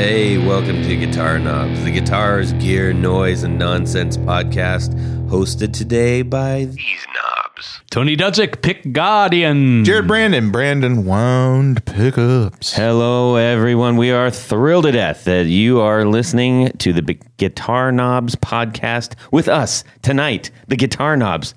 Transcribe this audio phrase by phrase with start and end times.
[0.00, 4.94] Hey, welcome to Guitar Knobs, the guitars, gear, noise, and nonsense podcast,
[5.28, 7.82] hosted today by these knobs.
[7.90, 9.84] Tony Dudzik, Pick Guardian.
[9.84, 12.72] Jared Brandon, Brandon Wound Pickups.
[12.72, 13.98] Hello, everyone.
[13.98, 19.16] We are thrilled to death that you are listening to the Big Guitar Knobs podcast
[19.30, 20.50] with us tonight.
[20.68, 21.54] The Guitar Knobs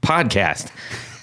[0.00, 0.70] podcast.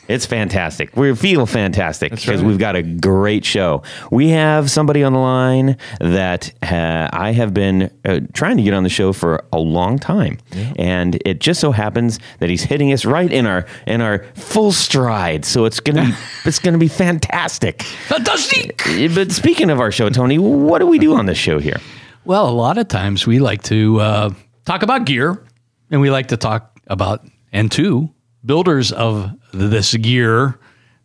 [0.09, 0.97] It's fantastic.
[0.97, 2.43] We feel fantastic because right.
[2.43, 3.83] we've got a great show.
[4.09, 8.73] We have somebody on the line that uh, I have been uh, trying to get
[8.73, 10.39] on the show for a long time,
[10.79, 14.71] and it just so happens that he's hitting us right in our in our full
[14.71, 15.45] stride.
[15.45, 16.13] So it's gonna be
[16.45, 17.83] it's gonna be fantastic.
[17.83, 18.81] Fantastic.
[19.13, 21.77] But speaking of our show, Tony, what do we do on this show here?
[22.25, 24.29] Well, a lot of times we like to uh,
[24.65, 25.45] talk about gear,
[25.91, 28.09] and we like to talk about and to
[28.45, 30.57] builders of this gear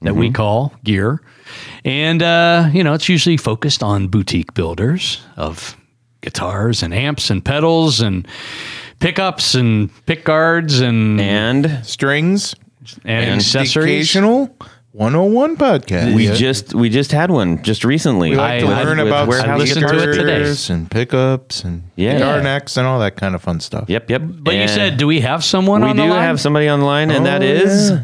[0.02, 1.20] that we call gear,
[1.84, 5.76] and uh, you know it's usually focused on boutique builders of
[6.20, 8.26] guitars and amps and pedals and
[9.00, 12.54] pickups and pick guards and And Strings.
[13.04, 13.86] and, and accessories.
[14.10, 14.56] Occasional
[14.95, 16.14] 101 podcast.
[16.14, 18.31] we just we just had one just recently.
[18.31, 20.75] we like to I- I- learn with about warehouse listened to it guitars today.
[20.75, 22.12] and pickups and Yeah.
[22.19, 23.87] guitar necks and all that kind of fun stuff.
[23.89, 24.22] Yep, yep.
[24.25, 26.22] But you And said, do we have someone we on do the line?
[26.22, 27.98] have somebody online, and that Oh, is yeah.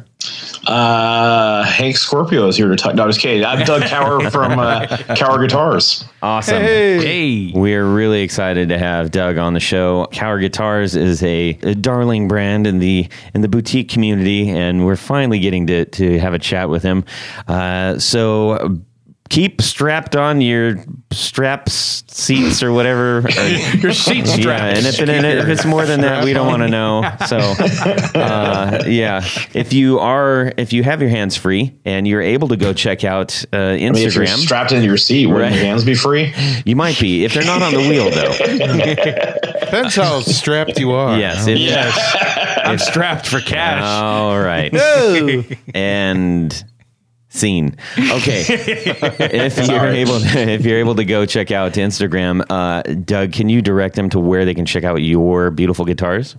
[0.71, 2.95] Uh, Hank Scorpio is here to talk.
[2.95, 3.45] No, just kidding.
[3.45, 6.05] I'm Doug Kauer from uh, Kauer Guitars.
[6.23, 6.63] awesome.
[6.63, 10.07] Hey, We're really excited to have Doug on the show.
[10.13, 14.95] Kauer Guitars is a, a darling brand in the in the boutique community, and we're
[14.95, 17.05] finally getting to to have a chat with him.
[17.49, 18.79] Uh, so
[19.31, 23.21] keep strapped on your straps, seats, or whatever.
[23.79, 24.45] your seat straps.
[24.45, 27.03] Yeah, and if, it, and if it's more than that, we don't want to know.
[27.27, 27.39] So,
[28.19, 32.57] uh, yeah, if you are, if you have your hands free and you're able to
[32.57, 35.55] go check out uh, I mean, if you're Instagram, strapped into your seat, wouldn't Right.
[35.55, 36.35] your hands be free?
[36.67, 37.25] you might be.
[37.25, 39.61] If they're not on the wheel, though.
[39.61, 41.17] Depends how strapped you are.
[41.17, 41.47] Yes.
[41.47, 43.83] you If, I'm strapped for cash.
[43.83, 44.73] All right.
[44.73, 45.45] know?
[45.73, 46.65] and
[47.31, 47.77] scene.
[47.97, 48.45] Okay.
[48.49, 49.99] if you're Sorry.
[49.99, 53.95] able, if you're able to go check out to Instagram, uh, Doug, can you direct
[53.95, 56.37] them to where they can check out your beautiful guitars?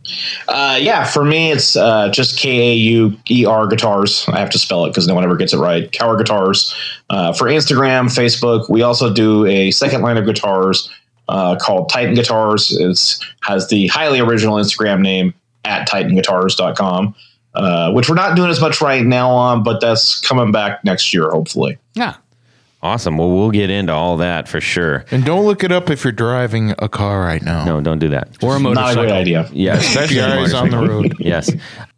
[0.48, 4.26] Uh, yeah, for me, it's uh, just K A U E R Guitars.
[4.28, 5.92] I have to spell it because no one ever gets it right.
[5.92, 6.76] Kauer Guitars.
[7.10, 10.90] Uh, for Instagram, Facebook, we also do a second line of guitars
[11.30, 12.72] uh, called Titan Guitars.
[12.72, 15.34] It has the highly original Instagram name
[15.66, 17.16] at TitanGuitars.com,
[17.54, 21.14] uh, which we're not doing as much right now on, but that's coming back next
[21.14, 21.78] year, hopefully.
[21.94, 22.16] yeah.
[22.84, 23.16] Awesome.
[23.16, 25.06] Well, we'll get into all that for sure.
[25.12, 27.64] And don't look it up if you're driving a car right now.
[27.64, 28.30] No, don't do that.
[28.42, 28.74] Or a motorcycle.
[28.74, 29.04] Not a motorcycle.
[29.04, 29.50] great idea.
[29.54, 31.16] Yeah, especially Keep your eyes on the road.
[31.20, 31.52] yes.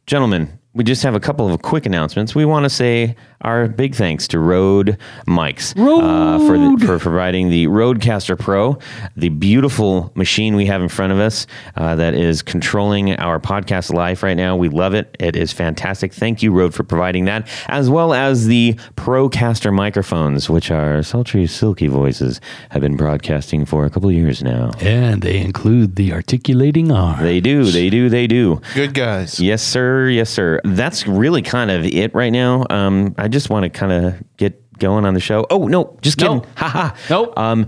[0.07, 2.33] Gentlemen, we just have a couple of quick announcements.
[2.33, 4.97] We want to say our big thanks to Rode
[5.27, 8.79] Mics uh, for, the, for providing the Rodecaster Pro,
[9.15, 11.45] the beautiful machine we have in front of us
[11.75, 14.55] uh, that is controlling our podcast live right now.
[14.55, 15.15] We love it.
[15.19, 16.13] It is fantastic.
[16.13, 21.45] Thank you, Rode, for providing that, as well as the Procaster microphones, which our sultry,
[21.45, 22.41] silky voices,
[22.71, 24.71] have been broadcasting for a couple of years now.
[24.79, 27.21] And they include the articulating arm.
[27.21, 28.61] They do, they do, they do.
[28.73, 29.39] Good guys.
[29.39, 30.07] Yes, sir.
[30.07, 30.61] Yes, sir.
[30.63, 32.65] That's really kind of it right now.
[32.69, 35.45] Um, I just want to kind of get going on the show.
[35.49, 36.37] Oh no, just kidding.
[36.37, 36.47] Nope.
[36.57, 36.95] Ha ha.
[37.09, 37.37] Nope.
[37.37, 37.67] Um,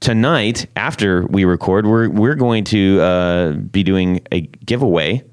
[0.00, 5.24] tonight after we record, we're we're going to uh, be doing a giveaway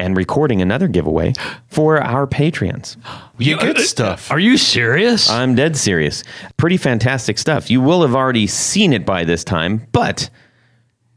[0.00, 1.32] and recording another giveaway
[1.68, 2.96] for our Patreons.
[3.38, 4.30] You get stuff.
[4.30, 5.30] Are you serious?
[5.30, 6.24] I'm dead serious.
[6.56, 7.70] Pretty fantastic stuff.
[7.70, 10.30] You will have already seen it by this time, but.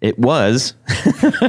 [0.03, 0.73] It was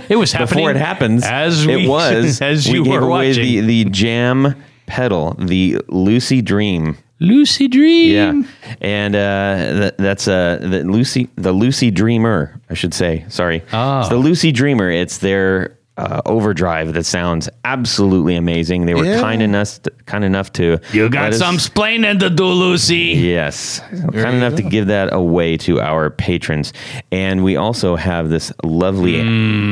[0.09, 1.25] it was happening before it happens.
[1.25, 3.42] as we, it was as you gave were watching.
[3.42, 4.54] the the jam
[4.87, 6.97] pedal, the Lucy Dream.
[7.20, 8.12] Lucy Dream.
[8.12, 12.60] Yeah, and uh, th- that's uh, the Lucy the Lucy Dreamer.
[12.70, 13.25] I should say.
[13.28, 14.00] Sorry, Ah.
[14.00, 14.91] it's the Lucy Dreamer.
[14.91, 18.84] It's their uh, overdrive that sounds absolutely amazing.
[18.87, 19.21] They were Yeah.
[19.21, 23.15] kind enough kind enough to You got us- some splaining to do, Lucy.
[23.16, 26.72] Yes, kind you enough to give that away to our patrons,
[27.13, 29.21] and we also have this lovely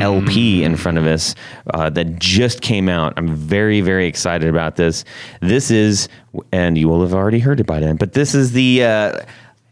[0.01, 1.35] LP in front of us
[1.73, 3.13] uh, that just came out.
[3.17, 5.03] I'm very, very excited about this.
[5.41, 6.07] This is,
[6.51, 8.83] and you will have already heard it by then, but this is the.
[8.83, 9.11] Uh,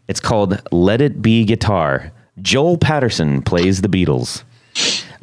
[0.08, 4.42] it's called "Let It Be Guitar." Joel Patterson plays the Beatles.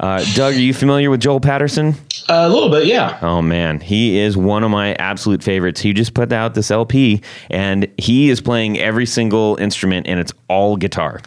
[0.00, 1.94] Uh, Doug, are you familiar with Joel Patterson?
[2.30, 3.18] a little bit, yeah.
[3.22, 5.80] Oh man, he is one of my absolute favorites.
[5.80, 7.20] He just put out this LP
[7.50, 11.20] and he is playing every single instrument and it's all guitar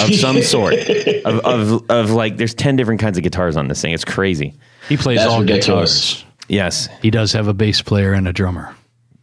[0.00, 0.74] of some sort.
[1.24, 3.92] Of, of, of like, there's 10 different kinds of guitars on this thing.
[3.94, 4.54] It's crazy.
[4.88, 6.16] He plays That's all ridiculous.
[6.16, 6.24] guitars.
[6.48, 6.88] Yes.
[7.00, 8.74] He does have a bass player and a drummer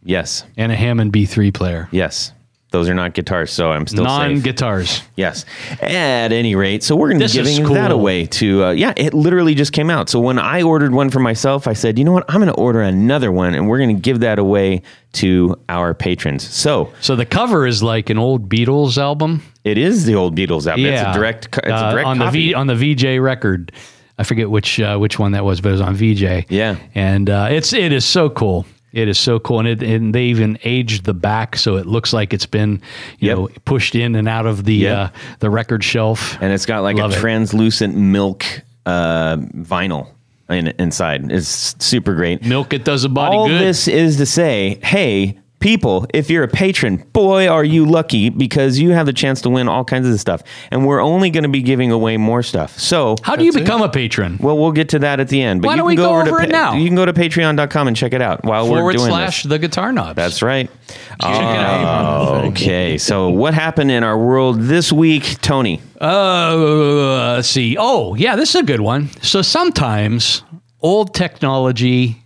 [0.02, 0.44] Yes.
[0.56, 1.88] and a Hammond B3 player.
[1.92, 2.32] Yes.
[2.70, 4.44] Those are not guitars, so I'm still non safe.
[4.44, 5.02] guitars.
[5.16, 5.46] Yes.
[5.80, 8.70] At any rate, so we're going to be This is giving that away to, uh,
[8.72, 10.10] yeah, it literally just came out.
[10.10, 12.26] So when I ordered one for myself, I said, you know what?
[12.28, 14.82] I'm going to order another one and we're going to give that away
[15.14, 16.46] to our patrons.
[16.46, 19.42] So So the cover is like an old Beatles album.
[19.64, 20.84] it is the old Beatles album.
[20.84, 22.26] Yeah, It's a direct, co- it's Uh, a direct on copy.
[22.38, 23.72] the v, on the Vee-Jay record.
[24.18, 26.44] I forget which uh, which one that was, but it was on Vee-Jay.
[26.50, 26.76] Yeah.
[26.94, 28.66] and uh, it's it is so cool.
[28.92, 32.12] It is so cool, and it and they even aged the back so it looks
[32.12, 32.80] like it's been
[33.18, 33.36] you Yep.
[33.36, 34.98] know pushed in and out of the Yep.
[34.98, 35.08] uh,
[35.40, 36.38] the record shelf.
[36.40, 37.20] and it's got like Love a it.
[37.20, 38.44] translucent milk
[38.86, 40.08] uh, vinyl
[40.48, 41.30] in, inside.
[41.30, 42.42] It's super great.
[42.46, 43.60] Milk it does a body All good.
[43.60, 48.78] this is to say, hey, people, if you're a patron, boy, are you lucky because
[48.78, 50.42] you have the chance to win all kinds of stuff.
[50.70, 52.78] And we're only going to be giving away more stuff.
[52.78, 54.38] So, How do you become a patron?
[54.40, 55.62] well, we'll get to that at the end.
[55.62, 56.74] But Why you don't can we go over to it now?
[56.74, 59.50] You can go to patreon.com and check it out while we're Forward doing slash this.
[59.50, 60.16] the guitar knobs.
[60.16, 60.70] That's right.
[60.88, 62.44] Check it out.
[62.46, 65.82] Okay, so what happened in our world this week, Tony?
[66.00, 67.76] Uh, let's see.
[67.78, 69.08] Oh, yeah, this is a good one.
[69.22, 70.42] So sometimes
[70.80, 72.22] old technology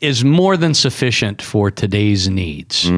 [0.00, 2.88] is more than sufficient for today's needs.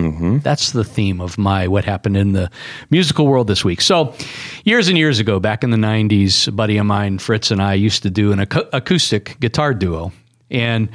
[0.41, 2.51] That's the theme of my what happened in the
[2.91, 3.81] musical world this week.
[3.81, 4.15] So,
[4.65, 7.75] years and years ago, back in the 90s, a buddy of mine, Fritz, and I
[7.75, 10.13] used to do an acou- acoustic guitar duo.
[10.51, 10.89] And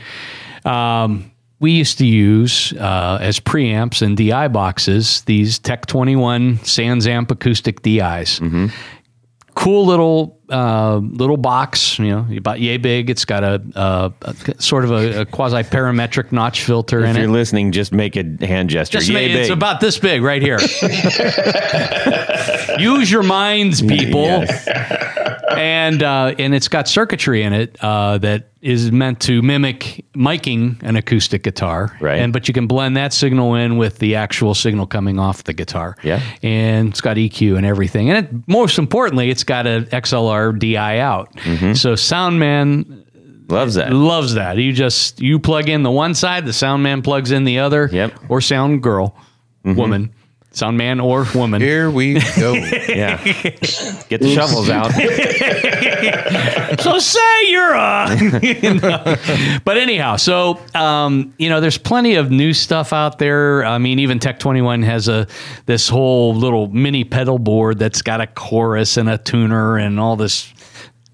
[0.65, 7.07] um, we used to use uh, as preamps and DI boxes these Tech 21 Sans
[7.07, 8.39] Amp acoustic DIs.
[9.55, 13.09] Cool little uh, little box, you know, about yay big.
[13.09, 17.09] It's got a, a, a sort of a, a quasi parametric notch filter If in
[17.09, 17.19] it.
[17.19, 18.97] If you're listening, just make a hand gesture.
[18.97, 20.59] Just Yay ma- it's about this big right here.
[22.79, 24.45] Use your minds, people.
[25.57, 30.81] And uh, and it's got circuitry in it uh, that is meant to mimic miking
[30.83, 31.95] an acoustic guitar.
[31.99, 32.19] Right.
[32.19, 35.53] And but you can blend that signal in with the actual signal coming off the
[35.53, 35.97] guitar.
[36.03, 36.21] Yeah.
[36.41, 38.09] And it's got EQ and everything.
[38.09, 41.33] And it, most importantly, it's got an XLR DI out.
[41.35, 41.73] Mm-hmm.
[41.73, 43.03] So Soundman
[43.49, 43.91] Loves that.
[43.91, 44.57] loves that.
[44.57, 47.89] You just you plug in the one side, the sound man plugs in the other.
[47.91, 48.13] Yep.
[48.29, 49.15] Or sound girl,
[49.63, 50.13] woman,
[50.53, 51.61] sound man or woman.
[51.61, 52.53] Here we go.
[52.93, 53.17] Yeah.
[53.23, 54.91] Get the shovels out.
[56.79, 59.61] So say you're a.
[59.65, 63.65] but anyhow, so um, you know, there's plenty of new stuff out there.
[63.65, 65.27] I mean, even Tech 21 has a
[65.65, 70.15] this whole little mini pedal board that's got a chorus and a tuner and all
[70.15, 70.53] this.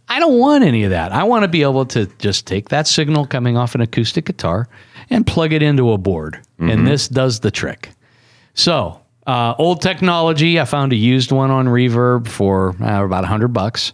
[0.08, 1.12] I don't want any of that.
[1.12, 4.68] I want to be able to just take that signal coming off an acoustic guitar
[5.10, 7.90] and plug it into a board, and this does the trick.
[8.54, 10.60] So, uh, old technology.
[10.60, 13.94] I found a used one on Reverb for uh, about hundred bucks,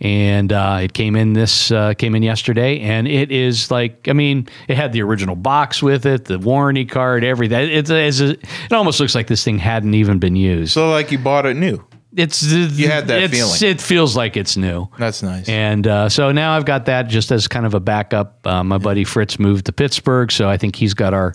[0.00, 4.12] and uh, it came in this uh, came in yesterday, and it is like I
[4.12, 7.70] mean, it had the original box with it, the warranty card, everything.
[7.70, 10.72] It's, it's a, it almost looks like this thing hadn't even been used.
[10.72, 11.82] so like you bought it new.
[12.16, 13.74] It's you had that it's, feeling.
[13.76, 14.88] It feels like it's new.
[14.98, 15.48] That's nice.
[15.48, 18.46] And uh, so now I've got that just as kind of a backup.
[18.46, 21.34] Uh, my buddy Fritz moved to Pittsburgh, so I think he's got our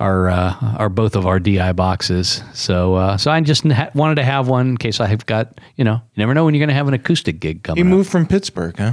[0.00, 2.42] our uh, our both of our DI boxes.
[2.54, 5.84] So uh, so I just ha- wanted to have one in case I've got you
[5.84, 7.86] know you never know when you're going to have an acoustic gig he coming.
[7.86, 7.90] up.
[7.90, 8.92] moved from Pittsburgh, huh?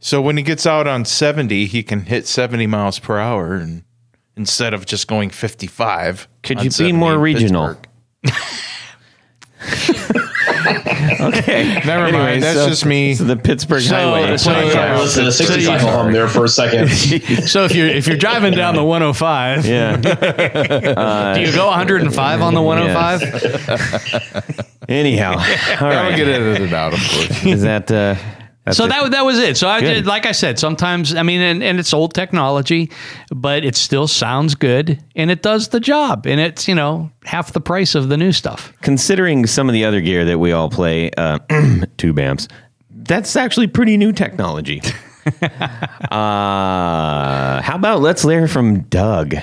[0.00, 3.84] So when he gets out on 70, he can hit 70 miles per hour and
[4.34, 6.26] instead of just going 55.
[6.42, 7.76] Could you be more regional?
[10.74, 11.20] Pittsburgh.
[11.40, 11.64] Okay.
[11.86, 12.42] Never Anyway, mind.
[12.42, 13.14] That's so- just me.
[13.14, 14.36] So the Pittsburgh So- Highway.
[14.36, 16.88] so- Trying to listen to the 60 cycle hum there for a second.
[17.48, 19.96] So if you're if you're driving down the 105, yeah.
[21.34, 24.60] do you go 105 on the 105?
[24.88, 25.32] Anyhow.
[25.32, 27.44] All I'll get edited out, of course.
[27.46, 28.14] Is that uh
[28.64, 28.88] that's so it.
[28.88, 29.56] that that was it.
[29.56, 32.90] So I did, like I said, sometimes I mean, and, and it's old technology,
[33.34, 37.52] but it still sounds good and it does the job, and it's you know half
[37.52, 38.72] the price of the new stuff.
[38.82, 41.38] considering some of the other gear that we all play, uh,
[41.96, 42.48] tube amps,
[42.90, 44.82] that's actually pretty new technology.
[46.10, 49.34] uh, how about let's hear from Doug?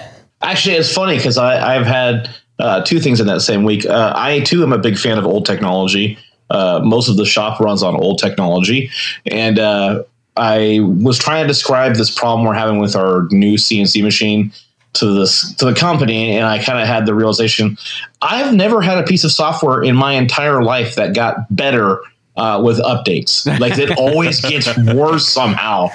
[0.41, 3.85] Actually, it's funny because I've had uh, two things in that same week.
[3.85, 6.17] Uh, I too am a big fan of old technology.
[6.49, 8.89] Uh, most of the shop runs on old technology,
[9.25, 10.03] and uh,
[10.35, 14.51] I was trying to describe this problem we're having with our new CNC machine
[14.93, 17.77] to this to the company, and I kind of had the realization
[18.21, 21.99] I've never had a piece of software in my entire life that got better
[22.37, 23.45] uh, with updates.
[23.59, 25.89] Like it always gets worse somehow.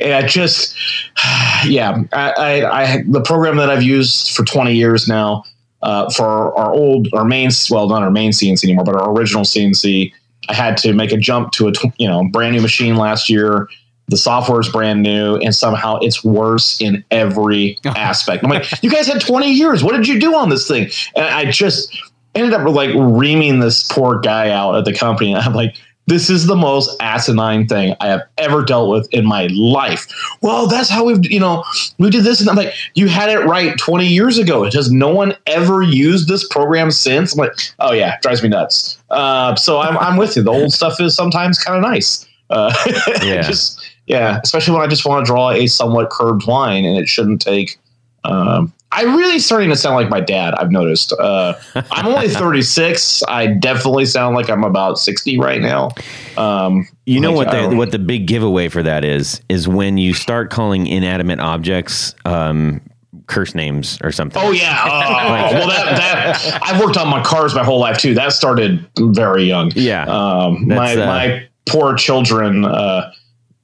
[0.00, 0.76] And I just,
[1.66, 5.44] yeah, I, I, I, the program that I've used for 20 years now
[5.86, 9.44] uh, for our old, our main, well, not our main CNC anymore, but our original
[9.44, 10.12] CNC,
[10.48, 13.68] I had to make a jump to a, you know, brand new machine last year.
[14.08, 18.42] the software is brand new, and somehow it's worse in every aspect.
[18.42, 19.84] I'm like, you guys had 20 years.
[19.84, 20.90] What did you do on this thing?
[21.14, 21.96] And I just
[22.34, 25.34] ended up like reaming this poor guy out at the company.
[25.34, 25.76] And I'm like,
[26.06, 30.06] this is the most asinine thing I have ever dealt with in my life.
[30.40, 31.64] Well, that's how we've, you know,
[31.98, 32.40] we did this.
[32.40, 34.64] And I'm like, you had it right 20 years ago.
[34.64, 37.32] Has no one ever used this program since?
[37.32, 38.98] I'm like, oh, yeah, drives me nuts.
[39.10, 40.42] Uh, so I'm, I'm with you.
[40.42, 42.24] The old stuff is sometimes kind of nice.
[42.50, 42.72] Uh,
[43.22, 43.42] Yeah.
[43.42, 47.08] just, yeah, especially when I just want to draw a somewhat curved line and it
[47.08, 47.78] shouldn't take.
[48.22, 50.54] Um, I'm really starting to sound like my dad.
[50.54, 51.12] I've noticed.
[51.12, 51.54] Uh,
[51.90, 53.22] I'm only 36.
[53.28, 55.90] I definitely sound like I'm about 60 right now.
[56.38, 59.98] Um, You know like, what the what the big giveaway for that is is when
[59.98, 62.80] you start calling inanimate objects um,
[63.26, 64.42] curse names or something.
[64.42, 64.84] Oh yeah.
[64.86, 68.14] Oh, well, that that I've worked on my cars my whole life too.
[68.14, 69.70] That started very young.
[69.74, 70.04] Yeah.
[70.04, 72.64] Um, my uh, my poor children.
[72.64, 73.12] Uh,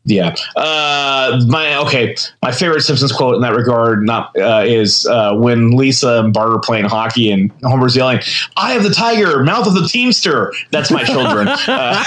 [0.04, 0.34] yeah.
[0.56, 2.16] Uh, my okay.
[2.42, 6.50] My favorite Simpsons quote in that regard not uh, is uh, when Lisa and Bart
[6.50, 8.18] are playing hockey and Homer's yelling,
[8.56, 11.46] "I have the tiger, mouth of the teamster." That's my children.
[11.68, 11.68] uh,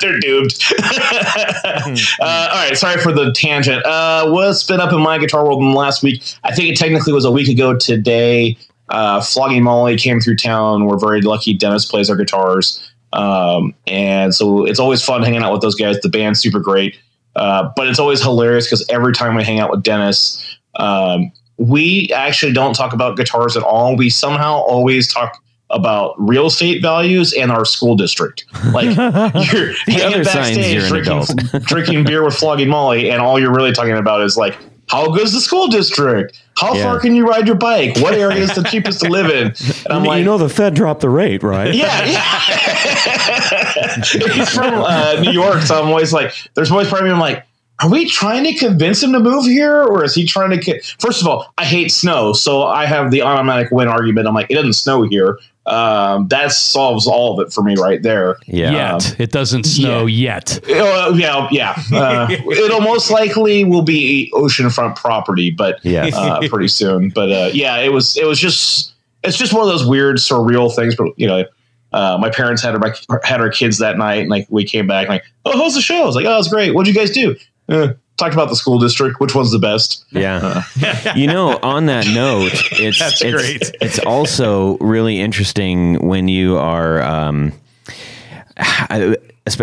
[0.00, 0.56] they're doomed.
[0.80, 2.76] uh, all right.
[2.76, 3.84] Sorry for the tangent.
[3.84, 6.22] Uh, what's been up in my guitar world in the last week?
[6.44, 8.56] I think it technically was a week ago today.
[8.90, 10.86] Uh, Flogging Molly came through town.
[10.86, 11.54] We're very lucky.
[11.54, 12.89] Dennis plays our guitars.
[13.12, 15.98] Um, and so it's always fun hanging out with those guys.
[16.00, 16.96] The band's super great.
[17.36, 22.10] Uh, but it's always hilarious because every time we hang out with Dennis, um, we
[22.14, 23.96] actually don't talk about guitars at all.
[23.96, 28.44] We somehow always talk about real estate values and our school district.
[28.72, 28.86] Like
[29.52, 31.62] you're hanging other signs backstage you're an drinking, adult.
[31.68, 34.56] drinking beer with flogging Molly, and all you're really talking about is like,
[34.90, 36.42] how good's the school district?
[36.58, 36.82] How Yeah.
[36.84, 37.96] far can you ride your bike?
[37.98, 39.46] What area is the cheapest to live in?
[39.84, 41.72] And I'm like, the Fed dropped the rate, right?
[41.72, 42.20] yeah, yeah.
[44.34, 47.12] He's from uh, New York, so I'm always like, there's always part of me.
[47.12, 47.44] I'm like,
[47.82, 50.58] are we trying to convince him to move here, or is he trying to?
[50.60, 50.80] Ki-?
[50.98, 54.26] First of all, I hate snow, so I have the automatic win argument.
[54.28, 55.38] I'm like, it doesn't snow here.
[55.70, 58.38] Um, that solves all of it for me right there.
[58.46, 58.72] Yeah.
[58.72, 60.58] Yet it doesn't snow yet.
[60.68, 61.80] Uh, yeah, yeah.
[61.92, 67.10] Uh, it'll most likely will be oceanfront property, but yeah, uh, pretty soon.
[67.10, 70.74] But uh, yeah, it was it was just it's just one of those weird surreal
[70.74, 70.96] things.
[70.96, 71.44] But you know,
[71.92, 75.08] uh, my parents had our had our kids that night, and like we came back,
[75.08, 76.02] like, oh, how's the show?
[76.02, 76.74] I was like, oh, it's great.
[76.74, 77.36] What'd you guys do?
[78.20, 79.20] Uh, talked about the school district.
[79.20, 80.04] Which one's the best?
[80.10, 80.62] Yeah.
[81.16, 83.76] you know, on that note, it's That's it's, great.
[83.80, 87.52] it's also really interesting when you are um,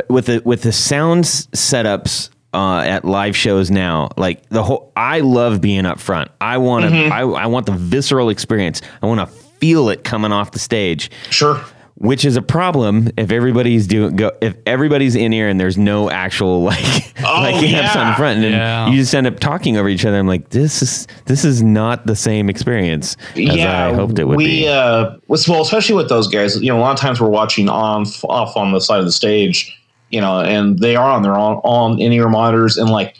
[0.09, 4.09] with the with the sounds setups uh, at live shows now.
[4.17, 6.31] Like the whole, I love being up front.
[6.41, 7.07] I want to.
[7.07, 8.81] I, I want the visceral experience.
[9.01, 11.59] I want to feel it coming off the stage Sure.
[11.99, 16.11] Which is a problem if everybody's doing go if everybody's in here and there's no
[16.11, 18.09] actual like like amps yeah.
[18.09, 18.87] on front and Yeah.
[18.89, 20.17] you just end up talking over each other.
[20.17, 24.37] I'm like, this is this is not the same experience as I hoped it would
[24.37, 24.67] we, be.
[24.67, 28.05] Uh, well, especially with those guys, you know, a lot of times we're watching on
[28.25, 29.75] off on the side of the stage,
[30.11, 33.15] you know, and they are on their own on in ear monitors, and like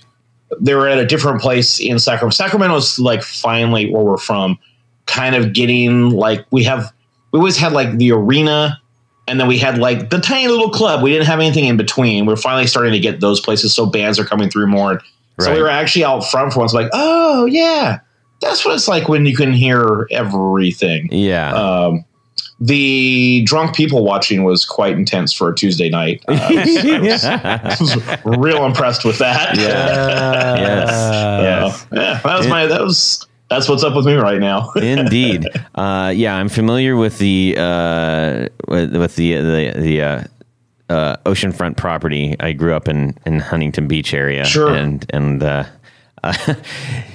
[0.62, 2.36] they were at a different place in Sacramento.
[2.36, 4.58] Sacramento's like finally where we're from,
[5.08, 6.94] kind of getting like we have
[7.38, 8.82] we always had like the arena.
[9.30, 11.04] And then we had like the tiny little club.
[11.04, 12.26] We didn't have anything in between.
[12.26, 15.02] We're finally starting to get those places, so bands are coming through more.
[15.40, 18.00] So we were actually out front for once, like, oh yeah,
[18.42, 21.10] that's what it's like when you can hear everything.
[21.12, 21.54] yeah.
[21.54, 22.06] Um,
[22.60, 26.24] the drunk people watching was quite intense for a Tuesday night.
[26.28, 29.58] Uh, I was real impressed with that.
[29.58, 29.64] yeah.
[30.56, 30.90] yes.
[30.90, 31.88] Uh, yes.
[31.92, 34.72] yeah, that was my that was that's what's up with me right now.
[34.76, 35.48] Indeed.
[35.76, 40.24] Uh, yeah, I'm familiar with the uh, with, with the the the uh,
[40.90, 42.36] uh, oceanfront property.
[42.40, 44.46] I grew up in in Huntington Beach area.
[44.46, 44.74] Sure.
[44.74, 45.64] And and uh,
[46.24, 46.34] uh,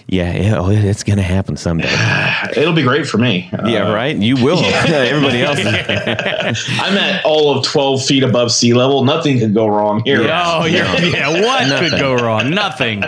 [0.07, 1.89] yeah, yeah, oh, it's gonna happen someday.
[2.57, 3.51] It'll be great for me.
[3.53, 4.17] Uh, Yeah, right.
[4.17, 4.59] You will.
[4.65, 5.59] Everybody else.
[5.61, 9.05] I'm at all of 12 feet above sea level.
[9.05, 10.23] Nothing could go wrong here.
[10.23, 10.43] Yeah.
[10.45, 11.29] Oh, you're, yeah.
[11.43, 11.91] What Nothing.
[11.91, 12.51] could go wrong?
[12.51, 13.03] Nothing.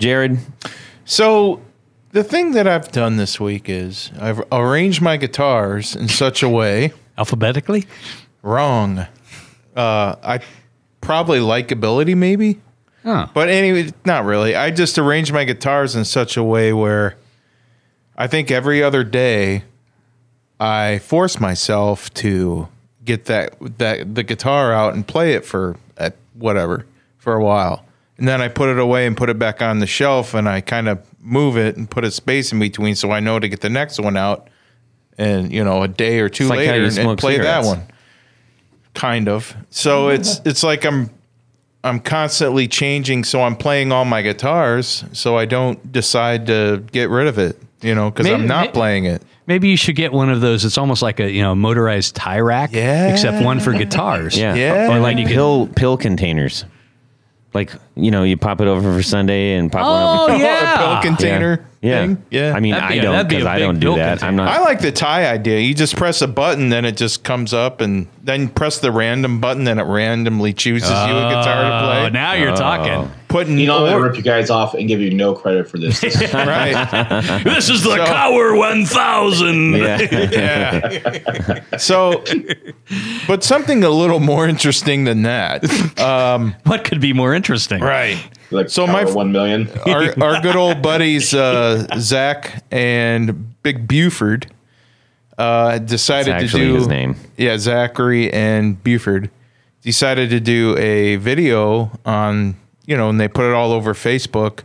[0.00, 0.38] Jared.
[1.04, 1.60] So
[2.12, 6.48] the thing that I've done this week is I've arranged my guitars in such a
[6.48, 7.86] way Alphabetically?
[8.42, 9.00] wrong.
[9.76, 10.40] Uh, I
[11.00, 12.60] probably likability maybe,
[13.04, 13.30] Oh.
[13.34, 14.54] but anyway, not really.
[14.56, 17.16] I just arranged my guitars in such a way where
[18.16, 19.64] I think every other day
[20.58, 22.68] I force myself to
[23.04, 26.84] get that that the guitar out and play it for uh, whatever
[27.18, 27.84] for a while.
[28.20, 30.60] And then I put it away and put it back on the shelf and I
[30.60, 33.62] kind of move it and put a space in between so I know to get
[33.62, 34.48] the next one out
[35.16, 37.66] and you know a day or two like later and, and play cigarettes.
[37.66, 37.86] that one.
[38.94, 39.56] kind of.
[39.70, 40.20] So mm-hmm.
[40.20, 41.08] it's it's like I'm
[41.82, 43.24] I'm constantly changing.
[43.24, 47.58] So I'm playing all my guitars, so I don't decide to get rid of it.
[47.80, 49.22] You know, because I'm not may- playing it.
[49.46, 50.66] Maybe you should get one of those.
[50.66, 53.12] It's almost like a you know motorized tie rack, Yeah.
[53.12, 54.36] except one for guitars.
[54.36, 54.54] Yeah.
[54.54, 54.94] Yeah.
[54.94, 56.66] Or like You can- pill pill containers.
[57.52, 60.36] Like, you know, you pop it over for Sunday and pop Oh, one up.
[60.36, 60.74] Oh, yeah.
[60.98, 61.66] a pill container.
[61.82, 62.06] Yeah.
[62.06, 62.22] thing.
[62.30, 62.52] yeah.
[62.54, 64.22] I mean, That'd I don't because I don't do pill that.
[64.22, 64.48] I'm not.
[64.48, 65.60] I like the tie idea.
[65.60, 69.40] You just press a button, then it just comes up, and then press the random
[69.40, 72.10] button, and it randomly chooses you a guitar to Oh, play.
[72.10, 73.10] now you're talking.
[73.28, 75.78] Putting You know, I'm gonna rip you guys off and give you no credit for
[75.78, 76.00] this.
[76.00, 77.42] This is- right.
[77.44, 79.76] This is the So- Kauer 1000.
[79.76, 81.76] yeah.
[81.76, 82.24] So,
[83.28, 85.62] but something a little more interesting than that.
[86.64, 87.80] What could be more interesting?
[87.80, 88.18] Right.
[88.50, 89.68] like So so my- my one million.
[89.86, 94.50] our, our good old buddies uh, Zach and Big Buford
[95.40, 97.16] uh, decided to do his name.
[97.36, 99.30] Yeah, Zachary and Buford
[99.82, 102.56] decided to do a video on
[102.90, 104.64] you know, and they put it all over Facebook.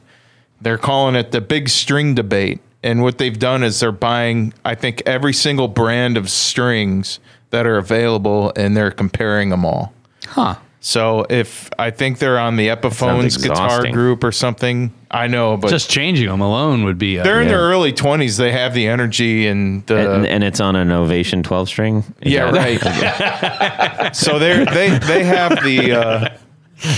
[0.59, 4.73] They're calling it the Big String Debate, and what they've done is they're buying, I
[4.73, 7.19] think, every single brand of strings
[7.51, 9.93] that are available, and they're comparing them all.
[10.25, 10.55] Huh.
[10.87, 15.71] So if I think they're on the Epiphones guitar group or something, I know, but
[15.71, 17.17] Just changing them alone would be.
[17.19, 17.53] uh, they're in Yeah.
[17.55, 18.37] their early twenties.
[18.37, 22.03] They have the energy and the and, and it's on an Ovation 12 string.
[22.21, 24.15] Is yeah, that- right.
[24.15, 26.29] so they they they have the uh,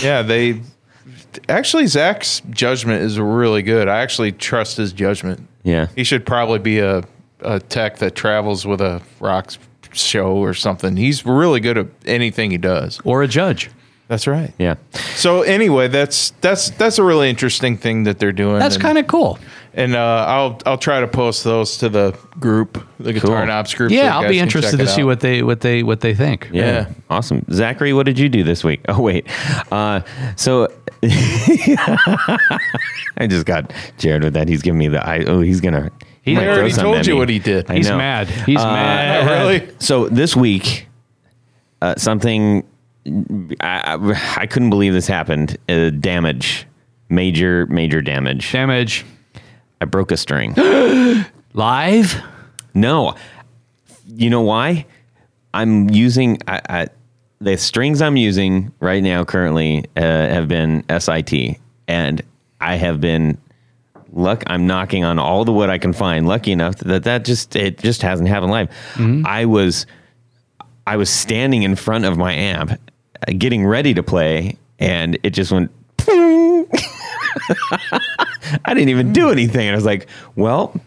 [0.01, 0.59] yeah they
[1.47, 3.87] actually Zach's judgment is really good.
[3.87, 5.47] I actually trust his judgment.
[5.63, 5.87] Yeah.
[5.95, 7.03] He should probably be a,
[7.39, 9.53] a tech that travels with a rock
[9.93, 10.97] show or something.
[10.97, 12.99] He's really good at anything he does.
[13.05, 13.69] or a judge.
[14.07, 14.53] That's right.
[14.57, 14.75] Yeah.
[15.15, 18.59] So anyway, that's that's that's a really interesting thing that they're doing.
[18.59, 19.37] That's kind of cool.
[19.73, 23.45] and uh, I'll I'll try to post those to the group, the Guitar Cool.
[23.47, 23.91] Knobs group.
[23.91, 25.07] Yeah, you I'll be interested to see out.
[25.07, 26.49] what they what they what they think.
[26.53, 26.63] Yeah.
[26.65, 26.89] Yeah.
[27.09, 27.43] Awesome.
[27.51, 28.79] Zachary, what did you do this week?
[28.89, 29.27] Oh, wait.
[29.71, 29.99] Uh,
[30.37, 30.71] so
[33.17, 34.47] I just got Jared with that.
[34.47, 35.23] He's giving me the eye.
[35.27, 35.91] Oh, he's going to.
[36.21, 37.69] He I already told you what he did.
[37.69, 38.27] He's mad.
[38.29, 39.27] He's mad.
[39.59, 39.69] really.
[39.79, 40.87] So this week,
[41.81, 42.67] uh, something
[43.61, 45.57] I, I, I couldn't believe this happened.
[45.69, 46.65] Uh, damage,
[47.09, 48.51] major, major damage.
[48.51, 49.05] Damage
[49.81, 50.53] I broke a string.
[51.53, 52.21] live.
[52.73, 53.15] No,
[54.05, 54.85] you know why?
[55.53, 56.87] I'm using I, I,
[57.39, 59.23] the strings I'm using right now.
[59.23, 62.21] Currently, uh, have been SIT, and
[62.61, 63.37] I have been
[64.11, 64.43] luck.
[64.47, 66.27] I'm knocking on all the wood I can find.
[66.27, 68.69] Lucky enough that that just it just hasn't happened live.
[69.25, 69.85] I was
[70.85, 72.79] I was standing in front of my amp,
[73.37, 75.71] getting ready to play, and it just went.
[78.65, 80.79] I didn't even do anything, and I was like, "Well,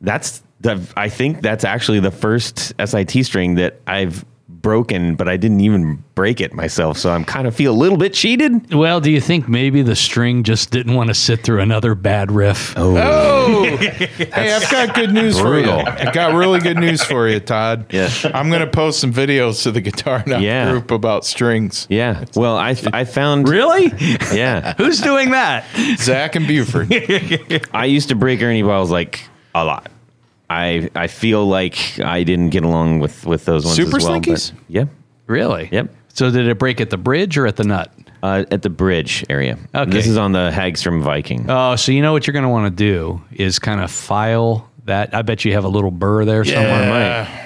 [0.00, 0.80] that's the.
[0.96, 4.24] I think that's actually the first SIT string that I've
[4.62, 6.96] broken, but I didn't even break it myself.
[6.98, 8.72] So I'm kind of feel a little bit cheated.
[8.72, 12.30] Well, do you think maybe the string just didn't want to sit through another bad
[12.30, 12.74] riff?
[12.76, 13.76] Oh, oh.
[13.76, 15.64] hey, I've got good news for you.
[15.64, 15.80] brutal.
[15.86, 17.92] I got really good news for you, Todd.
[17.92, 18.08] Yeah.
[18.32, 20.70] I'm going to post some videos to the Guitar Nut Yeah.
[20.70, 21.86] group about strings.
[21.90, 22.24] Yeah.
[22.36, 23.92] Well, I I found Really?
[24.32, 24.74] yeah.
[24.78, 25.64] Who's doing that?
[25.98, 26.92] Zach and Buford.
[27.72, 29.90] I used to break Ernie balls like a lot.
[30.52, 34.20] I I feel like I didn't get along with with those ones Super as well.
[34.20, 34.52] Slinkies?
[34.52, 34.88] But, yep.
[35.26, 35.68] Really?
[35.72, 35.94] Yep.
[36.14, 37.90] So did it break at the bridge or at the nut?
[38.22, 39.58] Uh, at the bridge area.
[39.74, 39.90] Okay.
[39.90, 41.46] This is on the Hagstrom Viking.
[41.48, 44.70] Oh, so you know what you're going to want to do is kind of file
[44.84, 45.14] that.
[45.14, 46.82] I bet you have a little burr there somewhere.
[46.82, 47.41] Yeah.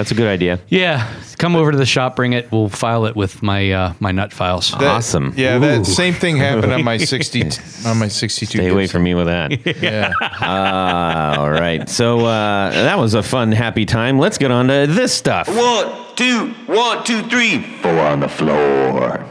[0.00, 0.58] That's a good idea.
[0.68, 2.50] Yeah, come over to the shop, bring it.
[2.50, 4.70] We'll file it with my uh, my nut files.
[4.70, 5.34] That- Awesome.
[5.36, 5.60] Yeah, Ooh.
[5.60, 7.42] that same thing happened on my 60
[7.84, 8.46] on my 62.
[8.46, 9.52] Stay away from me with that.
[9.82, 10.12] Yeah.
[10.22, 11.86] Uh, all right.
[11.86, 14.18] So uh, that was a fun, happy time.
[14.18, 15.48] Let's get on to this stuff.
[15.54, 17.60] One, two, one, two, three.
[17.82, 19.22] Four on the floor.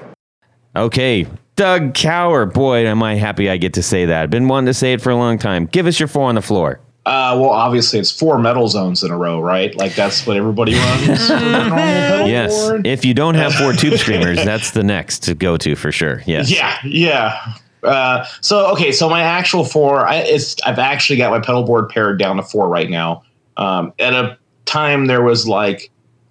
[0.75, 1.25] Okay.
[1.55, 2.45] Doug Kauer.
[2.53, 4.21] Boy, am I happy I get to say that.
[4.21, 5.65] I've been wanting to say it for a long time.
[5.65, 6.79] Give us your four on the floor.
[7.05, 9.75] Uh, well, obviously, it's four metal zones in a row, right?
[9.75, 11.27] Like that's what everybody runs.
[11.27, 12.51] for the normal pedal Yes.
[12.69, 12.85] board.
[12.85, 16.21] If you don't have four tube screamers, that's the next to go to for sure.
[16.27, 16.51] Yes.
[16.51, 17.53] Yeah, yeah.
[17.81, 21.89] Uh, so okay, so my actual four, I, it's I've actually got my pedal board
[21.89, 23.23] pared down to four right now.
[23.57, 25.89] Um, at a time there was like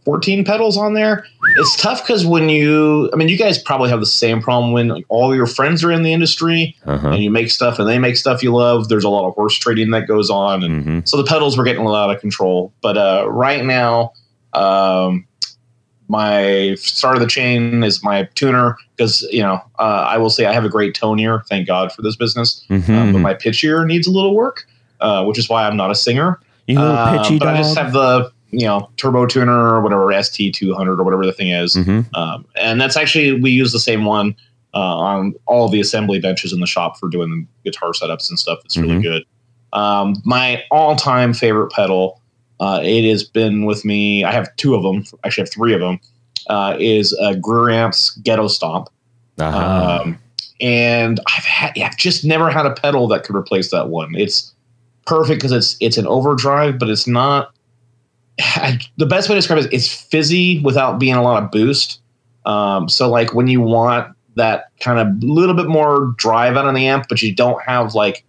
[0.09, 1.27] 14 pedals on there.
[1.59, 4.89] It's tough because when you, I mean, you guys probably have the same problem when
[4.89, 7.09] like, all your friends are in the industry Uh-huh.
[7.11, 8.89] and you make stuff and they make stuff you love.
[8.89, 11.07] There's a lot of horse trading that goes on, and Mhm.
[11.09, 12.73] so the pedals were getting a lot out of control.
[12.81, 14.13] But uh, right now,
[14.55, 15.27] um,
[16.09, 20.47] my start of the chain is my tuner because you know uh, I will say
[20.47, 21.43] I have a great tone ear.
[21.51, 22.89] Thank God for this business, Mhm.
[22.97, 24.67] um, but my pitch ear needs a little work,
[25.03, 26.41] uh, which is why I'm not a singer.
[26.67, 27.55] You little Uh, pitchy but dog.
[27.57, 31.27] I just have the you know turbo tuner or whatever ST two hundred or whatever
[31.27, 31.77] the thing is,
[32.15, 34.35] um, and that's actually we use the same one
[34.75, 38.39] uh, on all the assembly benches in the shop for doing the guitar setups and
[38.39, 38.59] stuff.
[38.65, 39.25] It's really good.
[39.73, 42.21] Um, my all time favorite pedal,
[42.61, 44.25] uh, it has been with me.
[44.25, 45.05] I have two of them.
[45.25, 46.01] Actually, I have three of them.
[46.49, 48.89] Uh, is uh, Greer Amps Ghetto Stomp.
[49.39, 50.01] Uh-huh.
[50.03, 50.19] Um,
[50.61, 54.15] and I've had, yeah, I've just never had a pedal that could replace that one.
[54.15, 54.53] It's
[55.07, 57.55] perfect because it's it's an overdrive, but it's not.
[58.39, 61.51] I, the best way to describe it is it's fizzy without being a lot of
[61.51, 62.01] boost.
[62.47, 66.75] Um, so like when you want that kind of little bit more drive out on
[66.75, 68.25] the amp, but you don't have like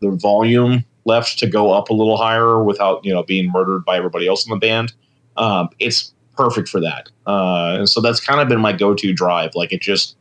[0.00, 3.96] the volume left to go up a little higher without you know being murdered by
[3.96, 4.92] everybody else in the band.
[5.36, 7.08] Um, it's perfect for that.
[7.26, 9.54] Uh, and so that's kind of been my go-to drive.
[9.54, 10.16] Like it just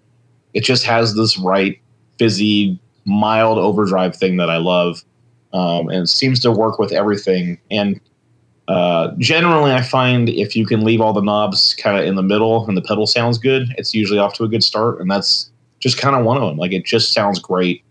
[0.54, 1.80] it just has this right
[2.18, 5.04] fizzy mild overdrive thing that I love,
[5.54, 7.60] um, and seems to work with everything.
[7.70, 8.02] And
[8.68, 12.24] uh, generally, I find if you can leave all the knobs kind of in the
[12.24, 15.00] middle and the pedal sounds good, it's usually off to a good start.
[15.00, 15.50] And that's
[15.80, 16.58] just kind of one of them.
[16.58, 17.84] Like it just sounds great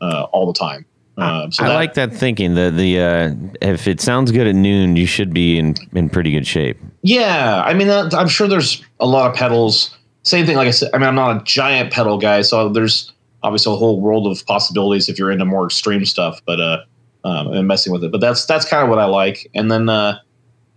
[0.00, 0.84] uh, all the time.
[1.16, 2.54] Um, so I that- like that thinking.
[2.54, 6.30] The the uh, if it sounds good at noon, you should be in in pretty
[6.30, 6.78] good shape.
[7.02, 9.96] Yeah, I mean, that, I'm sure there's a lot of pedals.
[10.22, 10.90] Same thing, like I said.
[10.94, 13.12] I mean, I'm not a giant pedal guy, so there's
[13.42, 16.40] obviously a whole world of possibilities if you're into more extreme stuff.
[16.46, 16.84] But uh,
[17.24, 18.12] um, and messing with it.
[18.12, 19.50] But that's that's kind of what I like.
[19.54, 20.18] And then uh,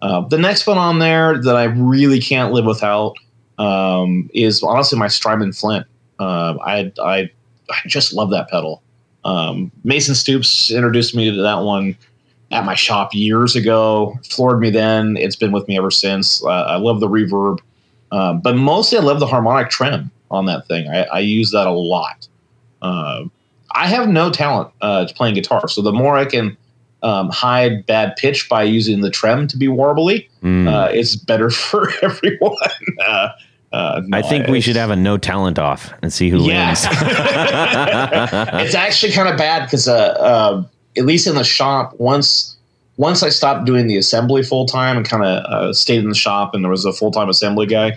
[0.01, 3.15] uh, the next one on there that I really can't live without
[3.57, 5.85] um, is honestly my Strymon Flint.
[6.19, 7.29] Um, I I
[7.69, 8.81] I just love that pedal.
[9.23, 11.95] Um, Mason Stoops introduced me to that one
[12.51, 14.17] at my shop years ago.
[14.29, 15.15] Floored me then.
[15.17, 16.43] It's been with me ever since.
[16.43, 17.59] Uh, I love the reverb,
[18.11, 20.89] um, but mostly I love the harmonic trem on that thing.
[20.89, 22.27] I, I use that a lot.
[23.75, 26.57] I have no talent uh, playing guitar, so the more I can
[27.03, 30.67] um, hide bad pitch by using the trem to be warbly, Mm.
[30.67, 32.55] uh, it's better for everyone.
[33.05, 33.29] Uh,
[33.73, 36.85] uh, I no, think we should have a no talent off and see who Yes.
[36.85, 37.01] wins.
[38.65, 40.63] it's actually kind of bad because, uh, uh,
[40.97, 42.57] at least in the shop, once
[42.97, 46.15] once I stopped doing the assembly full time and kind of uh, stayed in the
[46.15, 47.93] shop, and there was a full time assembly guy,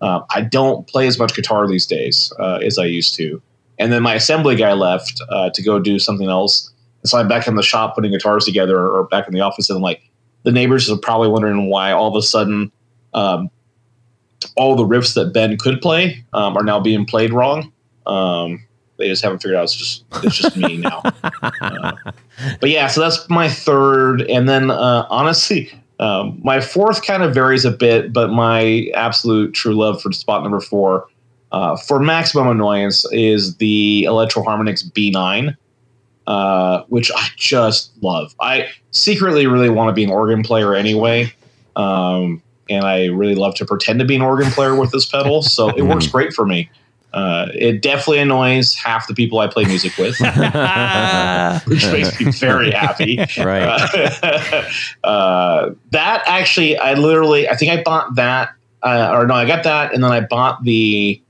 [0.00, 3.42] uh, I don't play as much guitar these days uh, as I used to.
[3.78, 7.28] And then my assembly guy left uh, to go do something else, and so I'm
[7.28, 10.02] back in the shop putting guitars together, or back in the office, and I'm like,
[10.44, 12.72] the neighbors are probably wondering why all of a sudden.
[13.14, 13.50] Um,
[14.56, 17.72] all the riffs that Ben could play um, are now being played wrong.
[18.06, 18.64] Um,
[18.98, 21.02] they just haven't figured out it's just it's just me now.
[21.60, 21.92] Uh,
[22.60, 27.34] but yeah, so that's my third, and then uh, honestly, um, my fourth kind of
[27.34, 31.08] varies a bit, but my absolute true love for spot number four,
[31.52, 35.56] uh, for maximum annoyance, is the Electro Harmonix B9.
[36.26, 38.34] Uh, which I just love.
[38.38, 41.32] I secretly really want to be an organ player anyway.
[41.74, 45.40] Um, and I really love to pretend to be an organ player with this pedal,
[45.40, 46.68] so it works great for me.
[47.14, 50.18] Uh, it definitely annoys half the people I play music with,
[51.66, 53.18] which makes me very happy.
[53.38, 53.62] Right.
[54.22, 54.68] Uh,
[55.04, 58.50] uh, that actually, I literally, I think I bought that,
[58.82, 61.22] uh, or no, I got that, and then I bought the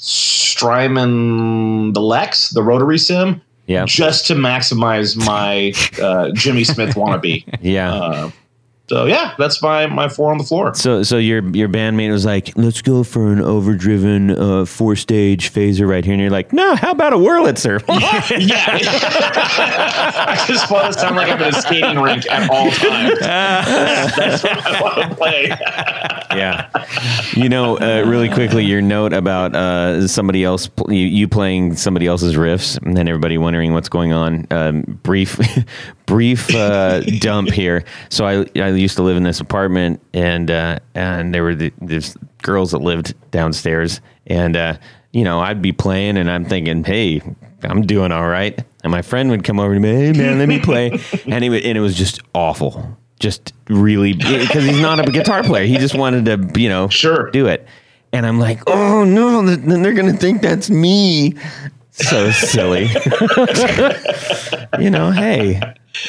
[0.00, 3.84] Strymon, the Lex, the rotary sim, Yeah.
[3.86, 7.44] just to maximize my uh, Jimmy Smith wannabe.
[7.60, 7.92] Yeah.
[7.94, 8.30] Uh,
[8.88, 10.74] so yeah, that's my my four on the floor.
[10.74, 15.52] So, so your your bandmate was like, "Let's go for an overdriven uh, four stage
[15.52, 17.82] phaser right here," and you're like, "No, how about a Wurlitzer?"
[18.48, 18.78] yeah,
[20.26, 23.18] I just want to sound like I'm in a skating rink at all times.
[23.20, 25.48] That's what I want to play.
[26.38, 26.70] yeah.
[27.34, 32.06] You know, uh, really quickly, your note about uh, somebody else, you, you playing somebody
[32.06, 34.46] else's riffs, and then everybody wondering what's going on.
[34.50, 35.38] Um, brief,
[36.08, 37.84] brief uh, dump here.
[38.08, 41.72] So I, I used to live in this apartment, and uh, and there were the,
[41.80, 44.78] these girls that lived downstairs, and uh,
[45.12, 47.22] you know, I'd be playing, and I'm thinking, hey.
[47.64, 49.88] I'm doing all right, and my friend would come over to me.
[49.90, 50.92] Hey man, let me play,
[51.26, 55.42] and he would, and it was just awful, just really because he's not a guitar
[55.42, 55.64] player.
[55.66, 57.32] He just wanted to, you know, Sure.
[57.32, 57.66] do it.
[58.12, 61.34] And I'm like, oh no, then they're gonna think that's me.
[61.90, 62.84] So silly.
[64.78, 65.60] you know, hey,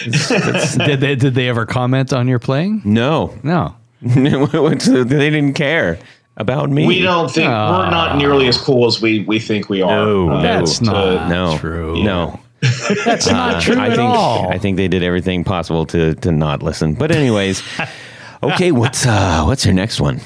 [0.06, 2.82] did they did they ever comment on your playing?
[2.86, 3.75] no, No.
[4.02, 5.99] They didn't care
[6.38, 6.88] about me.
[6.88, 10.06] We don't think we're not nearly as cool as we we think we are.
[10.06, 12.02] No, Uh, That's to- not no, true.
[12.02, 12.39] No,
[13.06, 14.49] That's not true I at think all.
[14.49, 16.93] I think they did everything possible to to not listen.
[16.93, 17.62] But anyways,
[18.43, 20.21] okay, what's uh what's your next one?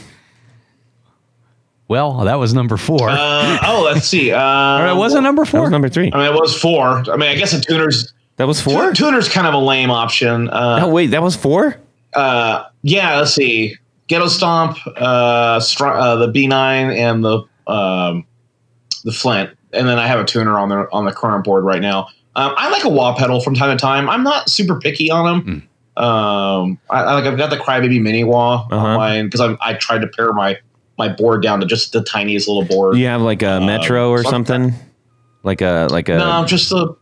[1.88, 3.10] well, that was number four.
[3.10, 4.32] Uh, oh, let's see.
[4.32, 4.40] Uh,
[4.82, 5.62] Or it wasn't number That four.
[5.62, 6.10] was number three.
[6.14, 7.04] I mean, it was four.
[7.12, 8.74] I mean, I guess a tuner's That was four.
[8.74, 10.50] Tuner tuner's kind of a lame option.
[10.50, 11.78] Uh, Oh wait, that was four.
[12.16, 13.76] uh, yeah, let's see.
[14.08, 16.52] Ghetto Stomp, uh, Str- uh, the B9,
[16.98, 18.26] and the um,
[19.06, 21.82] the Flint, and then I have a tuner on the on the current board right
[21.82, 22.08] now.
[22.36, 24.10] Um, I like a wah pedal from time to time.
[24.10, 25.68] I'm not super picky on them.
[25.96, 28.76] Um, I, I like I've got the Crybaby Mini Wah Uh-huh.
[28.76, 30.58] on mine because I I tried to pare my
[30.98, 32.98] my board down to just the tiniest little board.
[32.98, 34.74] You have like a Metro or something?
[35.44, 36.96] Like a like a No, just the.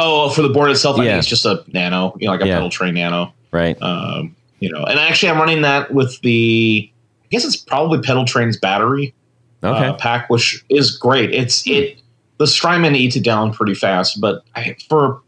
[0.00, 1.10] Oh, for the board itself, I Yeah.
[1.10, 2.54] think it's just a nano, you know, like a Yeah.
[2.54, 3.32] Pedal Train nano.
[3.50, 3.76] right.
[3.82, 6.88] Um, you know, and actually, I'm running that with the.
[7.24, 9.12] I guess it's probably Pedal Train's battery
[9.62, 9.86] Okay.
[9.86, 11.32] uh, pack, which is great.
[11.34, 11.98] It's it.
[12.38, 15.20] The Strymon eats it down pretty fast, but I, for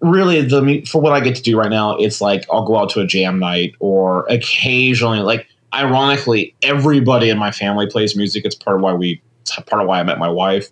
[0.00, 2.88] really the for what I get to do right now, it's like I'll go out
[2.90, 8.44] to a jam night or occasionally, like ironically, everybody in my family plays music.
[8.44, 9.20] It's part of why we.
[9.42, 10.68] It's part of why I met my wife.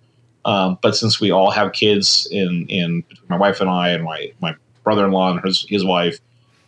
[0.49, 4.03] Um, but since we all have kids in in between my wife and I and
[4.05, 6.19] my my brother in law and his his wife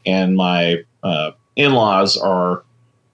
[0.07, 2.63] and my uh, in laws are.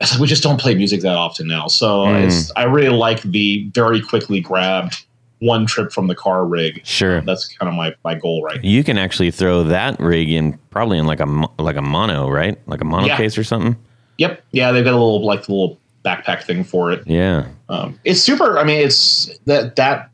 [0.00, 1.68] like we just don't play music that often now.
[1.68, 2.26] So Mm.
[2.26, 5.05] it's, I really like the very quickly grabbed
[5.38, 6.81] one trip from the car rig.
[6.85, 7.20] Sure.
[7.22, 8.68] That's kind of my, my goal right now.
[8.68, 11.26] You can actually throw that rig in probably in like a
[11.59, 12.59] like a mono, right?
[12.68, 13.16] Like a mono Yeah.
[13.16, 13.76] case or something.
[14.18, 14.42] Yep.
[14.52, 17.02] Yeah, they've got a little like little backpack thing for it.
[17.07, 17.46] Yeah.
[17.70, 18.59] Um, it's super.
[18.59, 20.11] I mean, it's that that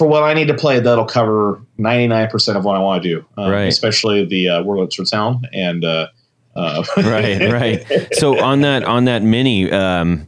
[0.00, 3.02] for what I need to play, that'll cover ninety nine percent of what I want
[3.02, 3.26] to do.
[3.36, 3.68] Um, Right.
[3.68, 6.06] Especially the uh, Wurlitzer Sound and uh,
[6.56, 8.08] uh, right, right.
[8.14, 10.26] So on that on that mini, um,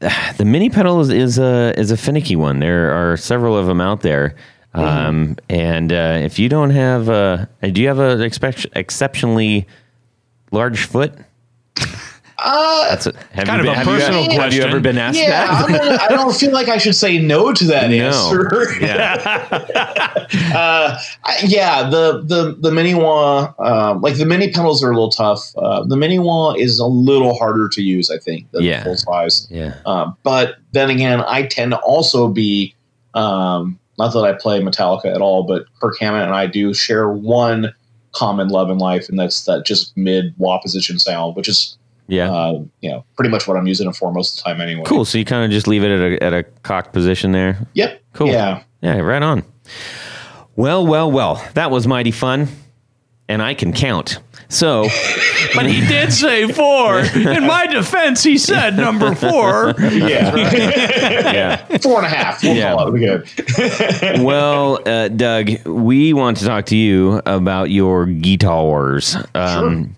[0.00, 2.60] the mini pedal is, is a is a finicky one.
[2.60, 4.34] There are several of them out there,
[4.72, 9.66] um, and uh, if you don't have, uh, do you have an expect, exceptionally
[10.52, 11.12] large foot?
[12.48, 14.78] Uh, That's a, have kind you of been, a have you- personal Have you ever
[14.78, 15.50] been asked yeah, that?
[15.64, 17.96] I'm gonna, I don't feel like I should say no to that No.
[18.06, 18.66] answer.
[18.80, 19.48] Yeah,
[20.54, 24.94] uh, I- yeah, the the the mini wah, um, like the mini pedals are a
[24.94, 25.54] little tough.
[25.56, 28.78] Uh, the mini wah is a little harder to use, I think, than Yeah.
[28.78, 29.46] the full size.
[29.50, 29.74] yeah.
[29.84, 32.74] Um, but then again, I tend to also be
[33.14, 37.08] um, not that I play Metallica at all, but Kirk Hammett and I do share
[37.08, 37.72] one
[38.12, 41.76] common love in life, and that's that just mid wah position sound, which is
[42.08, 42.30] Yeah.
[42.32, 44.82] uh, you know pretty much what I'm using it for most of the time anyway.
[44.86, 45.04] cool.
[45.04, 47.58] So you kind of just leave it at a, at a cocked position there.
[47.74, 48.02] Yep.
[48.12, 48.28] Cool.
[48.28, 48.62] Yeah.
[48.80, 49.42] Yeah, right on.
[50.54, 51.44] Well, well, well.
[51.54, 52.48] That was mighty fun.
[53.28, 54.20] And I can count.
[54.48, 54.82] So,
[55.54, 57.00] But he did say four.
[57.00, 59.74] In my defense, he said number four.
[59.80, 60.36] Yeah.
[60.36, 61.78] yeah.
[61.78, 62.42] Four and a half.
[62.42, 62.74] We'll Yeah.
[62.76, 64.20] We're good.
[64.22, 69.16] Well, uh, Doug, we want to talk to you about your guitars.
[69.34, 69.96] Um,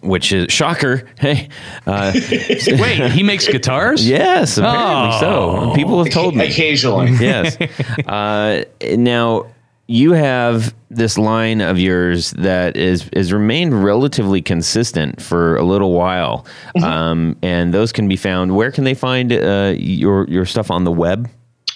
[0.00, 1.06] Which is shocker.
[1.18, 1.48] Hey,
[1.86, 2.12] uh,
[2.66, 4.08] Wait, he makes guitars?
[4.08, 5.72] yes, apparently so.
[5.74, 6.46] People have told me.
[6.46, 7.10] Occasionally.
[7.20, 7.60] yes.
[8.06, 8.64] Uh,
[8.96, 9.52] now
[9.88, 15.92] you have this line of yours that is has remained relatively consistent for a little
[15.92, 16.46] while,
[16.82, 18.56] um, and those can be found.
[18.56, 21.28] Where can they find uh, your your stuff on the web?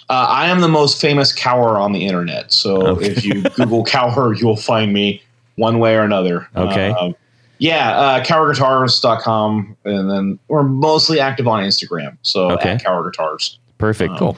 [0.08, 2.52] Uh, I am the most famous Kauer on the internet.
[2.52, 5.20] So if you Google Kauer, you'll find me
[5.56, 6.48] one way or another.
[6.56, 7.14] Okay.
[7.56, 9.76] Um, yeah, uh, kauerguitars.com.
[9.84, 12.16] And then we're mostly active on Instagram.
[12.22, 12.70] So Okay.
[12.70, 13.58] at Kauer guitars.
[13.78, 14.16] Perfect.
[14.18, 14.36] cool.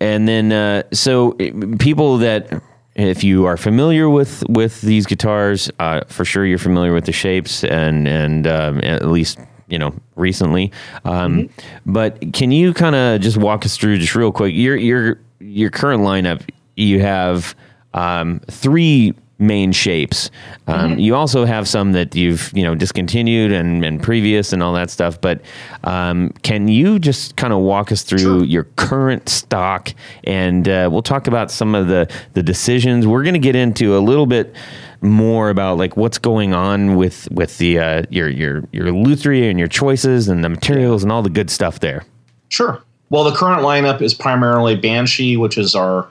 [0.00, 2.62] And then, uh, so uh, people that,
[2.96, 7.12] if you are familiar with with these guitars, uh, for sure you're familiar with the
[7.12, 9.38] shapes and and um, at least
[9.68, 10.70] you know recently.
[11.04, 11.48] Um,
[11.86, 15.70] But can you kind of just walk us through just real quick your your your
[15.70, 16.42] current lineup?
[16.76, 17.54] You have
[17.94, 20.30] um, three main shapes.
[20.66, 24.72] Um, You also have some that you've you know discontinued and, and previous and all
[24.74, 25.20] that stuff.
[25.20, 25.40] But
[25.82, 29.92] um, can you just kind of walk us through your current stock?
[30.24, 33.06] And uh, we'll talk about some of the the decisions.
[33.06, 34.54] We're going to get into a little bit
[35.00, 39.58] more about like what's going on with with the uh, your your your lutherie and
[39.58, 42.04] your choices and the materials and all the good stuff there.
[42.48, 42.82] Sure.
[43.10, 46.08] Well, the current lineup is primarily Banshee, which is our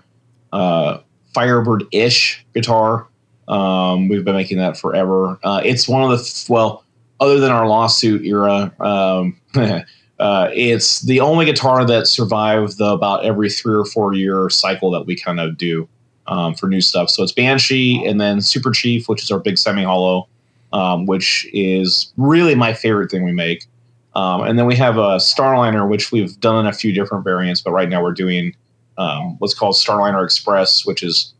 [0.51, 0.99] uh,
[1.33, 3.07] Firebird ish guitar.
[3.47, 5.39] Um, we've been making that forever.
[5.43, 6.83] Uh, it's one of the, well,
[7.19, 9.39] other than our lawsuit era, um,
[10.19, 14.91] uh, it's the only guitar that survived the about every three or four year cycle
[14.91, 15.87] that we kind of do
[16.27, 17.09] um, for new stuff.
[17.09, 20.27] So it's Banshee and then Super Chief, which is our big semi hollow,
[20.71, 23.67] um, which is really my favorite thing we make.
[24.15, 27.61] Um, and then we have a Starliner, which we've done in a few different variants,
[27.61, 28.55] but right now we're doing
[28.97, 31.32] um, what's called Starliner Express, which is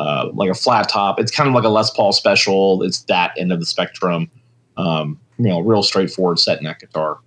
[0.00, 1.20] uh, like a flat top.
[1.20, 2.82] It's kind of like a Les Paul special.
[2.82, 4.30] It's that end of the spectrum.
[4.78, 7.18] Um, you know, real straightforward set neck guitar.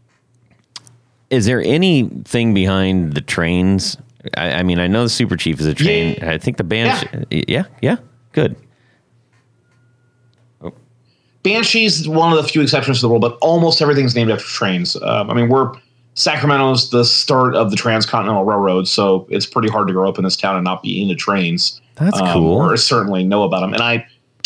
[1.30, 3.98] Is there anything behind the trains?
[4.38, 6.24] I, I mean, I know the Super Chief is a train.
[6.24, 7.28] I think the band.
[7.30, 7.98] Yeah, yeah,
[8.32, 8.56] good.
[11.44, 14.96] Banshee's one of the few exceptions to the rule, but almost everything's named after trains.
[14.96, 15.74] Um, I mean, we're
[16.16, 20.24] Sacramento's the start of the Transcontinental Railroad, so it's pretty hard to grow up in
[20.24, 21.82] this town and not be into trains.
[21.96, 22.58] That's um, cool.
[22.58, 23.74] Or certainly know about them.
[23.74, 24.06] And I,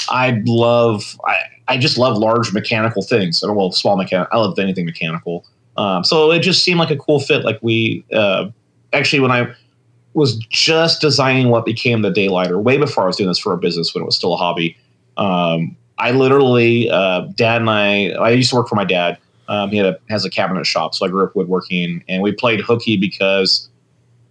[0.09, 1.35] I love, I,
[1.67, 3.43] I just love large mechanical things.
[3.43, 4.37] Or well, small mechanical.
[4.37, 5.45] I love anything mechanical.
[5.77, 7.43] Um, so it just seemed like a cool fit.
[7.43, 8.49] Like we, uh,
[8.93, 9.53] actually, when I
[10.13, 13.57] was just designing what became the Daylighter, way before I was doing this for a
[13.57, 14.75] business when it was still a hobby.
[15.17, 19.17] Um, I literally, uh, dad and I, I used to work for my dad.
[19.47, 22.31] Um, he had a, has a cabinet shop, so I grew up woodworking, and we
[22.31, 23.69] played hooky because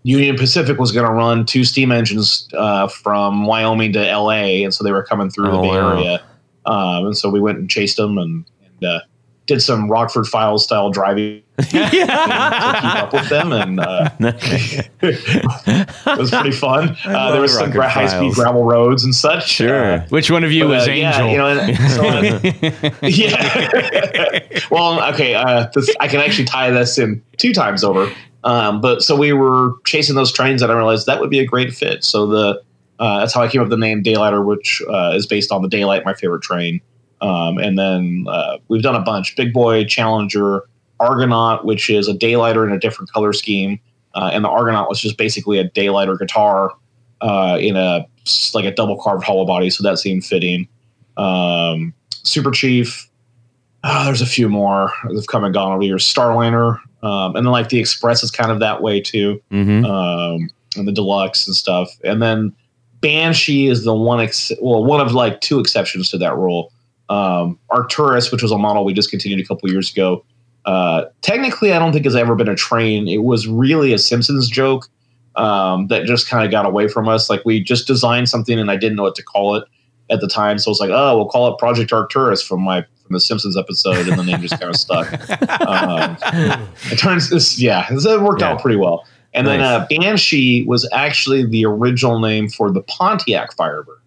[0.07, 4.73] Union Pacific was going to run two steam engines uh, from Wyoming to L.A., and
[4.73, 5.97] so they were coming through the Oh, Bay wow.
[5.97, 6.25] Area,
[6.64, 9.01] um, and so we went and chased them and, and uh,
[9.47, 14.11] did some Rockford Files style driving to keep up with them, and uh,
[15.01, 16.97] it was pretty fun.
[17.05, 19.49] Uh, there was some gra- high speed gravel roads and such.
[19.49, 19.95] Sure.
[19.95, 21.27] Uh, Which one of you but, was uh, Angel?
[21.27, 24.61] Yeah, you know, and so, uh, yeah.
[24.71, 25.35] well, okay.
[25.35, 28.09] Uh, this, I can actually tie this in two times over.
[28.47, 31.45] Um, but so we were chasing those trains, and I realized that would be a
[31.45, 32.05] great fit.
[32.05, 32.63] So the
[33.01, 35.63] uh, that's how I came up with the name Daylighter, which uh, is based on
[35.63, 36.81] the Daylight, my favorite train.
[37.21, 40.63] Um, and then uh, we've done a bunch: Big Boy, Challenger,
[41.01, 43.81] Argonaut, which is a Daylighter in a different color scheme,
[44.15, 46.71] uh, and the Argonaut was just basically a Daylighter guitar
[47.21, 48.07] uh, in a
[48.55, 50.69] like a double carved hollow body, so that seemed fitting.
[51.17, 53.11] Um, Super Chief.
[53.83, 56.05] ah, there's a few more that have come and gone over the years.
[56.05, 60.51] Starliner, um, and then like the Express is kind of that way too, hmm um,
[60.77, 61.88] and the Deluxe and stuff.
[62.05, 62.53] And then
[63.01, 66.73] Banshee is the one, ex- well, one of like two exceptions to that rule.
[67.09, 70.25] Um, Arcturus, which was a model we discontinued a couple years ago,
[70.64, 73.07] uh, technically I don't think has ever been a train.
[73.07, 74.88] It was really a Simpsons joke
[75.37, 77.31] um, that just kind of got away from us.
[77.31, 79.64] Like we just designed something and I didn't know what to call it
[80.11, 83.14] at the time, so it's like, oh, we'll call it Project Arcturus from my from
[83.14, 85.07] the Simpsons episode, and the name just kind of stuck.
[85.69, 86.16] Um,
[86.90, 88.53] it turns this, yeah, it worked Yeah.
[88.53, 89.05] out pretty well.
[89.35, 93.99] And then uh, Banshee was actually the original name for the Pontiac Firebird.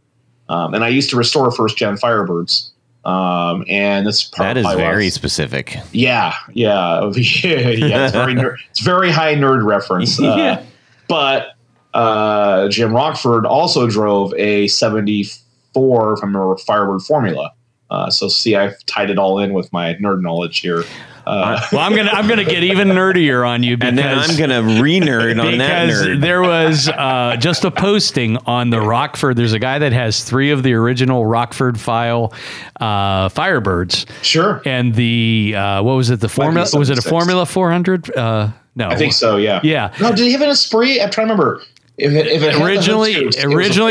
[0.49, 2.71] Um, and I used to restore first gen Firebirds.
[3.05, 5.77] Um, and that's That is probably why very it's- specific.
[5.93, 8.05] yeah, yeah, yeah.
[8.05, 10.19] It's very ner- it's very high nerd reference.
[10.21, 10.63] Uh, Yeah.
[11.07, 11.53] But
[11.93, 15.43] uh, Jim Rockford also drove a '74,
[15.75, 17.51] if I remember, Firebird Formula.
[17.89, 20.83] Uh, so see, I've tied it all in with my nerd knowledge here.
[21.25, 24.35] Uh, well, I'm gonna I'm gonna get even nerdier on you because And then I'm
[24.35, 26.21] gonna re-nerd on that because nerd.
[26.21, 29.35] there was uh, just a posting on the Rockford.
[29.35, 32.33] There's a guy that has three of the original Rockford file
[32.79, 36.19] uh, Firebirds, sure, and the uh, what was it?
[36.19, 38.15] The formula was it a Formula 400?
[38.15, 39.37] Uh, no, I think so.
[39.37, 39.59] Yeah.
[39.63, 39.93] Yeah.
[39.99, 41.01] No, did he have an Esprit?
[41.01, 41.61] I'm trying to remember.
[41.99, 43.13] If it, if it had the originally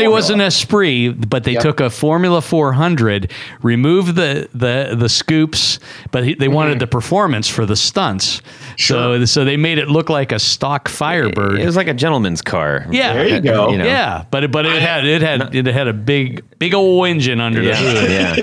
[0.03, 1.61] it was a was an Esprit, but they Yep.
[1.61, 5.79] took a Formula 400, removed the the the scoops,
[6.11, 8.41] but he, they wanted the performance for the stunts.
[8.77, 11.59] So so they made it look like a stock Firebird.
[11.59, 12.85] It was like a gentleman's car.
[12.91, 13.13] Yeah.
[13.13, 13.69] There you go.
[13.71, 13.85] You know.
[13.85, 17.39] Yeah, but it, but it had it had it had a big big old engine
[17.39, 18.09] under the hood.
[18.09, 18.35] Yeah.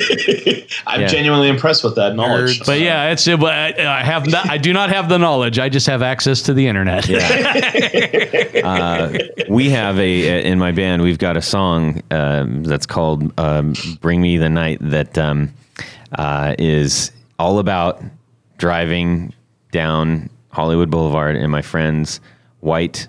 [0.86, 1.06] I'm Yeah.
[1.08, 2.64] genuinely impressed with that knowledge.
[2.64, 5.58] But yeah, it's but I, I have not, I do not have the knowledge.
[5.58, 7.08] I just have access to the internet.
[8.64, 9.18] uh,
[9.56, 11.00] we have a in my band.
[11.00, 15.54] We've got a song um, that's called um, "Bring Me the Night" that um,
[16.12, 18.02] uh, is all about
[18.58, 19.32] driving
[19.72, 22.20] down Hollywood Boulevard in my friend's
[22.60, 23.08] white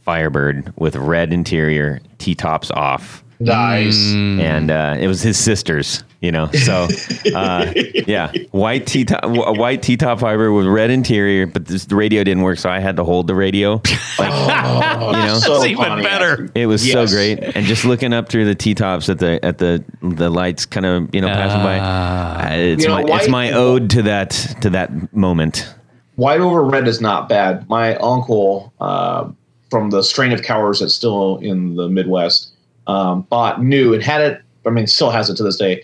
[0.00, 3.22] Firebird with red interior, T tops off.
[3.38, 4.12] nice.
[4.12, 6.50] and uh, it was his sister's, you know.
[6.52, 6.88] So,
[7.34, 7.72] uh,
[8.06, 11.96] yeah, white T top, a white T top fiber with red interior, but this, the
[11.96, 13.82] radio didn't work, so I had to hold the radio.
[14.18, 14.30] Like,
[15.16, 16.02] you know, So That's even funny.
[16.02, 16.50] better.
[16.54, 17.10] it was Yes.
[17.10, 20.30] so great, and just looking up through the T tops at the at the the
[20.30, 21.78] lights, kind of you know passing by.
[21.78, 24.30] Uh, it's You know, my it's my ode to that
[24.62, 25.72] to that moment.
[26.16, 27.68] White over red is not bad.
[27.68, 29.30] My uncle uh,
[29.70, 32.52] from the strain of Kauers that's still in the Midwest
[32.86, 34.40] um, bought new and had it.
[34.66, 35.82] I mean, still has it to this day.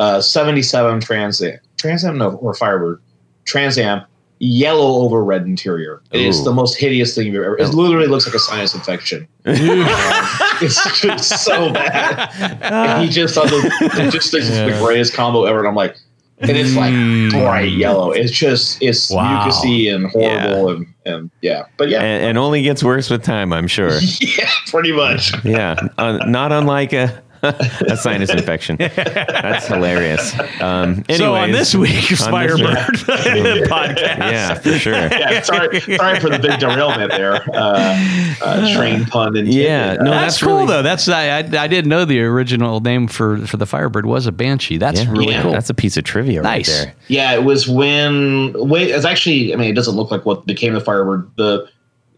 [0.00, 3.02] Uh, 77 Trans Am, Trans Am, no, or Firebird,
[3.44, 4.02] Trans Am,
[4.38, 6.00] yellow over red interior.
[6.10, 6.44] It's Ooh.
[6.44, 7.58] the most hideous thing you've ever.
[7.58, 9.28] It literally looks like a sinus infection.
[9.46, 12.30] Um, it's just so bad.
[12.62, 15.58] And he just thought the, just thinks it's the greatest combo ever.
[15.60, 15.96] And I'm like,
[16.38, 16.92] and it's like
[17.30, 18.10] bright yellow.
[18.10, 19.46] It's just it's Wow.
[19.46, 21.64] mucusy and horrible and and yeah.
[21.78, 23.98] But yeah, And, and only gets worse with time, I'm sure.
[24.20, 25.32] yeah, pretty much.
[25.44, 27.22] Yeah, uh, not unlike a
[27.88, 28.76] a sinus infection.
[28.78, 30.38] That's hilarious.
[30.60, 32.94] Um, so on this week's on this Firebird
[33.68, 34.92] podcast, yeah, for sure.
[34.94, 37.36] yeah, sorry, sorry for the big derailment there.
[37.54, 40.82] Uh, uh, train pun and Yeah, no, that's, that's cool really- though.
[40.82, 44.32] That's I, I I didn't know the original name for for the Firebird was a
[44.32, 44.76] banshee.
[44.76, 45.10] That's Yeah.
[45.10, 45.42] really Yeah.
[45.42, 45.52] cool.
[45.52, 46.68] That's a piece of trivia Nice.
[46.68, 46.94] right there.
[47.08, 48.90] Yeah, it was when wait.
[48.90, 49.52] It's actually.
[49.52, 51.30] I mean, it doesn't look like what became the Firebird.
[51.36, 51.68] The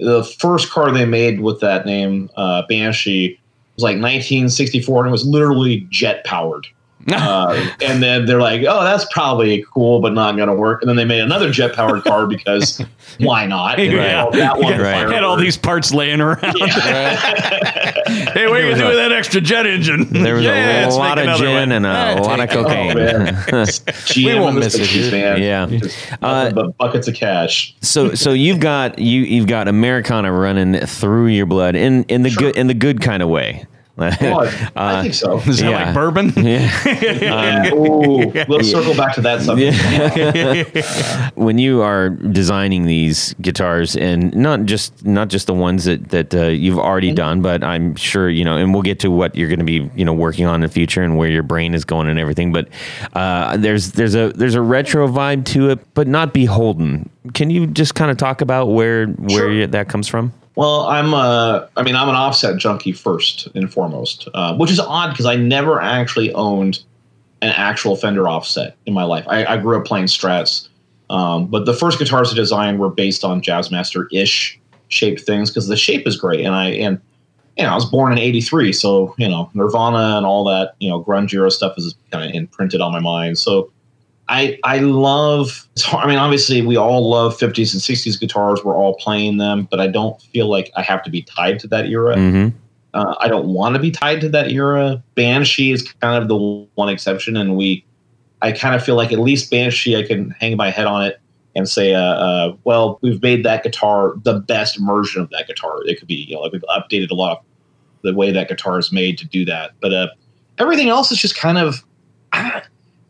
[0.00, 3.38] the first car they made with that name, uh, Banshee,
[3.83, 6.66] was like 1964, and it was literally jet powered.
[7.12, 10.89] uh, and then they're like, "Oh, that's probably cool, but not going to work." And
[10.89, 12.80] then they made another jet powered car because
[13.18, 13.80] why not?
[13.80, 14.22] And Yeah.
[14.22, 15.11] called that one Right.
[15.11, 16.39] Had all these parts laying around.
[16.61, 20.12] hey, what are you was gonna do with that extra jet engine?
[20.12, 21.72] There was Yeah, a lot of gin one.
[21.72, 22.95] and a Yeah, lot of take- Oh, cocaine.
[22.95, 23.45] man.
[24.16, 25.43] We won't miss it man.
[25.43, 25.66] Yeah.
[25.66, 27.74] Just Uh, but buckets of cash.
[27.80, 32.30] so so you've got you you've got Americana running through your blood in in the
[32.30, 33.66] good in the good kind of way.
[33.99, 34.05] Oh,
[34.74, 35.38] I, I think so.
[35.47, 35.84] Is that Yeah.
[35.86, 36.32] like bourbon?
[36.36, 37.72] Yeah.
[37.74, 39.76] Ooh, let's circle back to that subject.
[41.36, 46.34] when you are designing these guitars and not just not just the ones that that
[46.34, 49.49] uh, you've already done but i'm sure you know and we'll get to what you're
[49.49, 51.84] going to be you know working on in the future and where your brain is
[51.84, 52.68] going and everything but
[53.14, 57.66] uh, there's there's a there's a retro vibe to it but not beholden can you
[57.66, 59.66] just kind of talk about where where Sure.
[59.68, 64.28] that comes from Well, I'm uh I mean, I'm an offset junkie first and foremost,
[64.34, 66.82] uh, which is odd because I never actually owned
[67.40, 69.24] an actual Fender offset in my life.
[69.28, 70.68] I, I grew up playing Strats,
[71.11, 75.68] um, but the first guitars I designed were based on Jazzmaster ish shaped things because
[75.68, 76.44] the shape is great.
[76.44, 77.00] And I and
[77.57, 80.90] you know I was born in '83, so you know Nirvana and all that you
[80.90, 83.38] know grunge era stuff is kind of imprinted on my mind.
[83.38, 83.72] So
[84.28, 85.66] I I love.
[85.92, 88.64] I mean, obviously, we all love 50s and 60s guitars.
[88.64, 91.68] We're all playing them, but I don't feel like I have to be tied to
[91.68, 92.16] that era.
[92.16, 92.56] mm-hmm.
[92.94, 95.02] Uh, I don't want to be tied to that era.
[95.14, 97.84] Banshee is kind of the one exception, and we.
[98.42, 101.20] I kind of feel like at least Banshee, I can hang my head on it
[101.54, 105.78] and say, uh, uh, well, we've made that guitar the best version of that guitar.
[105.84, 107.44] It could be, you know, like we've updated a lot of
[108.02, 109.72] the way that guitar is made to do that.
[109.80, 110.08] But uh,
[110.58, 111.84] everything else is just kind of.
[112.32, 112.62] I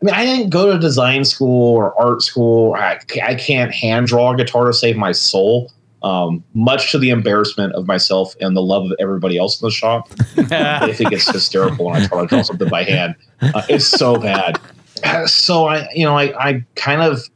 [0.03, 2.73] mean, I didn't go to design school or art school.
[2.73, 5.71] I, I can't hand draw a guitar to save my soul.
[6.01, 9.71] Um, much to the embarrassment of myself and the love of everybody else in the
[9.71, 10.09] shop.
[10.37, 13.15] I think it's hysterical when I try to draw something by hand.
[13.41, 14.59] Uh, it's so bad.
[15.25, 17.27] So I, you know, I, I kind of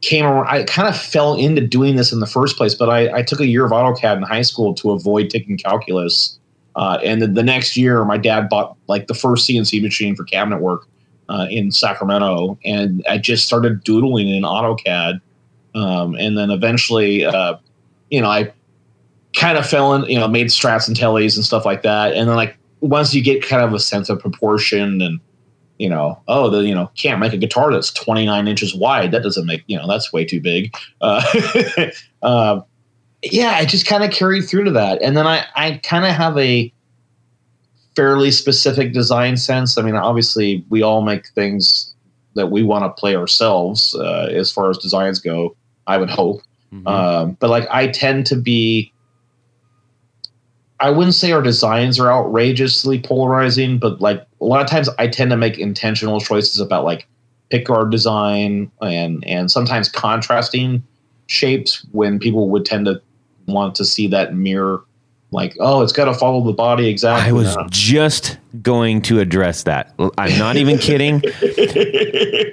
[0.00, 0.48] came around.
[0.48, 3.38] I kind of fell into doing this in the first place, but I, I took
[3.38, 6.36] a year of AutoCAD in high school to avoid taking calculus.
[6.74, 10.24] Uh, and then the next year, my dad bought like the first CNC machine for
[10.24, 10.88] cabinet work
[11.30, 15.20] uh, in Sacramento, and I just started doodling in AutoCAD.
[15.74, 17.56] Um, and then eventually, uh,
[18.10, 18.52] you know, I
[19.32, 22.14] kind of fell in, you know, made strats and tellies and stuff like that.
[22.14, 25.20] And then like once you get kind of a sense of proportion and
[25.78, 29.12] you know, oh, the you know, can't make a guitar that's 29 inches wide.
[29.12, 30.74] That doesn't make you know, that's way too big.
[31.00, 31.22] Uh,
[32.22, 32.60] uh,
[33.22, 36.10] yeah, I just kind of carried through to that, and then I I kind of
[36.10, 36.70] have a
[37.96, 39.76] fairly specific design sense.
[39.78, 41.94] I mean, obviously, we all make things
[42.34, 45.56] that we want to play ourselves uh, as far as designs go.
[45.86, 46.42] I would hope,
[46.86, 48.92] um, but like I tend to be.
[50.78, 55.08] I wouldn't say our designs are outrageously polarizing, but like a lot of times I
[55.08, 57.06] tend to make intentional choices about like
[57.50, 60.82] pick pickguard design and and sometimes contrasting
[61.26, 63.02] shapes when people would tend to
[63.46, 64.82] want to see that mirror
[65.32, 69.20] like oh it's got to follow the body exactly I was Uh, just going to
[69.20, 69.94] address that.
[70.18, 71.22] I'm not even kidding.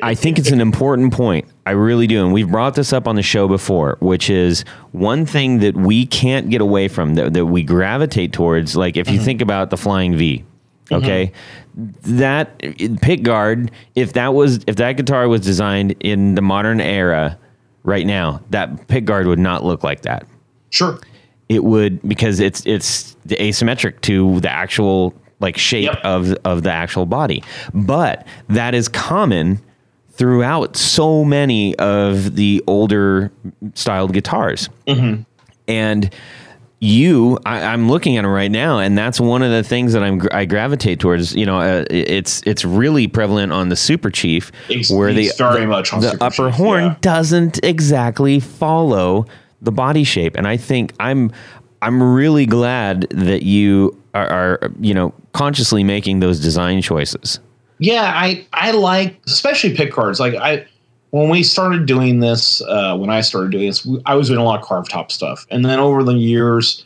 [0.04, 1.48] I think it's an important point.
[1.66, 2.24] I really do.
[2.24, 6.06] And we've brought this up on the show before, which is one thing that we
[6.06, 8.76] can't get away from, that, that we gravitate towards.
[8.76, 10.46] Like if you think about the Flying V,
[10.92, 11.32] okay,
[11.76, 12.60] that
[13.02, 17.40] pick guard, if that was, if that guitar was designed in the modern era
[17.84, 20.28] right now, that pick guard would not look like that
[20.70, 21.00] sure
[21.50, 26.00] it would because it's it's asymmetric to the actual like shape Yep.
[26.04, 27.44] of of the actual body
[27.74, 29.60] but that is common
[30.12, 33.32] throughout so many of the older
[33.76, 34.68] styled guitars
[35.68, 36.14] and
[36.80, 40.04] you I, i'm looking at them right now and that's one of the things that
[40.04, 44.52] i'm i gravitate towards you know uh, it's it's really prevalent on the super chief
[44.70, 46.96] It's- where the, very the- the Super upper Chief, horn yeah.
[47.02, 49.26] doesn't exactly follow
[49.62, 50.36] the body shape.
[50.36, 51.32] And i think i'm
[51.82, 57.40] i'm really glad that you are, are you know consciously making those design choices.
[57.80, 60.20] Yeah i i like especially pick cards.
[60.20, 60.66] Like i
[61.12, 64.44] when we started doing this uh when i started doing this i was doing a
[64.44, 65.46] lot of carved top stuff.
[65.50, 66.86] And then over the years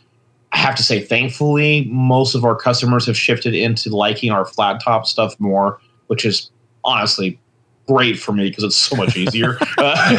[0.52, 4.82] I have to say, thankfully, most of our customers have shifted into liking our flat
[4.84, 6.50] top stuff more, which is
[6.84, 7.40] honestly
[7.88, 9.58] great for me because it's so much easier.
[9.78, 10.16] Uh,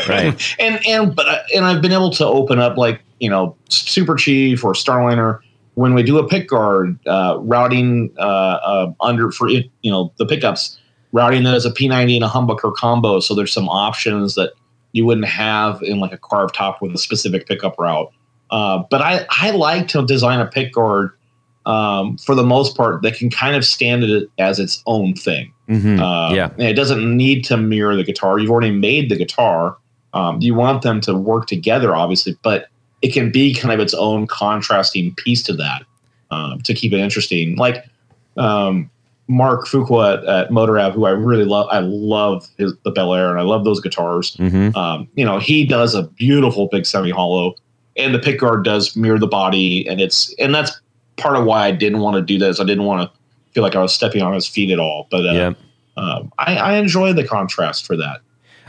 [0.08, 0.56] Right.
[0.58, 4.16] And and but I, and I've been able to open up like you know Super
[4.16, 5.40] Chief or Starliner
[5.74, 10.12] when we do a pick guard uh, routing uh, uh, under for it you know
[10.18, 10.78] the pickups
[11.12, 13.20] routing that as a P90 and a humbucker combo.
[13.20, 14.52] So there's some options that
[14.92, 18.12] you wouldn't have in like a carved top with a specific pickup route.
[18.50, 21.12] Uh, but I, I like to design a pick guard
[21.66, 25.52] um, for the most part that can kind of stand it as its own thing.
[25.68, 26.00] Mhm.
[26.00, 26.50] Uh, Yeah.
[26.58, 28.38] it doesn't need to mirror the guitar.
[28.38, 29.76] You've already made the guitar.
[30.14, 32.66] Um, you want them to work together, obviously, but
[33.02, 35.82] it can be kind of its own contrasting piece to that
[36.30, 37.56] um, to keep it interesting.
[37.56, 37.84] Like
[38.36, 38.90] um,
[39.28, 41.68] Mark Fuqua at, at MotoAve, who I really love.
[41.70, 44.34] I love his, the Bel Air, and I love those guitars.
[44.36, 44.74] Mhm.
[44.76, 47.54] Um, you know, he does a beautiful big semi hollow,
[47.96, 50.80] and the pickguard does mirror the body, and it's and that's
[51.18, 52.58] part of why I didn't want to do this.
[52.60, 53.17] I didn't want to
[53.58, 55.08] feel like I was stepping on his feet at all.
[55.10, 55.52] But uh, Yeah.
[55.96, 58.20] um, I, I enjoy the contrast for that.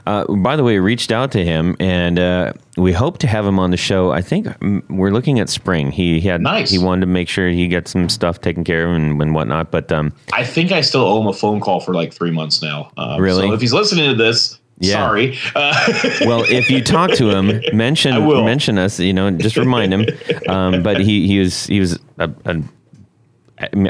[0.08, 3.60] Uh, by the way, reached out to him, and uh, we hope to have him
[3.60, 4.10] on the show.
[4.12, 5.92] I think mm, we're looking at spring.
[5.92, 6.72] He, he had Nice.
[6.72, 9.70] he wanted to make sure he gets some stuff taken care of and, and whatnot.
[9.70, 12.64] But um, I think I still owe him a phone call for like three months
[12.64, 12.90] now.
[12.98, 13.48] Um, Really?
[13.48, 14.94] So if he's listening to this, Yeah.
[14.94, 15.38] sorry.
[15.54, 15.76] Uh,
[16.22, 19.00] well, if you talk to him, mention mention us.
[19.00, 20.06] You know, just remind him.
[20.48, 22.56] Um, but he he was he was a, a,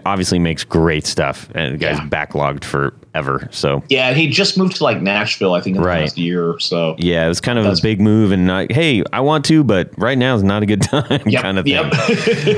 [0.06, 2.08] obviously makes great stuff, and the guy's Yeah.
[2.08, 3.48] backlogged forever.
[3.52, 6.02] So yeah, and he just moved to like Nashville, I think, in the Right.
[6.02, 6.52] last year.
[6.52, 9.20] or So yeah, it was kind of That's- a big move, and not, hey, I
[9.22, 11.74] want to, but right now is not a good time, Yep, kind of thing.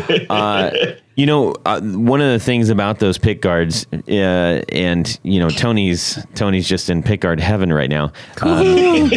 [0.10, 0.26] yep.
[0.30, 0.72] uh,
[1.16, 5.50] you know, uh, one of the things about those pick guards, uh, and you know,
[5.50, 8.06] Tony's Tony's just in pick guard heaven right now.
[8.42, 9.12] Um,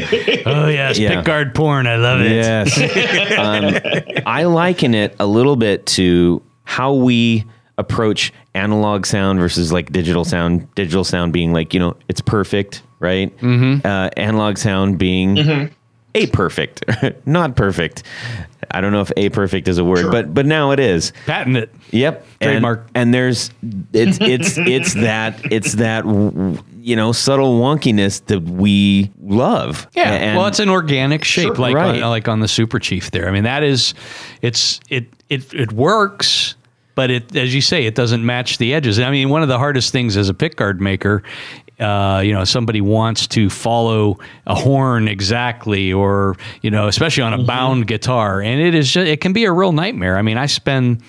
[0.47, 1.17] Oh yes, Yeah.
[1.17, 1.87] pick guard porn.
[1.87, 2.33] I love it.
[2.33, 2.77] yes,
[3.39, 7.45] um, I liken it a little bit to how we
[7.79, 10.73] approach analog sound versus like digital sound.
[10.75, 13.37] Digital sound being like you know, it's perfect, right?
[13.39, 13.87] Mm-hmm.
[13.87, 15.71] Uh, analog sound being
[16.15, 16.85] a perfect,
[17.27, 18.03] not perfect.
[18.71, 21.13] I don't know if a perfect is a word, but but now it is.
[21.27, 21.75] Patent it.
[21.91, 22.27] Yep.
[22.41, 22.87] Trademark.
[22.89, 23.51] And, and there's
[23.93, 29.87] it's it's it's that it's that w- you know subtle wonkiness that we love.
[29.95, 32.03] Yeah, And- well, it's an organic shape, like Right.
[32.03, 33.11] on, like on the Super Chief.
[33.11, 33.93] There, I mean, that is,
[34.41, 36.55] it's it it it works,
[36.95, 38.99] but it as you say, it doesn't match the edges.
[38.99, 41.23] I mean, one of the hardest things as a pickguard maker,
[41.81, 47.33] uh, you know, somebody wants to follow a horn exactly, or you know, especially on
[47.33, 47.47] a Mm-hmm.
[47.47, 50.17] bound guitar, and it is just, it can be a real nightmare.
[50.17, 51.03] I mean, I spend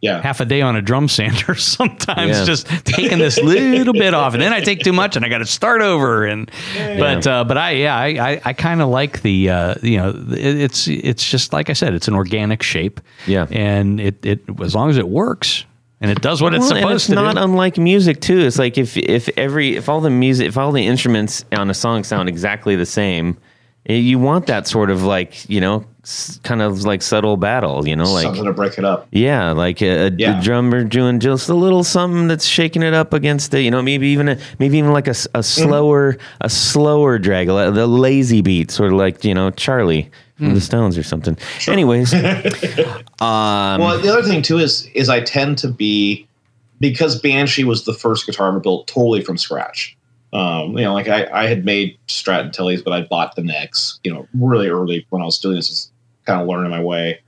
[0.00, 0.22] yeah.
[0.22, 2.44] half a day on a drum sander sometimes Yeah.
[2.44, 5.38] just taking this little bit off and then i take too much and i got
[5.38, 9.22] to start over and but uh, but i yeah i i, I kind of like
[9.22, 13.00] the uh, you know it, it's it's just like i said it's an organic shape
[13.26, 13.46] Yeah.
[13.50, 15.64] and it it as long as it works
[16.00, 18.38] and it does what it's Well, and supposed it's to not do unlike music too.
[18.38, 21.74] It's like if if every if all the music if all the instruments on a
[21.74, 23.36] song sound exactly the same,
[23.88, 25.84] Eh, you want that sort of like you know
[26.42, 27.86] kind of like subtle battle.
[27.86, 29.08] You know, like Something to break it up.
[29.10, 30.38] Yeah, like a, a, Yeah.
[30.38, 33.82] a drummer doing just a little something that's shaking it up against the, you know,
[33.82, 35.40] maybe even a maybe even like a, a mm-hmm.
[35.40, 40.60] slower a slower drag, the lazy beat, sort of like you know Charlie from the
[40.60, 40.62] mm.
[40.62, 41.36] Stones or something.
[41.66, 42.20] Anyways, um,
[43.20, 46.26] Well, the other thing too is is I tend to be
[46.80, 49.96] because Banshee was the first guitar I built totally from scratch.
[50.32, 53.98] Um, you know, like I, I had made Strat Tellys, but I bought the necks,
[54.04, 55.92] you know, really early when I was doing this, just
[56.26, 57.20] kind of learning my way.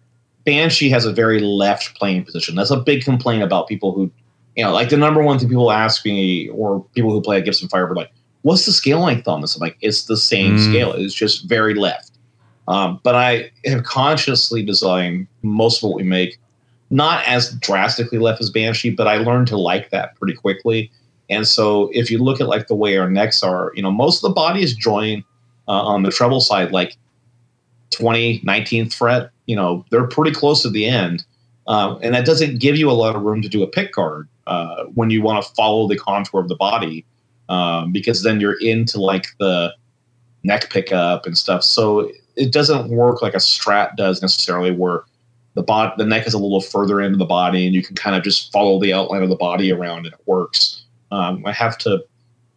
[0.45, 2.57] Banshee has a very left playing position.
[2.57, 4.11] That's a big complaint about people who,
[4.57, 7.41] you know, like the number one thing people ask me or people who play a
[7.41, 8.11] Gibson Firebird, like,
[8.43, 9.55] what's the scale length on this?
[9.55, 10.69] I'm like, it's the same Mm.
[10.69, 10.93] scale.
[10.93, 12.13] It's just very left.
[12.69, 16.39] Um, but I have consciously designed most of what we make
[16.91, 20.91] not as drastically left as Banshee, but I learned to like that pretty quickly.
[21.31, 24.17] And so if you look at like the way our necks are, you know, most
[24.19, 25.25] of the body is joined
[25.69, 26.97] uh, on the treble side, like
[27.91, 31.25] 20, 19th fret, you know, they're pretty close to the end.
[31.69, 34.29] Um, and that doesn't give you a lot of room to do a pick guard
[34.49, 37.05] uh, when you want to follow the contour of the body,
[37.49, 39.73] um, because then you're into like the
[40.43, 41.63] neck pickup and stuff.
[41.63, 45.05] So it doesn't work like a strat does necessarily, where
[45.55, 48.17] the bot the neck is a little further into the body and you can kind
[48.17, 50.80] of just follow the outline of the body around and it works.
[51.11, 52.05] Um, I have to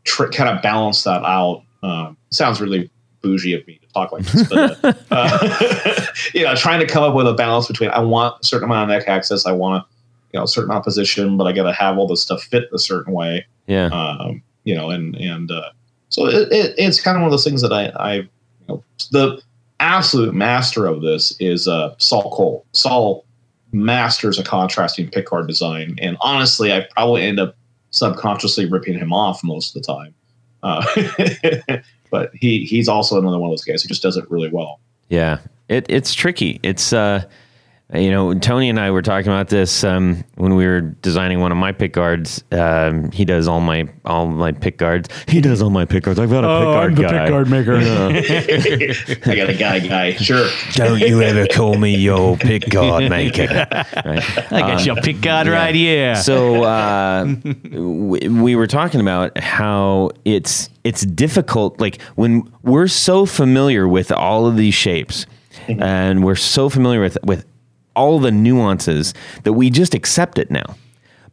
[0.03, 1.63] tr- kind of balance that out.
[1.81, 2.89] Um, sounds really
[3.21, 7.03] bougie of me to talk like this, but uh, uh, you know, trying to come
[7.03, 9.85] up with a balance between I want a certain amount of neck access, I want
[10.31, 12.43] you know a certain amount of position, but I got to have all this stuff
[12.43, 13.45] fit a certain way.
[13.67, 15.69] yeah, Um, you know, and and uh,
[16.09, 18.29] so it, it, it's kind of one of those things that I, I you
[18.67, 19.41] know, the
[19.79, 22.65] absolute master of this is uh, Saul Koll.
[22.73, 23.25] Saul
[23.71, 27.55] masters a contrasting pickguard design, and honestly, I probably end up
[27.93, 30.13] subconsciously ripping him off most of the time.
[30.63, 31.81] Uh,
[32.11, 34.79] but he he's also another one of those guys who just does it really well.
[35.09, 35.39] Yeah,
[35.69, 36.59] it, it's tricky.
[36.63, 37.23] It's uh,
[37.93, 41.51] you know, Tony and I were talking about this um, when we were designing one
[41.51, 42.43] of my pick guards.
[42.51, 45.09] Um, he does all my all my pick guards.
[45.27, 46.17] He does all my pick guards.
[46.19, 47.19] I've got a pick guard guy.
[47.19, 47.75] pick guard maker.
[49.31, 50.49] I got a guy, guy, sure.
[50.71, 53.67] Don't you ever call me your pick guard maker.
[54.05, 54.51] Right?
[54.51, 56.15] I got your pick guard right here.
[56.15, 61.79] So uh, we, we were talking about how it's it's difficult.
[61.79, 65.27] Like when we're so familiar with all of these shapes,
[65.67, 67.45] and we're so familiar with with
[67.95, 69.13] all the nuances
[69.43, 70.75] that we just accept it now.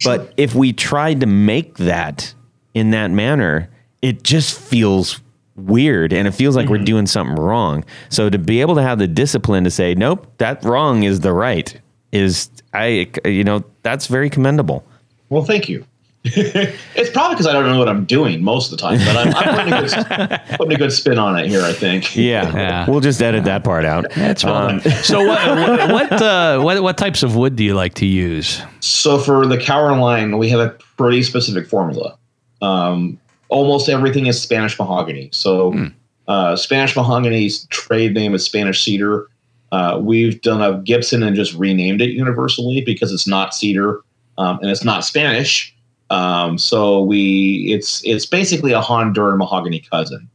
[0.04, 2.34] But if we tried to make that
[2.74, 3.68] in that manner,
[4.02, 5.20] it just feels
[5.56, 6.84] weird and it feels like we're mm-hmm.
[6.84, 7.84] doing something wrong.
[8.08, 11.32] So to be able to have the discipline to say, nope, that wrong is the
[11.32, 11.78] right
[12.12, 14.84] is I you know, that's very commendable.
[15.28, 15.84] Well, thank you.
[16.22, 19.34] It's probably because I don't know what I'm doing most of the time, but I'm,
[19.34, 21.62] I'm putting, a good, putting a good spin on it here.
[21.62, 22.14] I think.
[22.14, 22.90] Yeah, Yeah.
[22.90, 24.10] we'll just edit that part out.
[24.14, 24.80] That's fine.
[25.02, 28.60] so what what what, uh, what what types of wood do you like to use?
[28.80, 32.18] So for the Kauer line, we have a pretty specific formula.
[32.60, 33.18] Um,
[33.48, 35.30] almost everything is Spanish mahogany.
[35.32, 35.88] So
[36.28, 39.28] uh, Spanish mahogany's trade name is Spanish cedar.
[39.72, 44.02] Uh, we've done a Gibson and just renamed it universally because it's not cedar
[44.36, 45.74] um, and it's not Spanish.
[46.10, 50.28] Um, so we it's it's basically a Honduran mahogany cousin.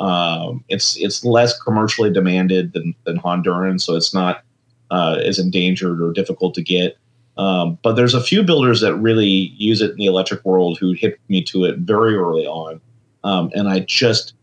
[0.00, 4.42] Um, it's it's less commercially demanded than than Honduran, so it's not
[4.90, 6.96] uh, as endangered or difficult to get.
[7.36, 10.92] Um, but there's a few builders that really use it in the electric world who
[10.92, 12.80] hit me to it very early on,
[13.22, 14.34] um, and I just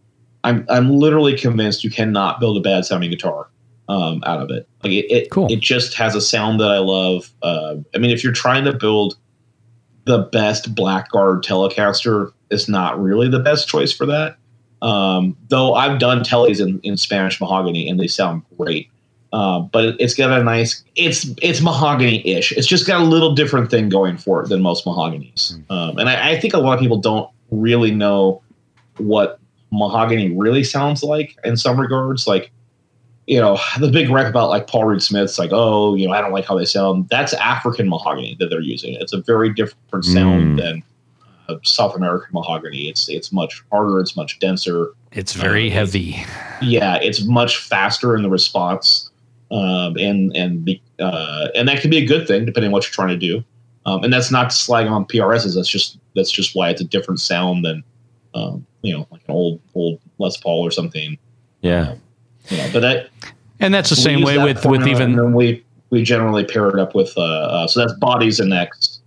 [0.46, 3.50] I'm I'm literally convinced you cannot build a bad sounding guitar
[3.90, 4.68] um, out of it.
[4.84, 5.52] Like it it, Cool.
[5.52, 7.32] it just has a sound that I love.
[7.42, 9.18] Uh, I mean, if you're trying to build
[10.08, 14.38] the best Blackguard Telecaster, is not really the best choice for that.
[14.82, 18.90] Um, though I've done teles in, in Spanish mahogany and they sound great.
[19.34, 22.54] Uh, but it, it's got a nice it's it's mahogany-ish.
[22.54, 25.54] It's just got a little different thing going for it than most mahoganies.
[25.70, 28.42] Um, and I, I think a lot of people don't really know
[28.98, 29.40] what
[29.72, 32.26] mahogany really sounds like in some regards.
[32.26, 32.52] Like,
[33.28, 36.22] you know, the big rep about like Paul Reed Smith's like, oh, you know, I
[36.22, 37.10] don't like how they sound.
[37.10, 38.96] That's African mahogany that they're using.
[38.96, 40.62] It's a very different sound Mm.
[40.62, 40.84] than
[41.50, 42.90] uh, South American mahogany.
[42.90, 44.00] It's it's much harder.
[44.00, 46.24] It's much denser It's very Uh, heavy.
[46.62, 49.10] yeah, it's much faster in the response,
[49.52, 52.84] um, and and the, uh, and that can be a good thing depending on what
[52.86, 53.44] you're trying to do.
[53.86, 55.56] Um, and that's not to slag on PRSs.
[55.56, 57.84] That's just that's just why it's a different sound than
[58.36, 61.18] um, you know like an old old Les Paul or something.
[61.62, 61.96] Yeah.
[62.50, 63.10] You know, but that
[63.60, 66.68] And that's the same way with with formula, and even then we we generally pair
[66.70, 69.00] it up with uh, uh, so that's bodies and necks.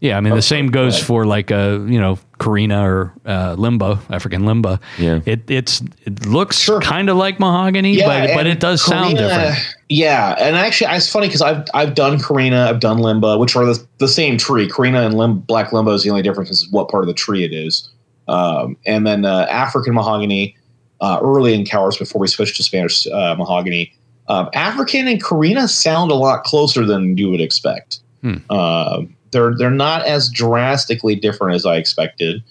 [0.00, 0.18] yeah.
[0.18, 1.06] I mean, the same goes right.
[1.06, 4.78] for like a you know Korina or uh, Limba, African Limba.
[4.98, 5.20] Yeah.
[5.24, 6.80] It it's it looks Sure.
[6.80, 9.56] kind of like mahogany, but but it does sound different.
[9.88, 13.64] Yeah, and actually, it's funny because I've I've done Korina, I've done Limba, which are
[13.64, 14.68] the, the same tree.
[14.68, 17.44] Korina and Lim, Black Limba is the only difference is what part of the tree
[17.44, 17.88] it is.
[18.28, 20.56] Um, and then uh, African mahogany,
[21.00, 23.92] uh, early in Kauers before we switched to Spanish uh, mahogany.
[24.28, 28.00] Um, African and Korina sound a lot closer than you would expect.
[28.22, 28.36] Hmm.
[28.50, 32.42] Uh, they're they're not as drastically different as I expected.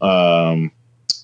[0.00, 0.70] Um,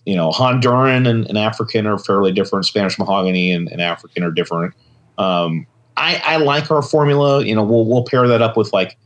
[0.06, 2.64] you know, Honduran and, and African are fairly different.
[2.64, 4.74] Spanish mahogany and, and African are different.
[5.18, 5.66] Um,
[5.96, 7.44] I, I like our formula.
[7.44, 8.96] You know, we'll we'll pair that up with like,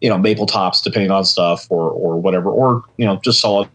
[0.00, 3.68] you know, maple tops depending on stuff or or whatever, or you know, just solid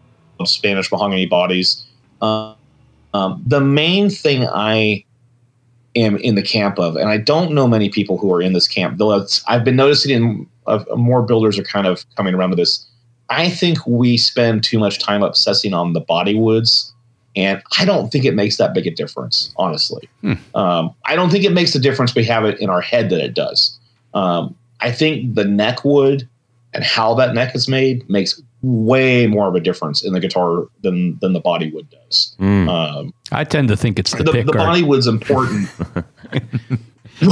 [0.44, 1.84] Spanish mahogany bodies.
[2.20, 2.54] Uh,
[3.16, 5.04] um, the main thing I
[5.94, 8.68] am in the camp of, and I don't know many people who are in this
[8.68, 12.50] camp, though it's, I've been noticing in, uh, more builders are kind of coming around
[12.50, 12.86] to this.
[13.30, 16.92] I think we spend too much time obsessing on the body woods,
[17.34, 20.08] and I don't think it makes that big a difference, honestly.
[20.54, 23.20] Um, I don't think it makes the difference we have it in our head that
[23.20, 23.78] it does.
[24.14, 26.28] Um, I think the neck wood
[26.74, 30.66] and how that neck is made makes way more of a difference in the guitar
[30.82, 32.36] than than the body wood does.
[32.40, 32.68] Mm.
[32.68, 34.66] Um, I tend to think it's the, the, pick the guard.
[34.66, 35.68] body wood's important.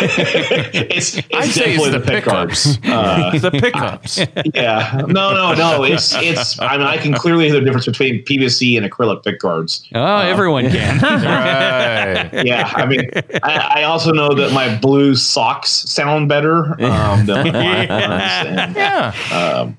[0.00, 2.78] it's, it's I say definitely it's the the pick guards.
[2.90, 4.18] Uh, the pickups.
[4.54, 5.84] yeah, no, no, no.
[5.84, 6.58] It's it's.
[6.58, 9.86] I mean, I can clearly hear the difference between PVC and acrylic pick guards.
[9.94, 10.98] oh, everyone can.
[11.00, 12.46] right.
[12.46, 13.10] Yeah, I mean,
[13.42, 18.58] I, I also know that my blue socks sound better um, than my black ones.
[18.58, 19.12] And, Yeah.
[19.32, 19.76] um,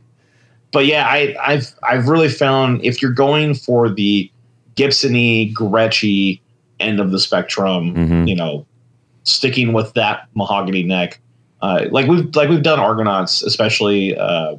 [0.72, 4.30] but yeah, I, I've I've really found if you're going for the
[4.76, 6.40] Gibsony, Gretschy
[6.80, 8.28] end of the spectrum, Mhm.
[8.28, 8.66] you know,
[9.24, 11.20] sticking with that mahogany neck,
[11.62, 14.56] uh, like we've like we've done Argonauts, especially, uh,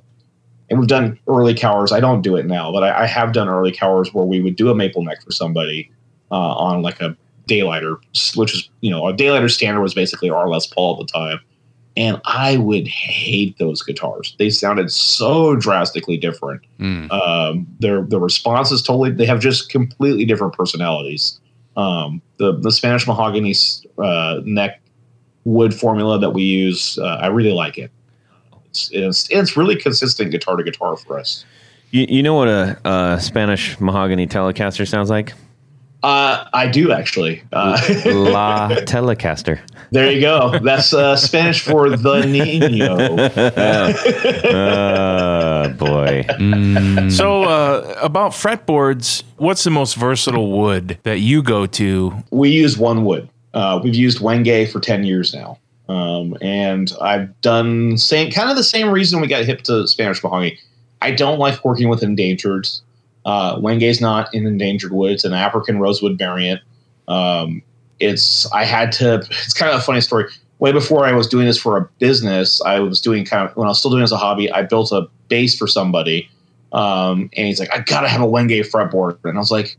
[0.70, 1.92] and we've done early Kauers.
[1.92, 4.56] I don't do it now, but I, I have done early Kauers where we would
[4.56, 5.90] do a maple neck for somebody
[6.30, 7.16] uh, on like a
[7.48, 7.96] daylighter,
[8.36, 11.40] which is you know a daylighter standard was basically our Les Paul at the time,
[11.96, 14.34] and I would hate those guitars.
[14.38, 16.62] They sounded so drastically different.
[17.10, 19.10] Um, their the response is totally.
[19.10, 21.40] They have just completely different personalities.
[21.76, 23.54] Um, the the Spanish mahogany
[23.98, 24.80] uh, neck
[25.44, 27.90] wood formula that we use, uh, I really like it.
[28.66, 31.44] It's, it's it's really consistent guitar to guitar for us.
[31.90, 35.34] You, you know what a, a Spanish mahogany Telecaster sounds like?
[36.02, 37.42] Uh, I do actually.
[37.52, 39.60] Uh, La Telecaster.
[39.92, 40.58] there you go.
[40.58, 42.96] That's uh, Spanish for the Nino.
[44.54, 46.24] Oh boy.
[47.10, 52.12] So, uh, about fretboards, what's the most versatile wood that you go to?
[52.30, 53.28] we use one wood.
[53.54, 58.56] Uh, we've used Wenge for ten years now, um, and I've done same kind of
[58.56, 60.58] the same reason we got hip to Spanish mahogany.
[61.00, 62.66] I don't like working with endangered.
[63.24, 66.60] Uh, Wenge is not an endangered wood; it's an African rosewood variant.
[67.08, 67.62] Um,
[68.00, 69.22] it's I had to.
[69.30, 70.26] It's kind of a funny story.
[70.58, 73.66] Way before I was doing this for a business, I was doing kind of when
[73.66, 74.50] I was still doing it as a hobby.
[74.50, 76.28] I built a bass for somebody,
[76.72, 79.76] um, and he's like, "I gotta have a Wenge fretboard," and I was like,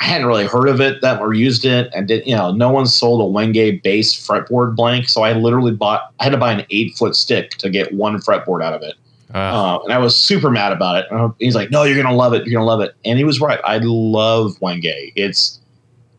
[0.00, 2.52] I hadn't really heard of it that or used it, and did you know?
[2.52, 6.12] No one sold a Wenge based fretboard blank, so I literally bought.
[6.20, 8.94] I had to buy an eight foot stick to get one fretboard out of it,
[9.34, 11.06] Uh, uh, and I was super mad about it.
[11.10, 12.46] And he's like, "No, you're gonna love it.
[12.46, 13.60] You're gonna love it," and he was right.
[13.64, 15.12] I love Wenge.
[15.16, 15.60] It's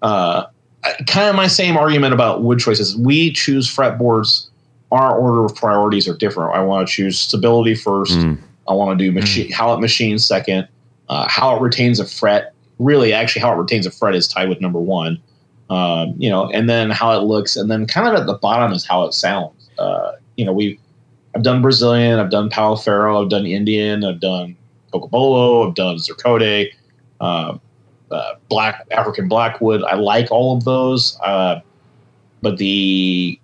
[0.01, 0.45] uh,
[1.07, 2.95] kind of my same argument about wood choices.
[2.97, 4.47] We choose fretboards.
[4.91, 6.55] Our order of priorities are different.
[6.55, 8.13] I want to choose stability first.
[8.13, 8.38] Mm.
[8.68, 10.68] I want to do machine how it machines second.
[11.07, 12.53] Uh, how it retains a fret.
[12.80, 15.22] Really, actually, how it retains a fret is tied with number one.
[15.70, 18.74] Um, you know, and then how it looks, and then kind of at the bottom
[18.74, 19.70] is how it sounds.
[19.80, 20.80] Uh, you know, we
[21.36, 24.56] I've done Brazilian, I've done Palo Ferro, I've done Indian, I've done
[24.94, 26.72] Cocobolo, I've done Ziricote,
[27.20, 27.58] uh,
[28.12, 29.84] uh, black African Blackwood.
[29.84, 31.60] I like all of those, uh,
[32.42, 33.38] but the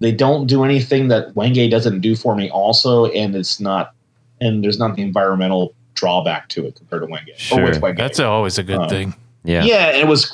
[0.00, 2.50] they don't do anything that Wenge doesn't do for me.
[2.50, 3.94] Also, and it's not,
[4.40, 7.36] and there's not the environmental drawback to it compared to Wenge.
[7.36, 7.62] Sure.
[7.64, 7.96] with Wenge.
[7.96, 9.14] that's always a good Uh, thing.
[9.44, 9.64] Yeah.
[9.64, 10.30] Yeah, and it was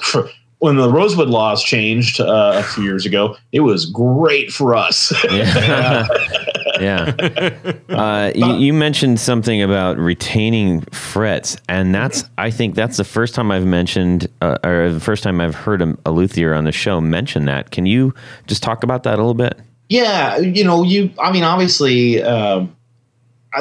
[0.58, 3.36] when the Rosewood laws changed uh, a few years ago.
[3.52, 5.12] It was great for us.
[5.30, 6.06] Yeah.
[6.80, 7.72] yeah.
[7.90, 13.34] Uh, you, you mentioned something about retaining frets, and that's I think that's the first
[13.34, 16.72] time I've mentioned, uh, or the first time I've heard a, a luthier on the
[16.72, 17.72] show mention that.
[17.72, 18.14] Can you
[18.46, 19.58] just talk about that a little bit?
[19.90, 21.10] Yeah, you know, you.
[21.18, 22.74] I mean, obviously, um,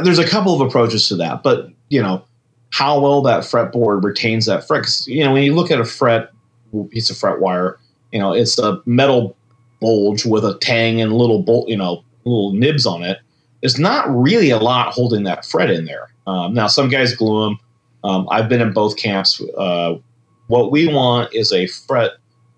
[0.04, 2.24] there's a couple of approaches to that, but you know,
[2.72, 4.84] how well that fretboard retains that fret.
[4.84, 6.30] 'cause, you know, when you look at a fret
[6.92, 7.78] piece of fret wire,
[8.14, 9.36] you know, it's a metal
[9.82, 13.20] bulge with a tang and little bolt, you know, little nibs on it.
[13.62, 16.10] There's not really a lot holding that fret in there.
[16.28, 17.60] Um, now, some guys glue them.
[18.04, 19.42] Um, I've been in both camps.
[19.58, 19.96] Uh,
[20.48, 22.12] what we want is a fret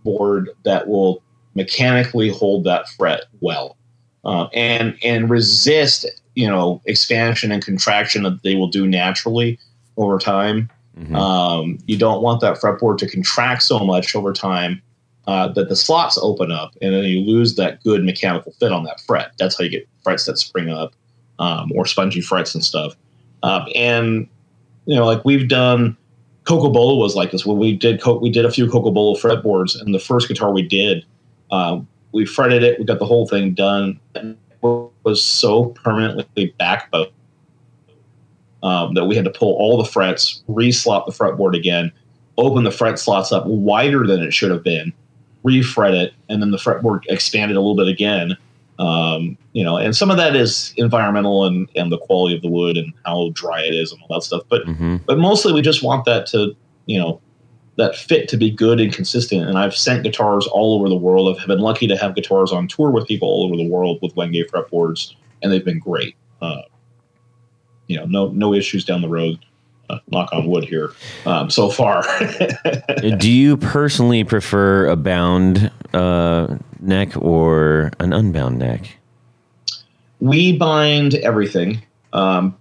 [0.03, 1.23] board that will
[1.55, 3.77] mechanically hold that fret well
[4.23, 6.05] uh, and and resist
[6.35, 9.59] you know expansion and contraction that they will do naturally
[9.97, 10.69] over time.
[11.15, 14.81] Um, you don't want that fretboard to contract so much over time
[15.27, 18.83] uh, that the slots open up and then you lose that good mechanical fit on
[18.83, 19.33] that fret.
[19.37, 20.93] That's how you get frets that spring up
[21.39, 22.95] um, or spongy frets and stuff.
[23.43, 24.27] Um, and
[24.85, 25.95] you know, like we've done,
[26.43, 27.45] Cocobolo was like this.
[27.45, 31.05] When we did, we did a few Cocobolo fretboards, and the first guitar we did,
[31.51, 32.79] um, we fretted it.
[32.79, 33.99] We got the whole thing done.
[34.15, 34.37] It
[35.03, 37.11] was so permanently backbone
[38.63, 41.91] um, that we had to pull all the frets, re-slot the fretboard again,
[42.37, 44.93] open the fret slots up wider than it should have been,
[45.45, 48.37] refret it, and then the fretboard expanded a little bit again.
[48.79, 52.47] Um, you know, and some of that is environmental and, and the quality of the
[52.49, 54.43] wood and how dry it is and all that stuff.
[54.49, 54.97] But Mm-hmm.
[55.05, 56.55] but mostly we just want that to
[56.87, 57.21] you know
[57.77, 59.47] that fit to be good and consistent.
[59.47, 61.37] And I've sent guitars all over the world.
[61.39, 64.15] I've been lucky to have guitars on tour with people all over the world with
[64.15, 66.15] Wenge fretboards, and they've been great.
[66.41, 66.61] Uh,
[67.87, 69.37] you know, no no issues down the road.
[69.91, 70.93] Uh, knock on wood here
[71.25, 72.03] um, so far.
[73.17, 78.97] Do you personally prefer a bound uh, neck or an unbound neck?
[80.21, 81.81] we bind everything.
[82.13, 82.55] Um,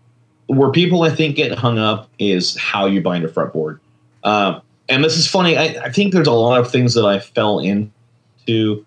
[0.47, 3.79] where people I think get hung up is how you bind a fretboard.
[4.25, 5.57] Um, and this is funny.
[5.57, 8.85] I, I think there's a lot of things that I fell into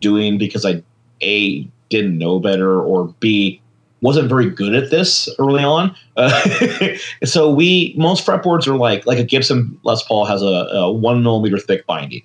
[0.00, 0.82] doing because I
[1.20, 3.60] a didn't know better or b
[4.02, 5.96] wasn't very good at this early on.
[6.16, 10.92] Uh, so we most fretboards are like like a Gibson Les Paul has a, a
[10.92, 12.22] one millimeter thick binding,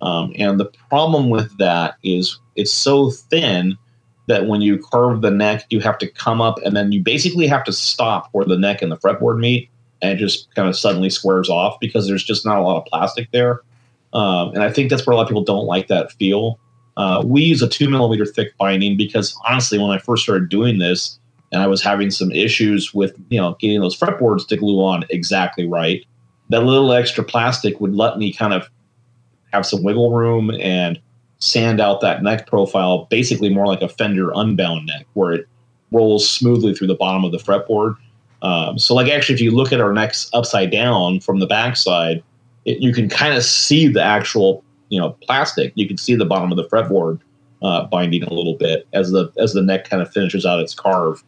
[0.00, 3.78] um, and the problem with that is it's so thin
[4.26, 7.46] that when you curve the neck, you have to come up and then you basically
[7.46, 9.70] have to stop where the neck and the fretboard meet,
[10.02, 12.84] and it just kind of suddenly squares off because there's just not a lot of
[12.86, 13.62] plastic there.
[14.14, 16.58] Um, and I think that's where a lot of people don't like that feel.
[16.98, 20.78] Uh, we use a two millimeter thick binding because honestly, when I first started doing
[20.78, 21.18] this,
[21.50, 25.04] and I was having some issues with you know getting those fretboards to glue on
[25.08, 26.04] exactly right,
[26.50, 28.68] that little extra plastic would let me kind of
[29.52, 31.00] have some wiggle room and
[31.38, 35.48] sand out that neck profile, basically more like a Fender unbound neck, where it
[35.92, 37.96] rolls smoothly through the bottom of the fretboard.
[38.42, 42.22] Um, so, like, actually, if you look at our necks upside down from the backside,
[42.64, 45.72] it, you can kind of see the actual, you know, plastic.
[45.74, 47.20] You can see the bottom of the fretboard
[47.62, 50.74] uh, binding a little bit as the as the neck kind of finishes out its
[50.74, 51.22] carve.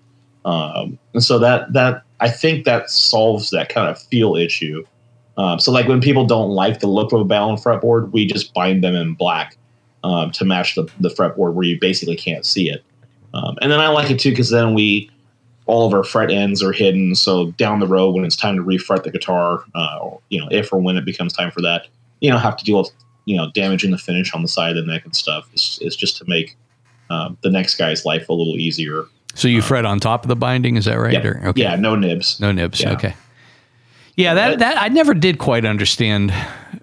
[0.44, 4.84] Um, and so that that I think that solves that kind of feel issue.
[5.36, 8.52] Um, so, like when people don't like the look of a bound fretboard, we just
[8.52, 9.56] bind them in black
[10.04, 12.84] um, to match the, the fretboard where you basically can't see it.
[13.32, 15.10] Um, and then I like it too because then we
[15.66, 17.14] all of our fret ends are hidden.
[17.14, 20.48] So down the road, when it's time to refret the guitar, uh, or, you know,
[20.50, 21.86] if or when it becomes time for that,
[22.20, 22.90] you know, have to deal with
[23.24, 25.48] you know damaging the finish on the side of the neck and stuff.
[25.54, 26.56] is, it's just to make
[27.10, 29.04] uh, the next guy's life a little easier.
[29.34, 31.12] So you fret on top of the binding, is that right?
[31.12, 31.62] Yeah, Or- okay.
[31.62, 32.40] yeah, no nibs.
[32.40, 32.80] No nibs.
[32.80, 32.92] Yeah.
[32.92, 33.14] Okay.
[34.16, 36.32] Yeah, that that I never did quite understand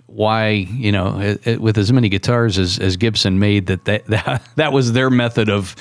[0.07, 4.05] why you know it, it- with as many guitars as, as Gibson made that, that
[4.07, 5.75] that that was their method of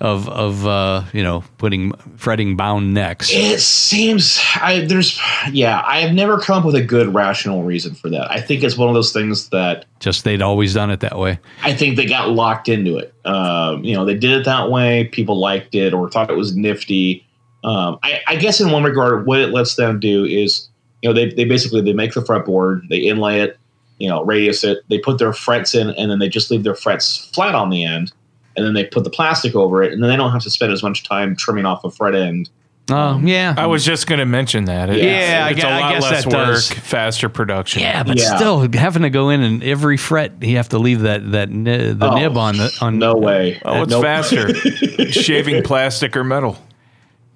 [0.00, 3.30] of of uh, you know putting fretting bound necks.
[3.32, 5.18] It seems I there's
[5.50, 8.30] yeah I have never come up with a good rational reason for that.
[8.30, 11.38] I think it's one of those things that Just they'd always done it that way.
[11.62, 13.14] I think they got locked into it.
[13.24, 15.04] Um, you know, they did it that way.
[15.04, 17.26] People liked it or thought it was nifty.
[17.64, 20.68] Um, I, I guess in one regard, what it lets them do is,
[21.02, 23.58] you know, they, they basically they make the fretboard, they inlay it,
[24.00, 26.74] you know, radius it, they put their frets in, and then they just leave their
[26.74, 28.12] frets flat on the end,
[28.56, 30.72] and then they put the plastic over it, and then they don't have to spend
[30.72, 32.50] as much time trimming off a fret end.
[32.92, 33.54] Oh yeah.
[33.56, 34.90] I was just going to mention that.
[34.90, 36.70] It- Yeah, I it's gue- a I lot guess less that work, does.
[36.72, 37.82] faster production.
[37.82, 38.34] yeah, but Yeah.
[38.36, 41.92] still having to go in and every fret you have to leave that that ni-
[41.92, 43.60] the Oh, nib on the on No way.
[43.64, 44.02] Oh, it's Nope.
[44.02, 44.52] faster,
[45.12, 46.58] shaving plastic or metal?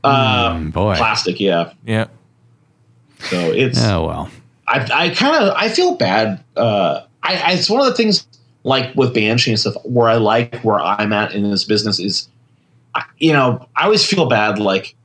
[0.03, 0.97] Uh, boy.
[0.97, 1.71] plastic, yeah.
[1.87, 2.07] Yeah.
[3.21, 4.31] So it's Oh well.
[4.75, 6.43] I, I kind of I feel bad.
[6.57, 8.27] Uh, I, I it's one of the things
[8.65, 12.29] like with Banshee and stuff where I like where I'm at in this business is,
[13.19, 14.97] you know, I always feel bad like,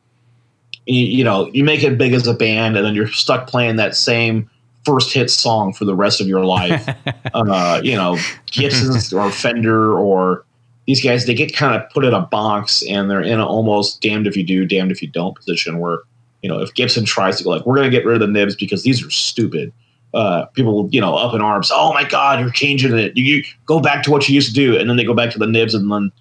[0.86, 3.76] you, you know, you make it big as a band and then you're stuck playing
[3.76, 4.50] that same
[4.86, 6.90] first hit song for the rest of your life.
[7.34, 8.18] uh, you know,
[8.50, 10.46] Gibson's or Fender or
[10.88, 14.02] these guys they get kind of put in a box and they're in an almost
[14.02, 16.00] damned if you do, damned if you don't position where
[16.42, 18.28] you know, if Gibson tries to go like, we're going to get rid of the
[18.28, 19.72] nibs because these are stupid.
[20.14, 21.70] Uh, people, you know, up in arms.
[21.74, 23.16] Oh my God, you're changing it.
[23.16, 25.30] You, you go back to what you used to do, and then they go back
[25.32, 26.12] to the nibs, and then,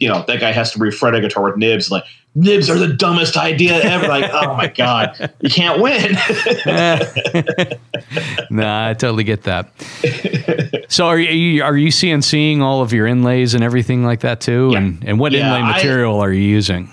[0.00, 1.90] you know, that guy has to refret a guitar with nibs.
[1.90, 2.04] Like
[2.34, 4.06] nibs are the dumbest idea ever.
[4.06, 6.12] like, oh my God, you can't win.
[8.50, 9.70] nah, I totally get that.
[10.90, 14.70] So are you are you CNCing all of your inlays and everything like that too?
[14.72, 14.78] Yeah.
[14.78, 16.90] And and what Yeah, inlay I- material are you using?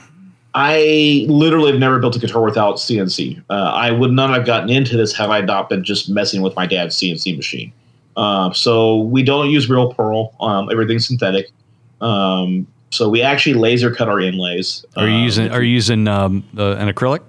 [0.58, 3.44] I literally have never built a guitar without CNC.
[3.50, 6.56] Uh, I would not have gotten into this had I not been just messing with
[6.56, 7.74] my dad's CNC machine.
[8.16, 10.34] Uh, so we don't use real pearl.
[10.40, 11.52] Um, everything's synthetic.
[12.00, 14.86] Um, so we actually laser cut our inlays.
[14.96, 17.20] Are you Uh, using are you using um, uh, an acrylic?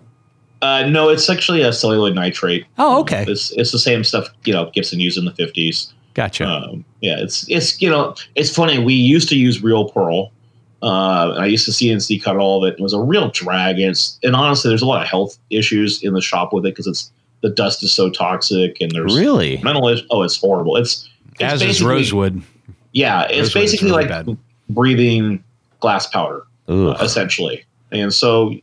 [0.62, 2.64] Uh, no, it's actually a celluloid nitrate.
[2.78, 3.24] Oh, okay.
[3.26, 5.92] It's it's the same stuff you know Gibson used in the fifties.
[6.14, 6.46] Gotcha.
[6.46, 8.78] Um, yeah, it's it's you know it's funny.
[8.78, 10.30] We used to use real pearl.
[10.82, 12.78] Uh, and I used to CNC cut all of it.
[12.78, 16.02] It was a real drag, and, it's, and honestly, there's a lot of health issues
[16.02, 17.10] in the shop with it because it's
[17.42, 19.58] the dust is so toxic, and there's Really?
[19.62, 19.88] mental.
[19.88, 20.76] Is- oh, it's horrible.
[20.76, 21.08] It's,
[21.40, 22.42] it's As is rosewood.
[22.92, 24.36] Yeah, it's Rosewood basically really like bad.
[24.70, 25.42] breathing
[25.80, 26.96] glass powder Ugh.
[27.00, 27.64] essentially.
[27.92, 28.54] And so,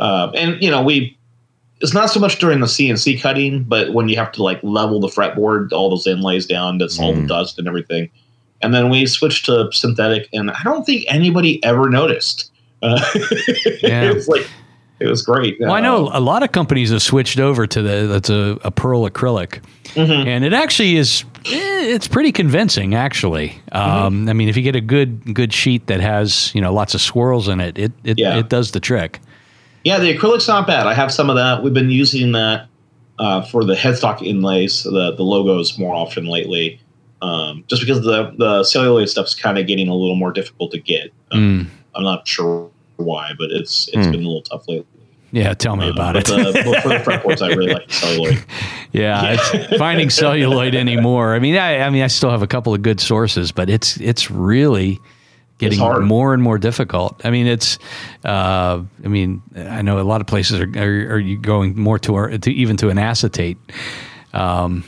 [0.00, 1.16] uh, and you know, we
[1.80, 5.00] it's not so much during the CNC cutting, but when you have to like level
[5.00, 7.28] the fretboard, all those inlays down, that's all the Mm.
[7.28, 8.08] dust and everything.
[8.62, 12.50] And then we switched to synthetic, and I don't think anybody ever noticed.
[12.82, 12.98] Uh,
[13.82, 14.04] Yeah.
[14.04, 14.46] it was like
[15.00, 15.56] it was great.
[15.60, 18.70] Well, I know a lot of companies have switched over to the that's a, a
[18.70, 19.60] pearl acrylic,
[19.94, 20.26] mhm.
[20.26, 22.94] and it actually is eh, it's pretty convincing.
[22.94, 26.72] Actually, um, I mean, if you get a good good sheet that has you know
[26.72, 28.38] lots of swirls in it, it it, Yeah.
[28.38, 29.20] it does the trick.
[29.84, 30.86] Yeah, the acrylic's not bad.
[30.86, 31.62] I have some of that.
[31.62, 32.68] We've been using that
[33.18, 36.80] uh, for the headstock inlays, the the logos more often lately,
[37.24, 40.78] um, just because the the celluloid stuff's kind of getting a little more difficult to
[40.78, 41.12] get.
[41.32, 41.66] Um, Mm.
[41.96, 44.12] I'm not sure why, but it's it's Hmm.
[44.12, 44.86] been a little tough lately.
[45.32, 46.26] Yeah, tell me Uh, about it.
[46.26, 48.44] The, for the fretboards, I really like celluloid.
[48.92, 51.34] Yeah, It's finding celluloid anymore.
[51.34, 53.96] I mean, I, I mean, I still have a couple of good sources, but it's
[53.96, 55.00] it's really
[55.58, 56.04] getting hard.
[56.04, 57.20] more and more difficult.
[57.24, 57.78] I mean, it's.
[58.24, 61.98] Uh, I mean, I know a lot of places are are, are you going more
[62.00, 63.56] to, to even to an acetate.
[64.34, 64.82] Um,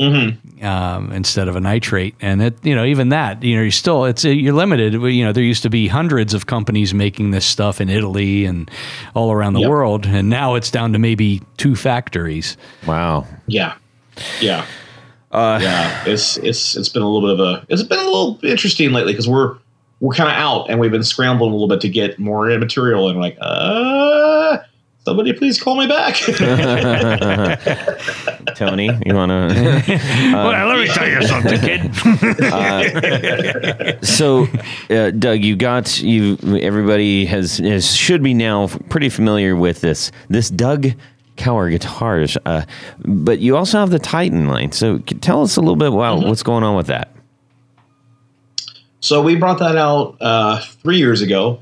[0.61, 4.05] um, instead of a nitrate, and it, you know, even that, you know, you're still,
[4.05, 4.95] it's you're limited.
[4.95, 8.69] You know, there used to be hundreds of companies making this stuff in Italy and
[9.15, 9.71] all around the Yep.
[9.71, 12.57] world, and now it's down to maybe two factories.
[12.89, 13.27] Wow.
[13.47, 13.75] Yeah,
[14.41, 14.67] yeah,
[15.33, 16.03] yeah.
[16.07, 19.13] It's it's it's been a little bit of a it's been a little interesting lately
[19.13, 19.57] because we're
[20.01, 23.09] we're kind of out and we've been scrambling a little bit to get more material
[23.09, 24.59] and we're like uh
[25.07, 26.17] somebody please call me back.
[28.57, 29.85] Tony, you want to?
[30.35, 31.95] well, let me tell you something, kid.
[34.05, 34.49] so,
[34.91, 36.37] uh, Doug, you got you.
[36.61, 40.11] Everybody has, has should be now pretty familiar with this.
[40.29, 40.89] This Doug
[41.37, 42.65] Kauer guitars, uh,
[42.99, 44.73] but you also have the Titan line.
[44.73, 47.13] So, tell us a little bit about what's going on with that.
[49.01, 51.61] So we brought that out uh, three years ago,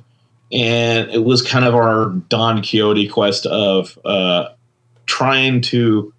[0.55, 4.51] and it was kind of our Don Quixote quest of uh,
[5.07, 6.15] trying to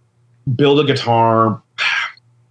[0.56, 1.62] build a guitar.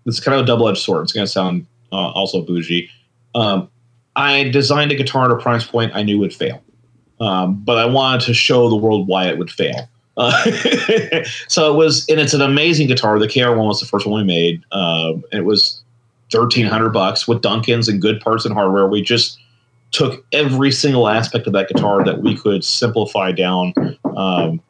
[0.07, 1.05] It's kind of a double edged sword.
[1.05, 2.91] It's going to sound uh, also bougie.
[3.35, 3.71] Um,
[4.17, 6.63] I designed a guitar at a price point I knew would fail,
[7.21, 9.89] um, but I wanted to show the world why it would fail.
[10.19, 10.31] Uh,
[11.49, 13.19] so it was, and it's an amazing guitar.
[13.19, 14.63] The KR one was the first one we made.
[14.73, 15.83] Um, it was
[16.31, 18.87] thirteen hundred bucks with Duncans and good parts and hardware.
[18.87, 19.39] We just
[19.95, 23.73] took every single aspect of that guitar that we could simplify down
[24.17, 24.61] um,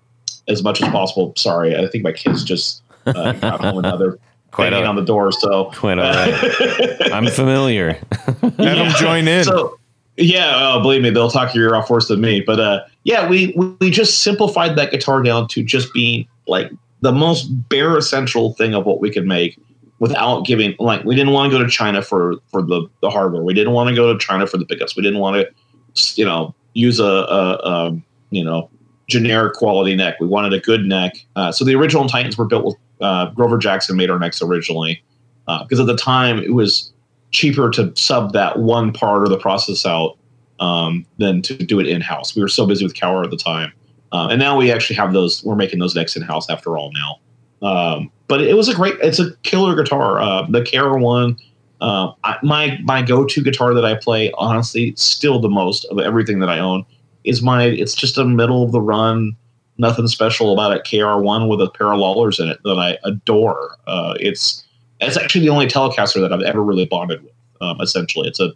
[0.48, 1.32] as much as possible.
[1.36, 4.18] Sorry, I think my kids just uh, got home and
[4.50, 5.32] Quite banging on the door.
[5.32, 7.12] So Quite all right.
[7.12, 7.98] I'm familiar.
[8.42, 9.42] Let them join in.
[9.42, 9.80] so
[10.16, 12.40] yeah, oh, believe me, they'll talk your ear off worse than me.
[12.40, 16.70] But uh, yeah, we we just simplified that guitar down to just being like
[17.00, 19.58] the most bare essential thing of what we could make
[20.04, 23.42] without giving like we didn't want to go to China for for the the hardware.
[23.42, 24.94] We didn't want to go to China for the pickups.
[24.94, 27.98] We didn't want to you know use a, a, a
[28.28, 28.68] you know
[29.08, 30.20] generic quality neck.
[30.20, 31.14] We wanted a good neck.
[31.36, 35.02] Uh, so the original Titans were built with uh, Grover Jackson made our necks originally
[35.46, 36.92] because at the time it was
[37.30, 40.18] cheaper to sub that one part of the process out
[40.60, 42.36] um, than to do it in house.
[42.36, 43.72] We were so busy with Kauer at the time,
[44.12, 45.42] uh, and now we actually have those.
[45.44, 47.20] We're making those necks in house after all now.
[47.62, 48.94] Um, but it was a great.
[49.02, 50.20] It's a killer guitar.
[50.20, 51.36] Uh, the Kara one.
[51.80, 55.98] Uh, I, my my go to guitar that I play, honestly, still the most of
[55.98, 56.86] everything that I own
[57.24, 57.64] is my.
[57.64, 59.36] It's just a middle of the run,
[59.78, 60.88] nothing special about it.
[60.88, 63.76] KR one with a pair of Lollars in it that I adore.
[63.86, 64.64] Uh, it's
[65.00, 67.32] it's actually the only Telecaster that I've ever really bonded with.
[67.60, 68.52] Um, essentially, it's a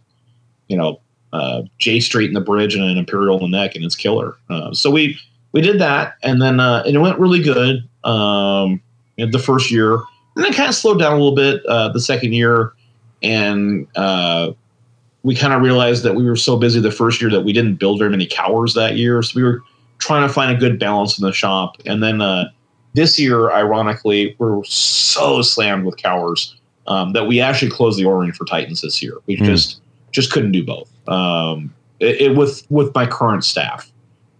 [0.68, 1.00] you know
[1.32, 4.36] uh, J Street in the bridge and an Imperial in the neck, and it's killer.
[4.48, 5.18] Uh, so we
[5.52, 8.80] we did that, and then uh, and it went really good um,
[9.18, 9.94] the first year,
[10.36, 12.72] and then kind of slowed down a little bit uh, the second year,
[13.22, 14.52] and uh,
[15.22, 17.74] we kind of realized that we were so busy the first year that we didn't
[17.76, 19.62] build very many Kauers that year, so we were
[19.98, 22.44] trying to find a good balance in the shop, and then uh,
[22.94, 26.54] this year, ironically, we're so slammed with Kauers
[26.86, 29.14] um, that we actually closed the ordering for Titans this year.
[29.26, 30.90] We just just couldn't do both.
[31.08, 33.90] Um, it, it with with my current staff.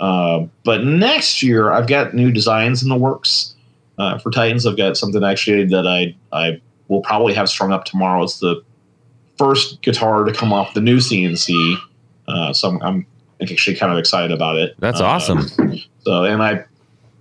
[0.00, 3.54] Uh, but next year, I've got new designs in the works
[3.98, 4.66] uh, for Titans.
[4.66, 8.22] I've got something actually that I I will probably have strung up tomorrow.
[8.22, 8.62] It's the
[9.36, 11.76] first guitar to come off the new CNC.
[12.26, 13.06] Uh, so I'm, I'm
[13.42, 14.74] actually kind of excited about it.
[14.80, 15.48] That's Uh, awesome.
[16.04, 16.64] so, and I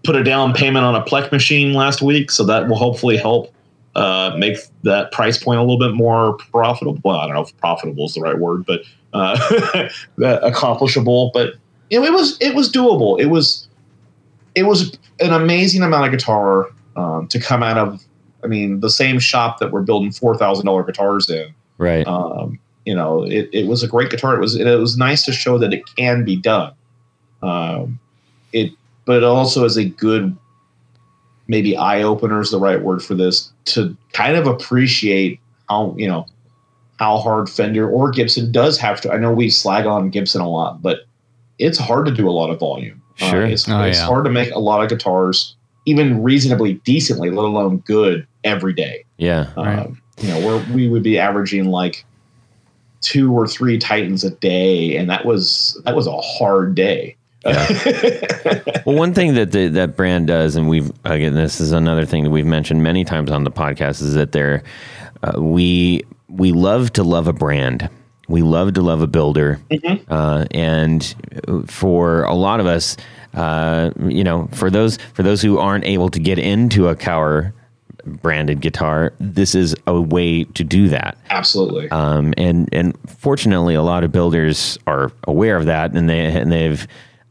[0.04, 3.54] put a down payment on a Plek machine last week, so that will hopefully help
[3.96, 7.00] uh, make that price point a little bit more profitable.
[7.04, 8.82] Well, I don't know if profitable is the right word, but
[9.14, 9.90] uh,
[10.44, 11.32] accomplishable.
[11.34, 11.56] But
[11.90, 13.20] you know, it was it was doable.
[13.20, 13.67] It was
[14.58, 18.04] it was an amazing amount of guitar um, to come out of.
[18.44, 22.08] I mean, the same shop that we're building four thousand dollar guitars in Right.
[22.08, 24.36] um, you know, it, it was a great guitar.
[24.36, 26.74] It was it was nice to show that it can be done.
[27.44, 28.00] Um,
[28.54, 28.72] it,
[29.06, 30.36] but it also is a good,
[31.48, 35.40] maybe eye opener is the right word for this to kind of appreciate
[35.70, 36.26] how you know
[36.98, 39.12] how hard Fender or Gibson does have to.
[39.12, 41.02] I know we slag on Gibson a lot, but
[41.60, 43.02] it's hard to do a lot of volume.
[43.22, 43.46] Uh, Sure.
[43.46, 44.06] it's, Oh, it's yeah.
[44.06, 45.56] hard to make a lot of guitars
[45.86, 49.04] even reasonably decently, let alone good every day.
[49.18, 49.48] yeah.
[49.56, 49.80] Right.
[49.80, 52.04] Um, you know, where we would be averaging like
[53.02, 57.16] two or three Titans a day, and that was that was a hard day.
[58.86, 62.24] Well, one thing that the, that brand does, and we've again, this is another thing
[62.24, 64.64] that we've mentioned many times on the podcast, is that they're
[65.24, 67.90] uh, we we love to love a brand.
[68.28, 69.62] We love to love a builder,
[70.10, 71.16] uh, and
[71.68, 72.98] for a lot of us,
[73.34, 77.54] uh, you know, for those for those who aren't able to get into a Kauer
[78.06, 81.18] branded guitar, this is a way to do that.
[81.30, 81.90] Absolutely.
[81.92, 86.52] Um, and and fortunately, a lot of builders are aware of that, and they and
[86.52, 86.88] they've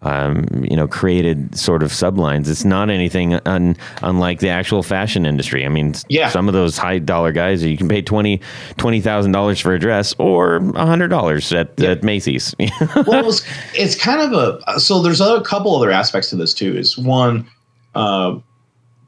[0.06, 2.48] um, you know created sort of sublines.
[2.48, 5.64] It's not anything un, unlike the actual fashion industry.
[5.64, 6.28] I mean, Yeah.
[6.28, 8.40] some of those high dollar guys, you can pay twenty
[8.76, 12.54] twenty thousand dollars for a dress or hundred dollars at, at Macy's.
[13.06, 13.42] well, it's,
[13.74, 16.76] it's kind of a so there's a couple other aspects to this too.
[16.76, 17.46] Is one,
[17.94, 18.38] uh,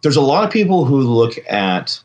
[0.03, 2.01] there's a lot of people who look at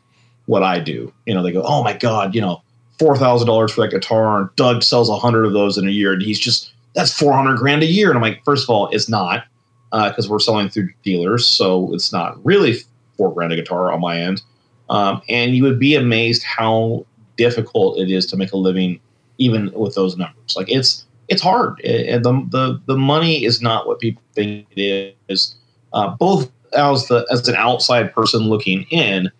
[0.46, 1.12] what I do.
[1.26, 2.62] You know, they go, "Oh my god, you know,
[2.98, 5.90] four thousand dollars for that guitar, and Doug sells a hundred of those in a
[5.90, 8.70] year, and he's just that's four hundred grand a year." And I'm like, first of
[8.70, 9.44] all, it's not
[9.92, 12.78] because we're selling through dealers, so it's not really
[13.16, 14.42] four grand a guitar on my end.
[14.90, 19.00] Um, and you would be amazed how difficult it is to make a living,
[19.38, 20.56] even with those numbers.
[20.56, 25.16] Like it's it's hard, and the the the money is not what people think it
[25.28, 25.56] is.
[25.92, 29.30] Uh, both as the as an outside person looking in,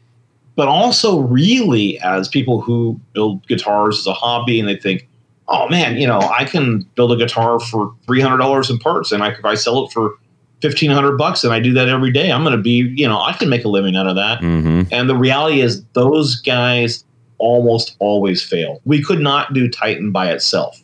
[0.57, 5.09] but also really as people who build guitars as a hobby, and they think,
[5.55, 9.13] oh man, you know, I can build a guitar for three hundred dollars in parts,
[9.13, 10.15] and I if I sell it for
[10.61, 13.21] fifteen hundred bucks, and I do that every day, I'm going to be, you know,
[13.21, 14.41] I can make a living out of that.
[14.41, 17.05] hmm And the reality is, those guys
[17.39, 18.81] almost always fail.
[18.85, 20.83] We could not do Titan by itself.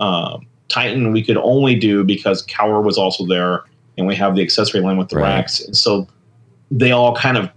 [0.00, 3.64] Um, Titan we could only do because Kauer was also there,
[3.96, 5.36] and we have the accessory line with the Right.
[5.36, 6.08] racks, and so
[6.70, 7.48] they all kind of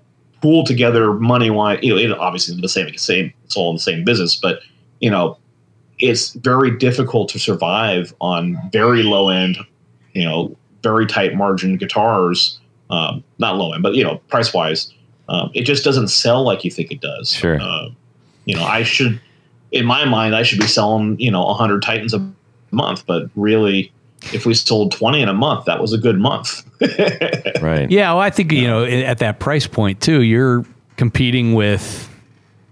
[0.41, 1.79] pool together money wise.
[1.81, 4.59] You know, it, obviously the same, same, it's all in the same business, but
[5.01, 5.37] you know,
[6.01, 9.57] it's very difficult to survive on very low end,
[10.13, 12.59] you know, very tight margin guitars.
[12.89, 14.91] Um, not low end, but you know, price wise,
[15.29, 17.31] um, it just doesn't sell like you think it does.
[17.31, 17.57] Sure.
[17.61, 17.87] Uh,
[18.43, 19.21] you know, I should,
[19.71, 22.33] in my mind, I should be selling you know 100 Titans a
[22.71, 23.93] month, but really,
[24.33, 26.63] if we sold 20 in a month, that was a good month.
[27.61, 27.91] Right.
[27.91, 30.65] Yeah, well, I think you know at that price point too, you're
[30.97, 32.10] competing with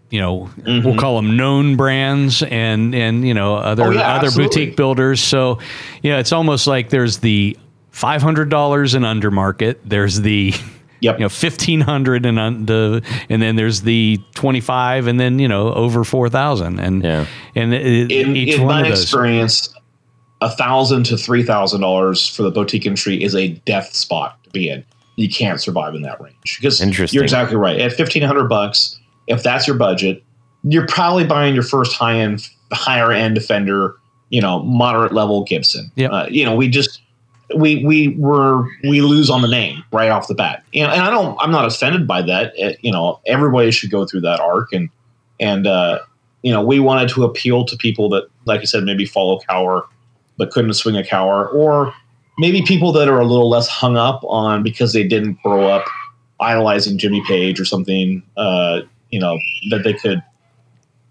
[0.09, 0.49] you know we'll
[0.81, 0.99] mm-hmm.
[0.99, 4.43] call them known brands and and you know other Oh, yeah, other absolutely.
[4.65, 5.21] boutique builders.
[5.21, 5.59] So
[6.01, 7.57] you know it's almost like there's the
[7.91, 9.79] five hundred dollars and under market.
[9.85, 10.53] There's the
[11.01, 11.17] Yep.
[11.17, 15.39] you know fifteen hundred and un- the and then there's the twenty five and then
[15.39, 17.25] you know over four thousand and Yeah.
[17.55, 19.03] and it, in, each in one my of those.
[19.03, 19.73] experience,
[20.41, 24.49] a thousand to three thousand dollars for the boutique industry is a death spot to
[24.49, 24.83] be in.
[25.15, 27.15] You can't survive in that range because Interesting.
[27.15, 27.79] you're exactly right.
[27.79, 28.98] At fifteen hundred bucks,
[29.29, 30.23] if that's your budget,
[30.63, 33.95] you're probably buying your first high end, higher end Defender,
[34.29, 35.91] you know, moderate level Gibson.
[35.95, 36.11] Yep.
[36.11, 37.01] Uh, you know, we just
[37.55, 40.63] we we were we lose on the name right off the bat.
[40.73, 42.53] And, and I don't I'm not offended by that.
[42.61, 44.89] Uh, you know, everybody should go through that arc and
[45.39, 45.99] and uh,
[46.41, 49.83] you know, we wanted to appeal to people that, like I said, maybe follow Kauer
[50.37, 51.93] but couldn't swing a Kauer, or
[52.37, 55.85] maybe people that are a little less hung up on because they didn't grow up
[56.39, 58.23] idolizing Jimmy Page or something.
[58.37, 58.81] Uh,
[59.11, 59.37] you know,
[59.69, 60.21] that they could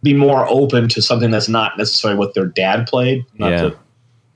[0.03, 3.25] be more open to something that's not necessarily what their dad played.
[3.39, 3.61] Not Yeah.
[3.63, 3.77] to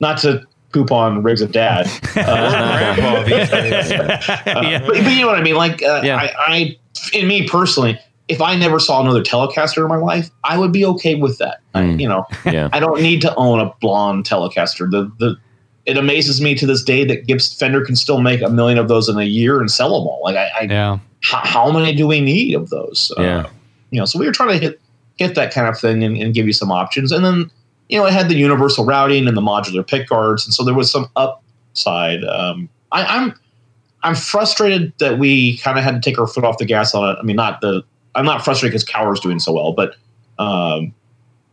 [0.01, 0.43] not to
[0.73, 1.87] poop on Riggs of dad.
[2.17, 3.91] Uh, Grandpa these days.
[3.91, 4.79] yeah.
[4.85, 5.55] but, but you know what I mean?
[5.55, 6.17] Like, uh, Yeah.
[6.17, 6.79] I, I,
[7.13, 7.99] in me personally,
[8.29, 11.61] if I never saw another Telecaster in my life, I would be okay with that.
[11.75, 12.01] I, Mm.
[12.01, 12.69] you know, Yeah.
[12.73, 14.91] I don't need to own a blonde Telecaster.
[14.91, 15.37] The the
[15.85, 18.87] it amazes me to this day that Gibbs Fender can still make a million of
[18.89, 20.21] those in a year and sell them all.
[20.25, 20.99] Like, I, I Yeah.
[21.23, 23.12] How, how many do we need of those?
[23.16, 23.39] Yeah.
[23.39, 23.51] Uh,
[23.91, 24.81] you know, so we were trying to hit
[25.16, 27.51] hit that kind of thing and, and give you some options, and then
[27.89, 30.75] you know, it had the universal routing and the modular pick guards, and so there
[30.75, 32.25] was some upside.
[32.25, 33.35] Um, I, I'm
[34.03, 37.11] I'm frustrated that we kind of had to take our foot off the gas on
[37.11, 37.18] it.
[37.18, 37.83] I mean, not the
[38.14, 39.97] I'm not frustrated because Kauer's doing so well, but
[40.39, 40.95] um,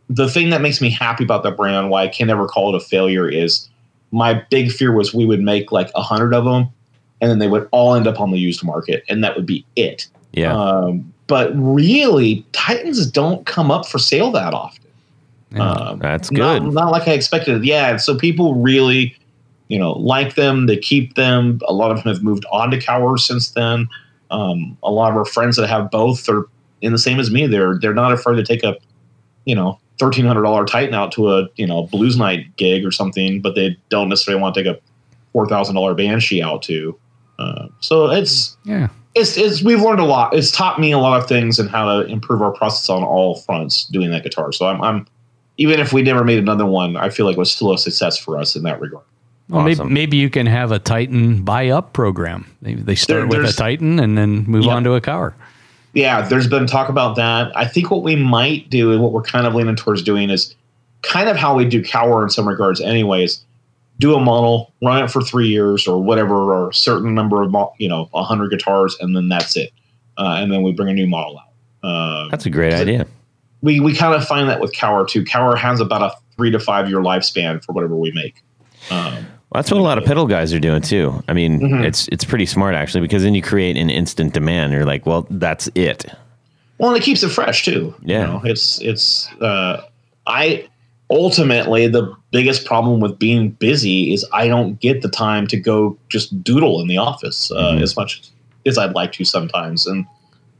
[0.08, 2.82] the thing that makes me happy about that brand, why I can never call it
[2.82, 3.68] a failure, is
[4.10, 6.68] my big fear was we would make like a hundred of them,
[7.20, 9.64] and then they would all end up on the used market, and that would be
[9.76, 10.08] it.
[10.32, 10.56] Yeah.
[10.56, 14.82] Um, but really, Titans don't come up for sale that often.
[15.56, 16.72] Um, That's not- good.
[16.72, 17.64] Not, like I expected.
[17.64, 19.16] Yeah, so people really,
[19.68, 20.66] you know, like them.
[20.66, 21.60] They keep them.
[21.66, 23.88] A lot of them have moved on to Kauer since then.
[24.30, 26.46] Um, a lot of our friends that have both are
[26.82, 27.46] in the same as me.
[27.46, 28.76] They're they're not afraid to take a,
[29.44, 32.92] you know, thirteen hundred dollar Titan out to a you know blues night gig or
[32.92, 34.78] something, but they don't necessarily want to take a
[35.32, 36.96] four thousand dollar Banshee out to.
[37.40, 38.88] Uh, so it's Yeah.
[39.14, 40.34] it's, it's we've learned a lot.
[40.34, 43.36] It's taught me a lot of things and how to improve our process on all
[43.36, 44.52] fronts doing that guitar.
[44.52, 45.06] So I'm, I'm
[45.56, 48.18] even if we never made another one, I feel like it was still a success
[48.18, 49.04] for us in that regard.
[49.48, 49.92] Well, maybe, Awesome.
[49.92, 52.46] maybe you can have a Titan buy up program.
[52.62, 54.74] They, they start There- with a Titan and then move Yeah.
[54.74, 55.34] on to a Kauer.
[55.92, 57.50] Yeah, there's been talk about that.
[57.56, 60.54] I think what we might do and what we're kind of leaning towards doing is
[61.02, 63.44] kind of how we do Kauer in some regards, anyways.
[64.00, 67.54] Do a model, run it for three years or whatever, or a certain number of
[67.78, 69.70] you know, a hundred guitars, and then that's it.
[70.16, 71.88] Uh, and then we bring a new model out.
[71.88, 73.06] Uh, That's a great idea.
[73.62, 75.22] we we kind of find that with Kauer too.
[75.24, 78.42] Kauer has about a three to five year lifespan for whatever we make.
[78.90, 79.14] Um,
[79.50, 81.22] Well, that's what a lot of pedal guys are doing too.
[81.28, 81.84] I mean, Mm-hmm.
[81.84, 84.72] it's it's pretty smart actually because then you create an instant demand.
[84.72, 86.04] You're like, well, that's it.
[86.78, 87.94] well, and it keeps it fresh too.
[88.02, 88.20] Yeah.
[88.20, 89.28] you know, it's it's.
[89.40, 89.82] Uh,
[90.26, 90.68] I
[91.10, 95.98] ultimately the biggest problem with being busy is I don't get the time to go
[96.08, 97.82] just doodle in the office uh, Mm-hmm.
[97.82, 98.22] as much
[98.66, 100.06] as I'd like to sometimes, and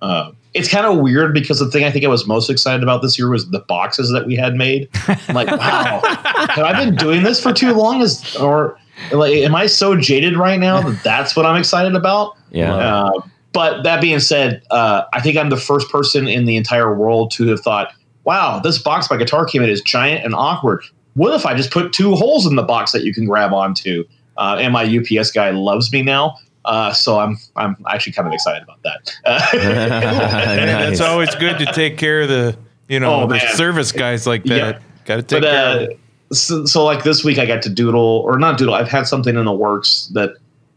[0.02, 3.02] uh, it's kind of weird because the thing I think I was most excited about
[3.02, 4.89] this year was the boxes that we had made.
[5.06, 8.01] I'm like, wow, have I been doing this for too long?
[8.01, 8.78] Is or
[9.12, 12.36] like, am I so jaded right now that that's what I'm excited about?
[12.51, 12.74] Yeah.
[12.74, 13.20] Uh,
[13.52, 17.31] but that being said, uh, I think I'm the first person in the entire world
[17.32, 17.93] to have thought,
[18.24, 20.84] wow, this box by Guitar Kit is giant and awkward.
[21.14, 24.05] What if I just put two holes in the box that you can grab onto?
[24.36, 26.36] Uh, and my UPS guy loves me now.
[26.64, 29.14] Uh, so I'm I'm actually kind of excited about that.
[29.55, 30.92] And Nice.
[30.92, 32.56] it's always good to take care of the
[32.88, 33.56] you know Oh, the man.
[33.56, 34.56] service guys like that.
[34.76, 34.80] Yeah.
[35.06, 35.98] Got to take but care of uh, it.
[36.36, 38.74] so, so like this week I got to doodle or not doodle.
[38.74, 40.30] I've had something in the works that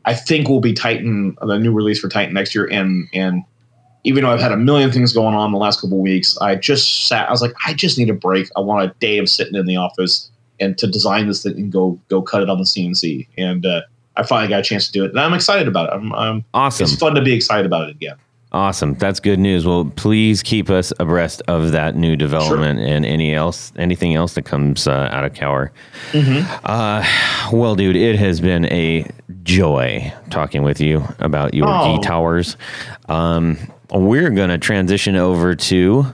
[0.06, 2.68] I think will be Titan, the new release for Titan next year.
[2.72, 3.44] And and
[4.04, 6.56] even though I've had a million things going on the last couple of weeks, I
[6.56, 7.28] just sat.
[7.28, 8.50] I was like, I just need a break.
[8.58, 11.72] I want a day of sitting in the office and to design this thing and
[11.72, 13.28] go go cut it on the CNC.
[13.38, 13.82] And uh,
[14.18, 15.96] I finally got a chance to do it, and I'm excited about it.
[15.96, 16.84] I'm, I'm Awesome.
[16.84, 18.16] It's fun to be excited about it again.
[18.52, 18.94] Awesome.
[18.94, 19.66] That's good news.
[19.66, 24.44] Well, please keep us abreast of that new development and any else, anything else that
[24.44, 25.72] comes uh, out of Kauer.
[26.64, 27.04] Uh,
[27.52, 29.10] well, dude, it has been a
[29.42, 31.96] joy talking with you about your Oh.
[31.98, 32.56] G Towers.
[33.10, 33.58] Um,
[33.92, 36.14] we're going to transition over to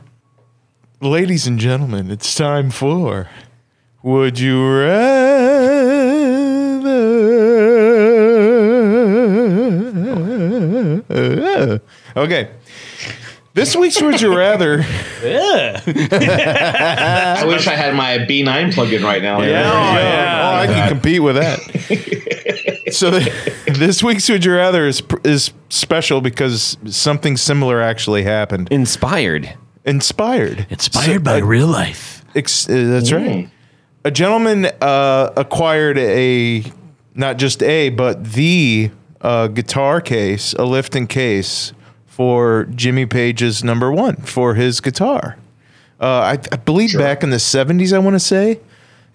[1.01, 3.29] Ladies and gentlemen, it's time for
[4.03, 5.39] Would You Rather?
[12.17, 12.51] Okay.
[13.53, 14.81] This week's Would You Rather.
[15.23, 15.83] I
[17.47, 19.37] wish I had my B9 plug in right now.
[19.37, 21.59] Oh, I can compete with that.
[22.91, 23.31] so the,
[23.79, 28.67] this week's Would You Rather is is special because something similar actually happened.
[28.71, 29.55] Inspired.
[29.85, 30.67] Inspired.
[30.69, 32.23] Inspired by real life.
[32.35, 33.49] Ex- uh, that's right.
[34.05, 36.63] A gentleman uh, acquired a
[37.15, 38.91] not just a but the
[39.21, 41.73] uh, guitar case, a lifting case
[42.05, 45.37] for Jimmy Page's number one for his guitar.
[45.99, 48.59] Uh, I, I believe back in the seventies, I want to say,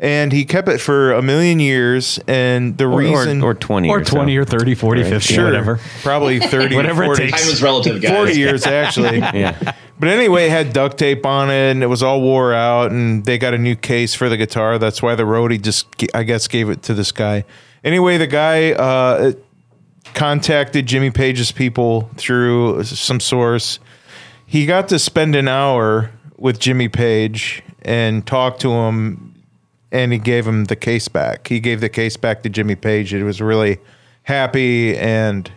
[0.00, 2.18] and he kept it for a million years.
[2.26, 4.16] And the Or, reason, or, or 20 Or or, so.
[4.16, 5.80] 20 or 30, 40, 50, sure, whatever.
[6.02, 7.42] probably thirty, Whatever it 40, takes.
[7.42, 8.12] Time is relative, guys.
[8.12, 9.18] 40 years actually.
[9.18, 9.74] Yeah.
[9.98, 13.24] But anyway, it had duct tape on it and it was all wore out and
[13.24, 14.78] they got a new case for the guitar.
[14.78, 17.44] That's why the roadie just, I guess, gave it to this guy.
[17.84, 19.32] Anyway, the guy uh,
[20.14, 23.78] contacted Jimmy Page's people through some source.
[24.46, 29.33] He got to spend an hour with Jimmy Page and talk to him
[29.94, 31.46] and he gave him the case back.
[31.46, 33.14] He gave the case back to Jimmy Page.
[33.14, 33.78] It was really
[34.24, 35.50] happy and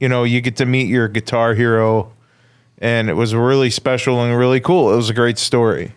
[0.00, 2.12] you know, you get to meet your guitar hero
[2.78, 4.92] and it was really special and really cool.
[4.92, 5.94] It was a great story.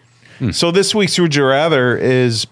[0.53, 2.47] So this week's Would You Rather is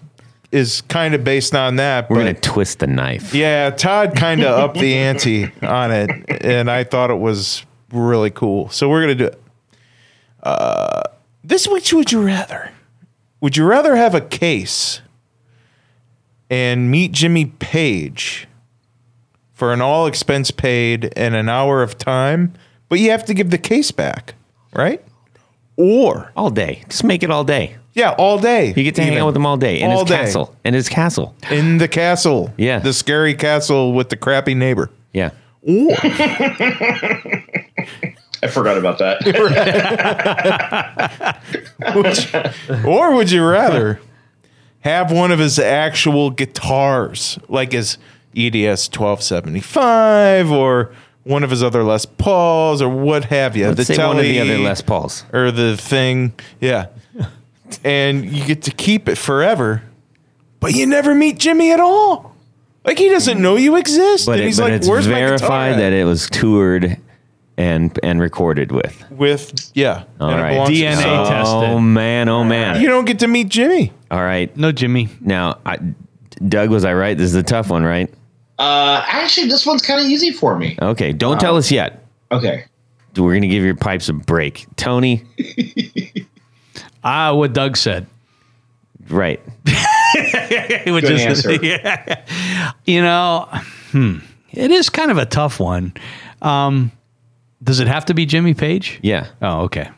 [0.52, 2.10] is kind of based on that.
[2.10, 3.34] We're but to twist the knife.
[3.34, 6.10] yeah, Todd kind of upped the ante on it,
[6.44, 8.68] and I thought it was really cool.
[8.68, 9.42] So we're gonna do it.
[10.42, 11.02] Uh,
[11.42, 12.72] this week's Would You Rather?
[13.40, 15.00] Would you rather have a case
[16.50, 18.46] and meet Jimmy Page
[19.52, 22.52] for an all expense paid and an hour of time,
[22.88, 24.34] but you have to give the case back,
[24.72, 25.02] right?
[25.76, 26.82] Or All day.
[26.88, 27.76] Just make it all day.
[27.94, 28.68] yeah, all day.
[28.68, 30.16] You get to hang out with him all day in All his day.
[30.16, 30.54] castle.
[30.64, 31.34] In his castle.
[31.50, 32.52] in the castle.
[32.56, 32.78] Yeah.
[32.80, 34.90] the scary castle with the crappy neighbor.
[35.12, 35.30] Yeah.
[38.40, 39.18] I forgot about that.
[42.86, 44.00] Or would you rather
[44.80, 47.98] have one of his actual guitars, like his
[48.36, 50.92] EDS 1275 or
[51.24, 53.68] one of his other Les Pauls or what have you?
[53.68, 55.24] Let's say one of the other Les Pauls.
[55.32, 56.32] Or the thing.
[56.60, 56.86] Yeah.
[57.84, 59.82] and you get to keep it forever,
[60.60, 62.34] but you never meet Jimmy at all.
[62.84, 64.26] Like he doesn't know you exist.
[64.26, 66.30] But, and it, he's but like, it's where's my guitar verified at?" that it was
[66.30, 66.98] toured
[67.58, 69.04] and and recorded with.
[69.10, 70.04] with, yeah.
[70.20, 70.52] All and it right.
[70.52, 71.26] belongs to DNA someone.
[71.28, 71.50] test.
[71.50, 72.80] Oh man, oh man.
[72.80, 73.92] You don't get to meet Jimmy.
[74.10, 74.56] All right.
[74.56, 75.08] No, Jimmy.
[75.20, 75.78] Now, I,
[76.48, 77.18] Doug, was I right?
[77.18, 78.08] This is a tough one, right?
[78.58, 80.78] Uh, actually, this one's kind of easy for me.
[80.80, 81.12] Okay.
[81.12, 82.04] Don't tell us yet.
[82.32, 82.64] Okay.
[83.16, 84.66] We're going to give your pipes a break.
[84.76, 85.24] Tony,
[87.04, 88.06] Ah, what Doug said.
[89.08, 89.40] right.
[89.64, 91.52] Which Good is, answer.
[91.62, 92.24] yeah.
[92.84, 93.48] You know,
[93.90, 94.18] hmm,
[94.52, 95.94] it is kind of a tough one.
[96.42, 96.92] Um,
[97.62, 99.00] does it have to be Jimmy Page?
[99.02, 99.26] Yeah.
[99.42, 99.90] Oh, okay.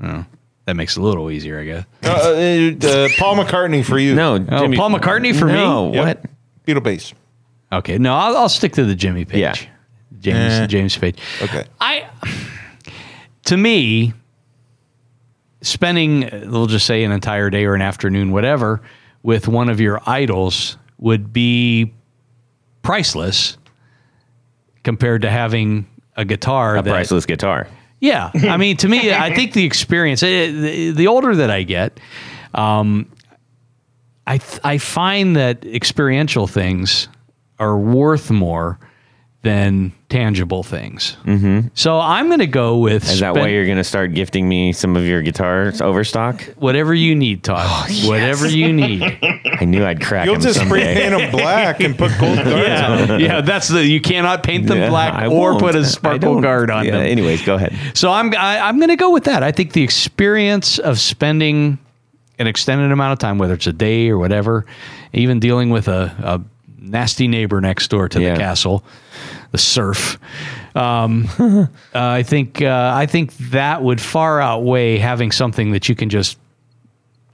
[0.00, 1.84] That makes it a little easier, I guess.
[2.02, 4.14] Uh, uh, uh, Paul McCartney for you.
[4.16, 4.76] No, Oh, Jimmy.
[4.76, 5.94] Paul McCartney for no, me.
[5.96, 6.06] Yep.
[6.06, 6.30] what?
[6.66, 7.14] Beatle bass.
[7.72, 9.40] Okay, no, I'll, I'll stick to the Jimmy Page.
[9.40, 9.54] Yeah.
[10.20, 10.66] James Eh.
[10.66, 11.18] James Page.
[11.42, 11.64] Okay.
[11.80, 12.08] I,
[13.44, 14.12] to me,
[15.62, 18.82] spending we'll just say an entire day or an afternoon, whatever,
[19.22, 21.92] with one of your idols would be
[22.82, 23.56] priceless
[24.82, 25.86] compared to having
[26.16, 27.68] a guitar A that priceless guitar.
[28.00, 30.22] yeah, I mean, to me, I think the experience.
[30.22, 31.98] eh, The, the older that I get,
[32.54, 33.10] um,
[34.26, 37.08] I th- I find that experiential things
[37.58, 38.78] are worth more
[39.42, 41.16] than tangible things.
[41.24, 41.68] Mm-hmm.
[41.74, 44.48] So I'm going to go with Is that spend- why you're going to start gifting
[44.48, 46.42] me some of your guitars overstock?
[46.56, 47.64] whatever you need, Todd.
[47.68, 49.02] Oh, Whatever you need.
[49.60, 50.94] I knew I'd crack You'll them just spray someday.
[51.10, 53.20] paint them black and put gold guards on them.
[53.20, 53.40] yeah, yeah.
[53.40, 55.60] That's the you cannot paint them Yeah, black I or won't.
[55.60, 57.02] put a sparkle guard on yeah, them.
[57.02, 57.76] Anyways, go ahead.
[57.94, 59.44] So I'm I, I'm going to go with that.
[59.44, 61.78] I think the experience of spending
[62.40, 64.66] an extended amount of time, whether it's a day or whatever,
[65.12, 66.40] even dealing with a, a
[66.86, 68.34] nasty neighbor next door to Yeah.
[68.34, 68.84] the castle,
[69.52, 70.18] the surf.
[70.74, 75.94] Um, uh, I think uh, I think that would far outweigh having something that you
[75.94, 76.38] can just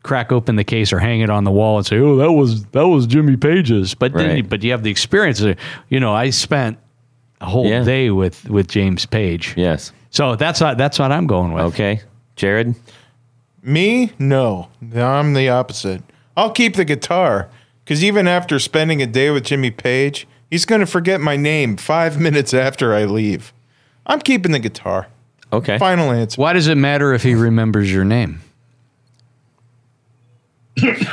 [0.03, 2.65] crack open the case or hang it on the wall and say, "Oh, that was
[2.67, 4.37] that was Jimmy Page's." But then, Right.
[4.39, 5.41] you, but you have the experience.
[5.89, 6.79] You know, I spent
[7.41, 7.83] a whole Yeah.
[7.85, 9.55] day with with James Page.
[9.57, 9.93] Yes.
[10.11, 11.65] So that's what that's what I'm going with.
[11.67, 12.01] Okay.
[12.37, 12.75] Jared?
[13.63, 14.11] Me?
[14.19, 14.69] No.
[14.95, 16.03] I'm the opposite.
[16.37, 17.49] I'll keep the guitar
[17.93, 21.77] because even after spending a day with Jimmy Page, he's going to forget my name
[21.77, 23.53] five minutes after I leave.
[24.07, 25.09] I'm keeping the guitar.
[25.53, 25.77] Okay.
[25.77, 26.41] Final answer.
[26.41, 28.41] Why does it matter if he remembers your name?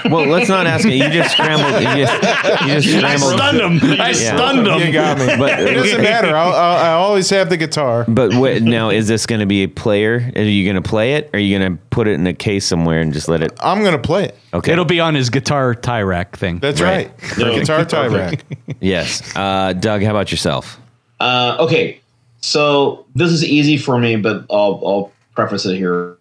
[0.09, 0.93] Well, let's not ask it.
[0.93, 1.81] You just scrambled.
[1.81, 3.33] You just, you just scrambled.
[3.33, 4.01] Stunned him.
[4.01, 4.79] I stunned him.
[4.87, 5.25] You got me.
[5.37, 6.35] But- it doesn't matter.
[6.35, 8.05] I'll, I'll, I always have the guitar.
[8.07, 10.31] But what, now, is this going to be a player?
[10.35, 11.29] Are you going to play it?
[11.33, 13.51] Or are you going to put it in a case somewhere and just let it?
[13.61, 14.37] I'm going to play it.
[14.53, 14.71] Okay.
[14.71, 16.59] It'll be on his guitar tie rack thing.
[16.59, 17.09] That's Right.
[17.09, 17.19] right.
[17.35, 18.45] The guitar tie rack.
[18.79, 19.35] yes.
[19.35, 20.79] Uh, Doug, how about yourself?
[21.19, 21.99] Uh, okay,
[22.39, 26.15] so this is easy for me, but I'll, I'll preface it here.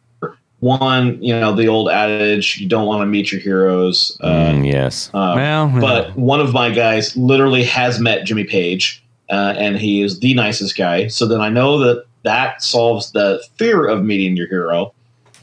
[0.60, 4.16] One, you know, the old adage, you don't want to meet your heroes.
[4.20, 5.09] Uh, Mm, yes.
[5.14, 10.02] uh, Well, but one of my guys literally has met Jimmy Page, uh, and he
[10.02, 11.06] is the nicest guy.
[11.06, 14.93] So then I know that that solves the fear of meeting your hero.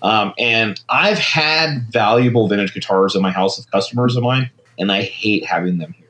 [0.02, 4.92] Um, and I've had valuable vintage guitars in my house of customers of mine, and
[4.92, 6.08] I hate having them here.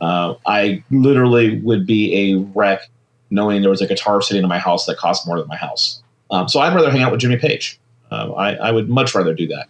[0.00, 2.82] Uh, I literally would be a wreck
[3.30, 6.02] knowing there was a guitar sitting in my house that cost more than my house.
[6.30, 7.80] Um, so I'd rather hang out with Jimmy Page.
[8.12, 9.68] Uh, I, I would much rather do that.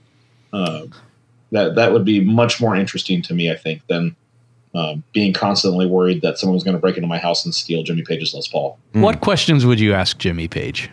[0.53, 0.87] Uh,
[1.53, 4.17] that that would be much more interesting to me, I think, than
[4.75, 7.83] um, being constantly worried that someone was going to break into my house and steal
[7.83, 8.79] Jimmy Page's Les Paul.
[8.93, 10.91] what questions would you ask Jimmy Page?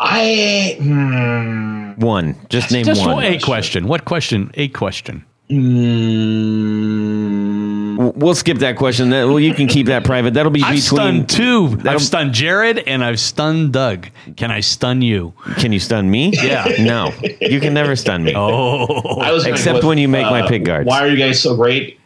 [0.00, 2.34] I hmm, One.
[2.48, 3.22] Just name Just one.
[3.22, 3.86] a question.
[3.86, 4.50] What question?
[4.54, 5.24] A question.
[5.48, 7.41] hmm, W-
[8.14, 9.10] We'll skip that question.
[9.10, 10.34] That, well, you can keep that private.
[10.34, 10.80] That'll be I've between.
[10.80, 11.68] stunned two.
[11.76, 14.08] That'll- I've stunned Jared and I've stunned Doug.
[14.36, 15.32] Can I stun you?
[15.56, 16.32] Can you stun me?
[16.34, 16.66] Yeah.
[16.80, 18.34] No, you can never stun me.
[18.36, 20.86] Oh, I was Except with, when you make my uh, pick guards.
[20.88, 21.98] Why are you guys so great?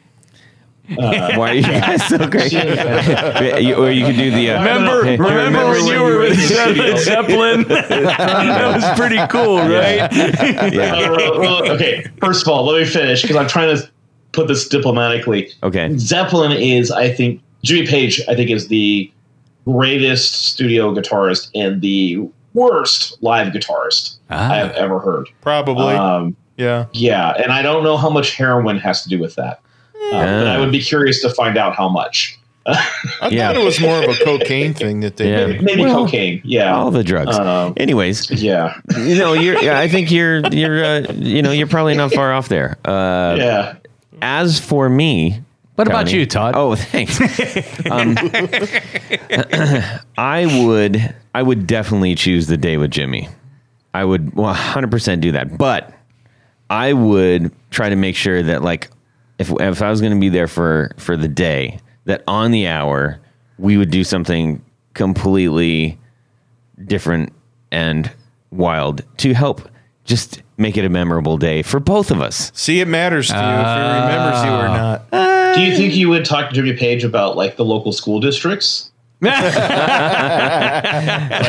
[0.94, 2.52] Why are you guys so great?
[3.62, 4.50] You- or you could do the.
[4.52, 7.64] Uh, remember, Hey, remember, when you were with Ze- Zeppelin?
[7.64, 9.96] that was pretty cool, right?
[10.72, 10.94] Yeah.
[10.94, 13.90] Uh, well, well, okay, first of all, let me finish because I'm trying to
[14.36, 15.50] put this diplomatically.
[15.64, 15.96] Okay.
[15.98, 19.10] Zeppelin is, I think, Jimmy Page, I think, is the
[19.64, 24.52] greatest studio guitarist and the worst live guitarist Ah.
[24.52, 25.28] I have ever heard.
[25.40, 25.94] Probably.
[25.94, 26.86] Um, yeah.
[26.92, 29.60] yeah, and I don't know how much heroin has to do with that.
[29.94, 32.38] Uh, but I would be curious to find out how much.
[32.66, 33.48] I Yeah.
[33.48, 35.46] thought it was more of a cocaine thing that they Yeah.
[35.46, 35.62] did.
[35.62, 36.40] Maybe Well, cocaine.
[36.44, 36.74] Yeah.
[36.76, 37.36] All the drugs.
[37.38, 38.74] Um, Anyways, yeah.
[38.98, 39.56] you know, you're.
[39.72, 40.40] I think you're.
[40.48, 40.84] You're.
[40.84, 42.76] Uh, you know, you're probably not far off there.
[42.84, 43.74] Uh, Yeah.
[44.22, 45.42] As for me,
[45.74, 46.54] What about you, Todd?
[46.56, 47.20] Oh, thanks.
[47.90, 48.16] um,
[50.18, 53.28] I would, I would definitely choose the day with Jimmy.
[53.92, 55.58] I would 100% do that.
[55.58, 55.92] But
[56.70, 58.90] I would try to make sure that, like,
[59.38, 62.66] if if I was going to be there for for the day, that on the
[62.66, 63.20] hour
[63.58, 64.62] we would do something
[64.94, 65.98] completely
[66.86, 67.32] different
[67.70, 68.10] and
[68.50, 69.68] wild to help
[70.04, 72.50] just make it a memorable day for both of us.
[72.54, 75.02] See, it matters to you if he remembers you or ah.
[75.12, 75.54] not.
[75.56, 78.90] Do you think you would talk to Jimmy Page about like the local school districts?
[79.22, 80.90] I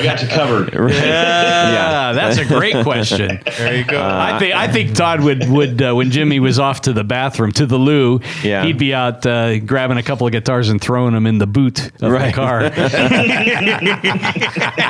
[0.03, 0.73] got you covered.
[1.07, 3.39] Yeah, that's a great question.
[3.57, 4.02] There you go.
[4.02, 7.52] I think I think Todd would would uh, when Jimmy was off to the bathroom
[7.53, 8.64] to the loo, Yeah.
[8.64, 11.88] he'd be out uh, grabbing a couple of guitars and throwing them in the boot
[12.02, 12.61] of the car.
[12.65, 12.69] I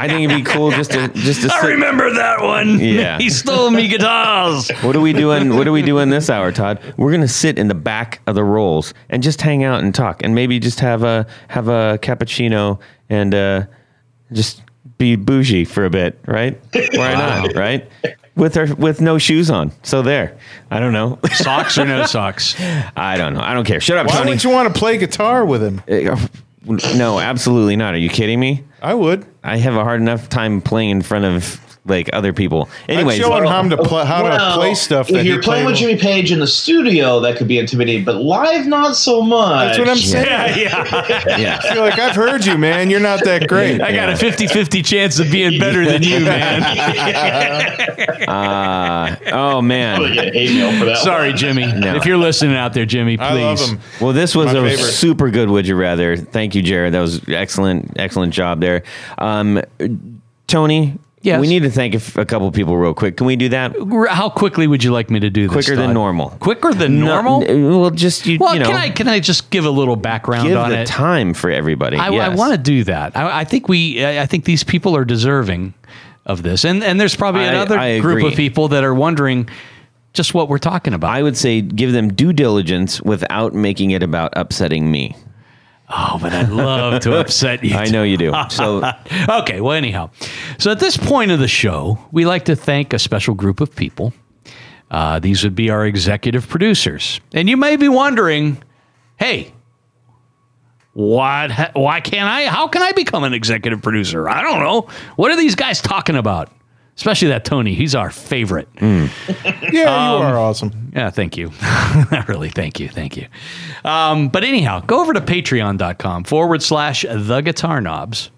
[0.08, 1.68] think it'd be cool just to just to I sit.
[1.70, 2.80] remember that one.
[2.80, 3.18] Yeah.
[3.18, 4.70] he stole me guitars.
[4.82, 5.56] What are we doing?
[5.56, 6.80] What are we doing this hour, Todd?
[6.98, 10.22] We're gonna sit in the back of the rolls and just hang out and talk,
[10.24, 12.66] and maybe just have a have a cappuccino
[13.10, 13.64] and uh,
[14.31, 14.61] just
[14.98, 16.60] be bougie for a bit, right?
[16.73, 17.88] Why not, right?
[18.35, 19.72] With her with no shoes on.
[19.84, 20.38] So there.
[20.69, 21.19] I don't know.
[21.34, 22.56] Socks or no socks?
[22.95, 23.41] I don't know.
[23.41, 23.80] I don't care.
[23.80, 24.30] Shut up, Why Tony.
[24.31, 25.81] would you want to play guitar with him?
[26.95, 27.94] no, absolutely not.
[27.94, 28.64] Are you kidding me?
[28.81, 29.26] I would.
[29.44, 32.70] I have a hard enough time playing in front of like other people.
[32.88, 35.10] Anyways, I'd show him how to play how Well, to play stuff.
[35.10, 38.16] If you're playing played with Jimmy Page in the studio, that could be intimidating, but
[38.18, 39.78] live, not so much.
[39.78, 40.60] That's what I'm saying.
[40.60, 41.38] yeah.
[41.38, 41.60] yeah.
[41.74, 42.90] You're like, I've heard you, man.
[42.90, 43.82] You're not that great.
[43.88, 46.64] I got a 50-50 chance of being better than you, man.
[48.28, 50.00] Uh, oh man.
[50.02, 50.98] gonna get hate mail for that.
[50.98, 51.64] Sorry, Jimmy.
[51.64, 53.26] If you're listening out there, Jimmy, please.
[53.26, 53.80] I love him.
[54.02, 54.84] Well, this was My a favorite.
[54.84, 56.18] super good would you rather.
[56.18, 56.94] Thank you, Jared.
[56.94, 58.84] That was excellent, excellent job there.
[59.18, 59.62] Um,
[60.48, 60.98] Tony,
[61.28, 61.41] Yes.
[61.41, 63.18] we need to thank a, f- a couple people real quick.
[63.18, 63.76] Can we do that?
[64.10, 65.54] How quickly would you like me to do this?
[65.54, 65.94] Quicker than Todd?
[65.94, 66.30] normal.
[66.40, 67.44] Quicker than No- normal?
[67.44, 69.70] n- uh, well, just you, well, you know, can I can I just give a
[69.70, 70.88] little background give on the it?
[70.88, 71.98] time for everybody.
[71.98, 72.38] I, yes.
[72.38, 73.16] want to do that.
[73.18, 74.04] I, I think we.
[74.04, 75.74] I I think these people are deserving
[76.26, 78.32] of this, and and there's probably I- another I group agree.
[78.32, 79.49] of people that are wondering
[80.14, 81.12] just what we're talking about.
[81.12, 85.16] I would say give them due diligence without making it about upsetting me.
[85.90, 87.76] Oh, but I'd love to upset you.
[87.76, 88.34] I know you do.
[88.50, 88.84] So
[89.30, 90.10] okay, well, anyhow.
[90.58, 93.76] So at this point of the show, we like to thank a special group of
[93.76, 94.14] people.
[94.90, 97.20] Uh, these would be our executive producers.
[97.34, 98.62] And you may be wondering,
[99.18, 99.52] hey,
[100.94, 102.48] what, why can't I?
[102.48, 104.30] How can I become an executive producer?
[104.30, 104.88] I don't know.
[105.16, 106.52] What are these guys talking about?
[106.98, 107.74] Especially that Tony.
[107.76, 108.68] He's our favorite.
[108.82, 110.91] Yeah, you Um, are awesome.
[110.95, 111.52] Yeah, thank you.
[112.28, 112.88] really, thank you.
[112.90, 113.28] Thank you.
[113.86, 118.32] Um, but anyhow, go over to patreon.com forward slash the guitar knobs.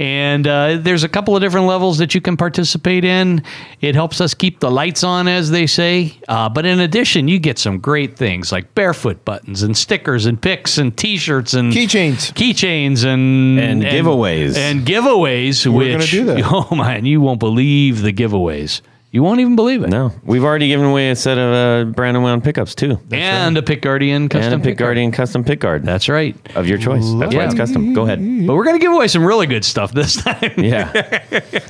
[0.00, 3.42] And uh, there's a couple of different levels that you can participate in.
[3.82, 6.14] It helps us keep the lights on, as they say.
[6.26, 10.40] Uh, but in addition, you get some great things like barefoot buttons and stickers and
[10.40, 12.32] picks and T-shirts and Keychains.
[12.32, 14.56] keychains and And giveaways.
[14.56, 15.66] and giveaways.
[15.66, 16.50] We're which gonna do that.
[16.70, 18.80] oh man, you won't believe the giveaways.
[19.12, 19.88] You won't even believe it.
[19.90, 21.52] no, we've already given away a set of
[21.88, 24.86] uh, Brandon Wound pickups too, and a Pick Guardian custom and a pick pick guard.
[24.90, 26.36] guardian custom pick guard That's right.
[26.54, 27.02] of your choice.
[27.18, 27.58] That's why it's Yeah.
[27.58, 27.92] custom.
[27.92, 28.20] Go ahead.
[28.46, 30.52] But we're going to give away some really good stuff this time.
[30.58, 31.22] Yeah.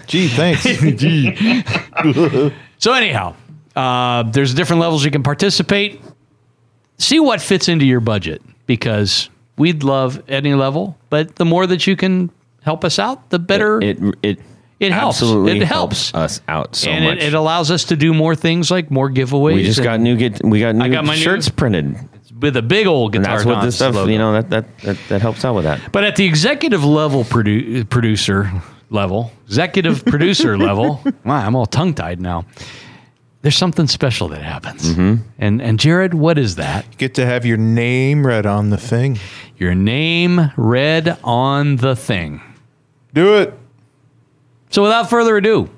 [0.06, 0.64] Gee, thanks.
[2.78, 3.34] So, anyhow,
[3.76, 6.00] uh, there's different levels you can participate.
[6.98, 11.86] See what fits into your budget because we'd love any level, but the more that
[11.86, 12.30] you can
[12.62, 13.80] help us out, the better.
[13.82, 14.40] It it It
[14.92, 15.18] helps.
[15.18, 16.10] Absolutely It helps.
[16.10, 16.14] helps.
[16.14, 17.18] us out so and much.
[17.18, 19.54] it, it allows us to do more things like more giveaways.
[19.54, 21.96] we just and- got new get we got new got my new- shirts printed.
[22.40, 23.36] with a big old And guitar.
[23.36, 24.10] that's what Knobs this stuff logo.
[24.10, 25.92] you know that, that that that helps out with that.
[25.92, 28.50] But at the executive level produ- producer
[28.88, 32.46] level, executive producer level, wow, I'm all tongue tied now.
[33.42, 34.90] There's something special that happens.
[34.90, 35.22] Mm-hmm.
[35.38, 36.96] And and Jared, what is that?
[36.98, 39.18] Get to have your name read on the thing.
[39.58, 42.40] Your name read on the thing.
[43.14, 43.52] Do it.
[44.70, 45.68] So without further ado,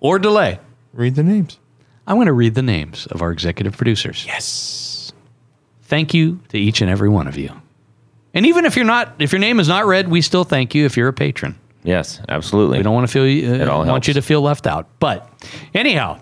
[0.00, 0.58] or delay,
[0.96, 1.58] Read the names.
[2.06, 4.24] I'm going to read the names of our executive producers.
[4.26, 5.12] Yes.
[5.82, 7.50] Thank you to each and every one of you.
[8.32, 10.86] And even if you're not, if your name is not read, we still thank you
[10.86, 11.58] if you're a patron.
[11.84, 12.78] Yes, absolutely.
[12.78, 14.08] We don't want to feel uh, all want helps.
[14.08, 14.88] you to feel left out.
[14.98, 15.30] But
[15.74, 16.18] anyhow,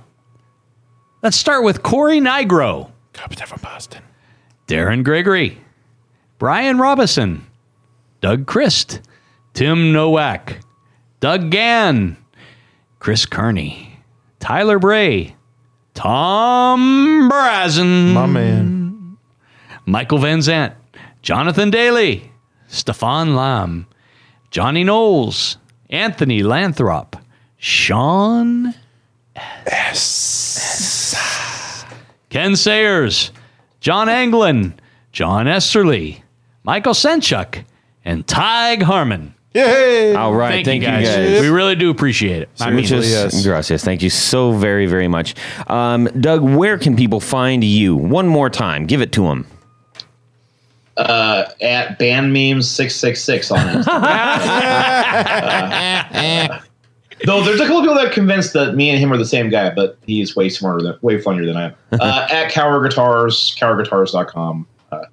[1.23, 4.03] let's start with Corey Nigro, Carpenter from Boston.
[4.67, 5.59] Darren Gregory,
[6.39, 7.47] Brian Robison,
[8.21, 9.01] Doug Christ,
[9.55, 10.59] Tim Nowak,
[11.21, 12.17] Doug Gann,
[12.99, 13.99] Chris Kearney,
[14.41, 15.35] Tyler Bray,
[15.95, 19.17] Tom Brazen, My man.
[19.87, 20.75] Michael Van Zant,
[21.23, 22.31] Jonathan Daly,
[22.69, 23.87] Stefan Lam,
[24.51, 25.59] Johnny Knowles,
[25.91, 27.15] Anthony Lanthrop,
[27.57, 28.75] Sean
[29.67, 31.15] S.
[32.31, 33.31] Ken Sayers,
[33.81, 34.75] John Anglin,
[35.13, 36.23] John Esterly,
[36.65, 37.65] Michael Senchuk,
[38.05, 39.34] and Tig Harmon.
[39.55, 40.15] Yay.
[40.15, 41.41] All right, Thank, thank, you, guys.
[41.41, 42.49] We really do appreciate it.
[42.61, 43.47] I mean, Seriously, Muchas yes.
[43.47, 43.85] gracias.
[43.85, 45.37] Thank you so very, very much.
[45.69, 47.95] Um, Doug, where can people find you?
[47.95, 48.87] One more time.
[48.87, 49.47] Give it to them.
[50.97, 53.85] Uh, at band memes six six six on Instagram.
[57.15, 59.17] Uh, Though there's a couple of people that are convinced that me and him are
[59.17, 61.75] the same guy, but he's way smarter than, way funnier than I am.
[61.93, 64.67] Uh, at Kauer Guitars, kauerguitars.com.
[64.93, 65.05] Uh,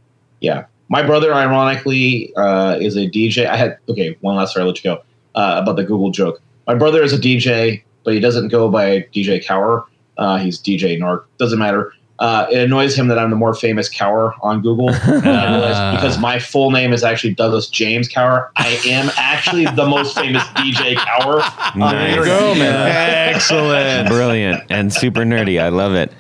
[0.42, 3.48] yeah, My brother, ironically, uh, is a DJ.
[3.48, 4.18] I had okay.
[4.20, 4.64] One last story.
[4.64, 4.98] I'll let you go
[5.36, 6.42] uh, about the Google joke.
[6.68, 9.86] My brother is a DJ, but he doesn't go by DJ Kauer.
[10.18, 11.24] Uh, he's DJ Narc.
[11.38, 11.94] Doesn't matter.
[12.22, 14.90] Uh, it annoys him that I'm the more famous Kauer on Google.
[15.02, 20.16] And because my full name is actually Douglas James Kauer, I am actually the most
[20.16, 21.42] famous DJ Kauer.
[21.74, 22.10] on the Nice.
[22.18, 22.40] internet.
[22.40, 23.36] Go, man.
[23.36, 24.08] Excellent.
[24.10, 25.60] Brilliant and super nerdy.
[25.60, 26.14] I love it.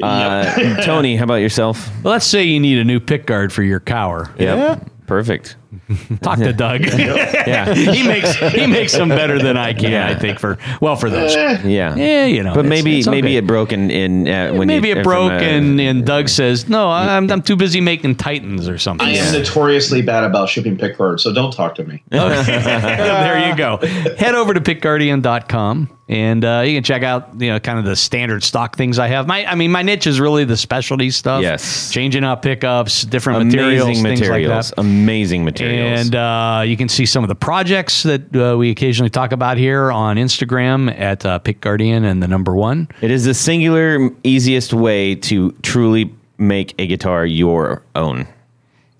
[0.00, 1.90] Uh, Tony, how about yourself?
[2.04, 4.30] Well, let's say you need a new pick guard for your Kauer.
[4.38, 4.88] Yep.
[5.06, 5.56] Perfect.
[6.22, 6.84] Talk to Doug.
[6.98, 7.72] Yeah.
[7.74, 9.92] he makes he makes them better than I can.
[9.92, 10.08] Yeah.
[10.08, 11.34] I think for well for those.
[11.34, 11.94] Yeah.
[11.94, 12.54] Yeah, you know.
[12.54, 13.36] But it's- maybe it's maybe okay.
[13.36, 16.68] it broke in, in uh, when maybe you, it broke uh, and, and Doug says
[16.68, 20.76] no I'm, I'm too busy making titans or something I am notoriously bad about shipping
[20.76, 22.02] pick so don't talk to me.
[22.08, 23.78] there you go
[24.16, 27.96] head over to pickguardian.com and uh, you can check out you know kind of the
[27.96, 31.42] standard stock things I have my I mean my niche is really the specialty stuff
[31.42, 31.90] Yes.
[31.92, 35.57] changing out pickups different amazing materials things like that Amazing materials.
[35.66, 39.56] And uh, you can see some of the projects that uh, we occasionally talk about
[39.56, 42.88] here on Instagram at uh, Pick Guardian and the number one.
[43.00, 48.26] it is the singular easiest way to truly make a guitar your own,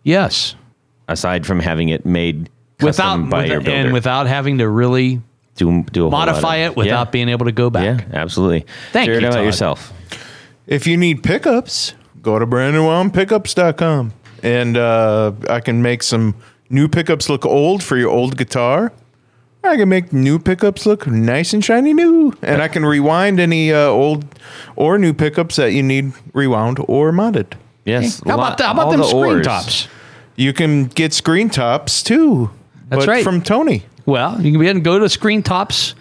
[0.03, 0.55] Yes,
[1.09, 3.79] aside from having it made without by with- your builder.
[3.81, 5.21] and without having to really
[5.57, 7.11] do, do a modify of- it without yeah.
[7.11, 8.01] being able to go back.
[8.01, 8.65] Yeah, absolutely.
[8.93, 9.45] Thank Jared, you, how about Todd.
[9.47, 9.93] yourself?
[10.67, 14.13] If you need pickups, go to brandonwoundpickups.com
[14.43, 16.35] and uh, I can make some
[16.71, 18.93] new pickups look old for your old guitar.
[19.65, 23.73] I can make new pickups look nice and shiny new, and I can rewind any
[23.73, 24.25] uh, old
[24.77, 27.55] or new pickups that you need rewound or modded.
[27.85, 28.23] Yes.
[28.27, 29.47] How about, the, how about them the screen ors.
[29.47, 29.89] tops?
[30.37, 32.51] You can get screen tops too.
[32.89, 33.25] That's but right.
[33.25, 33.83] From Tony.
[34.07, 35.95] Well, you can go ahead and go to Screen Tops,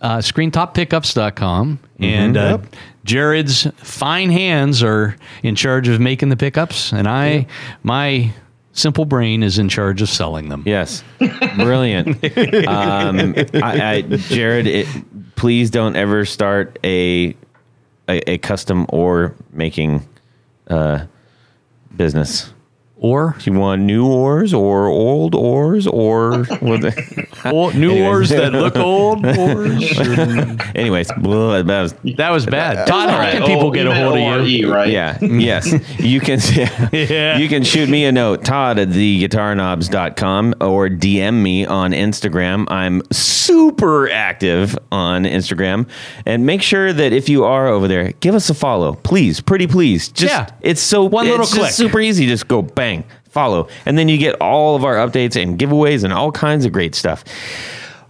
[0.00, 1.78] uh, screentoppickups.com.
[1.78, 2.04] Mm-hmm.
[2.04, 2.76] And uh, Yep.
[3.08, 7.46] Jared's fine hands are in charge of making the pickups, and I,
[7.82, 8.34] my
[8.72, 10.62] simple brain is in charge of selling them.
[10.66, 11.02] Yes,
[11.56, 12.08] brilliant.
[12.68, 14.86] um, I, I, Jared, it,
[15.36, 17.34] please don't ever start a
[18.10, 20.06] a, a custom or making
[20.68, 21.06] uh,
[21.96, 22.52] business.
[23.00, 28.08] Or Do you want new ores or old ores or with the- Or new Anyways.
[28.08, 29.98] ores that look old ores.
[30.74, 31.12] anyways?
[31.18, 32.86] blah, that was- That was bad.
[32.88, 34.68] Todd, how can Oh, people get a hold of you?
[34.68, 34.88] ORE, right?
[34.90, 35.16] Yeah.
[35.22, 35.72] yes.
[36.00, 36.40] You can
[36.92, 37.38] Yeah.
[37.38, 42.66] you can shoot me a note, Todd at theguitarknobs.com or DM me on Instagram.
[42.70, 45.88] I'm super active on Instagram.
[46.26, 48.94] And make sure that if you are over there, give us a follow.
[48.94, 49.40] Please.
[49.40, 50.08] Pretty please.
[50.08, 50.48] Just Yeah.
[50.62, 51.70] it's so One it's little just click.
[51.72, 52.26] super easy.
[52.26, 52.87] Just go bang,
[53.28, 53.68] follow.
[53.86, 56.94] And then you get all of our updates and giveaways and all kinds of great
[56.94, 57.24] stuff.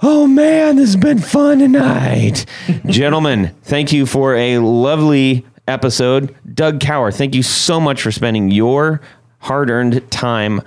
[0.01, 2.47] Oh man, this has been fun tonight.
[2.87, 6.35] Gentlemen, thank you for a lovely episode.
[6.55, 9.01] Doug Kauer, thank you so much for spending your
[9.41, 10.63] hard earned time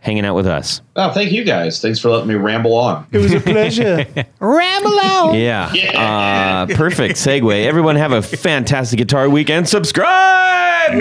[0.00, 0.80] hanging out with us.
[0.96, 1.80] Oh, thank you guys.
[1.80, 3.06] Thanks for letting me ramble on.
[3.12, 4.04] It was a pleasure.
[4.40, 5.32] Ramble out.
[5.34, 5.72] Yeah.
[5.72, 6.66] Yeah.
[6.68, 7.64] Uh, perfect segue.
[7.64, 9.68] Everyone have a fantastic guitar weekend.
[9.68, 10.92] Subscribe.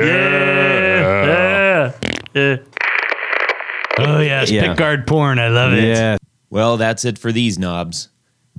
[2.35, 4.49] Oh, yes.
[4.49, 4.73] Yeah.
[4.73, 5.39] Pickguard porn.
[5.39, 5.83] I love it.
[5.83, 6.17] Yeah.
[6.49, 8.09] Well, that's it for these knobs.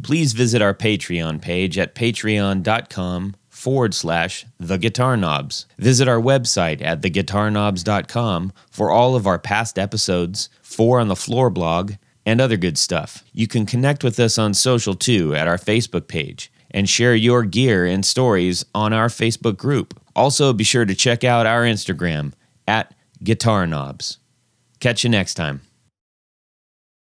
[0.03, 5.67] Please visit our Patreon page at patreon.com forward slash the guitar knobs.
[5.79, 11.51] Visit our website at theguitarknobs.com for all of our past episodes, four on the floor
[11.51, 11.93] blog,
[12.25, 13.25] and other good stuff.
[13.33, 17.43] You can connect with us on social too at our Facebook page and share your
[17.43, 20.01] gear and stories on our Facebook group.
[20.17, 22.33] Also, be sure to check out our Instagram
[22.67, 22.95] at
[23.25, 24.19] guitar knobs.
[24.81, 25.63] Catch you next time.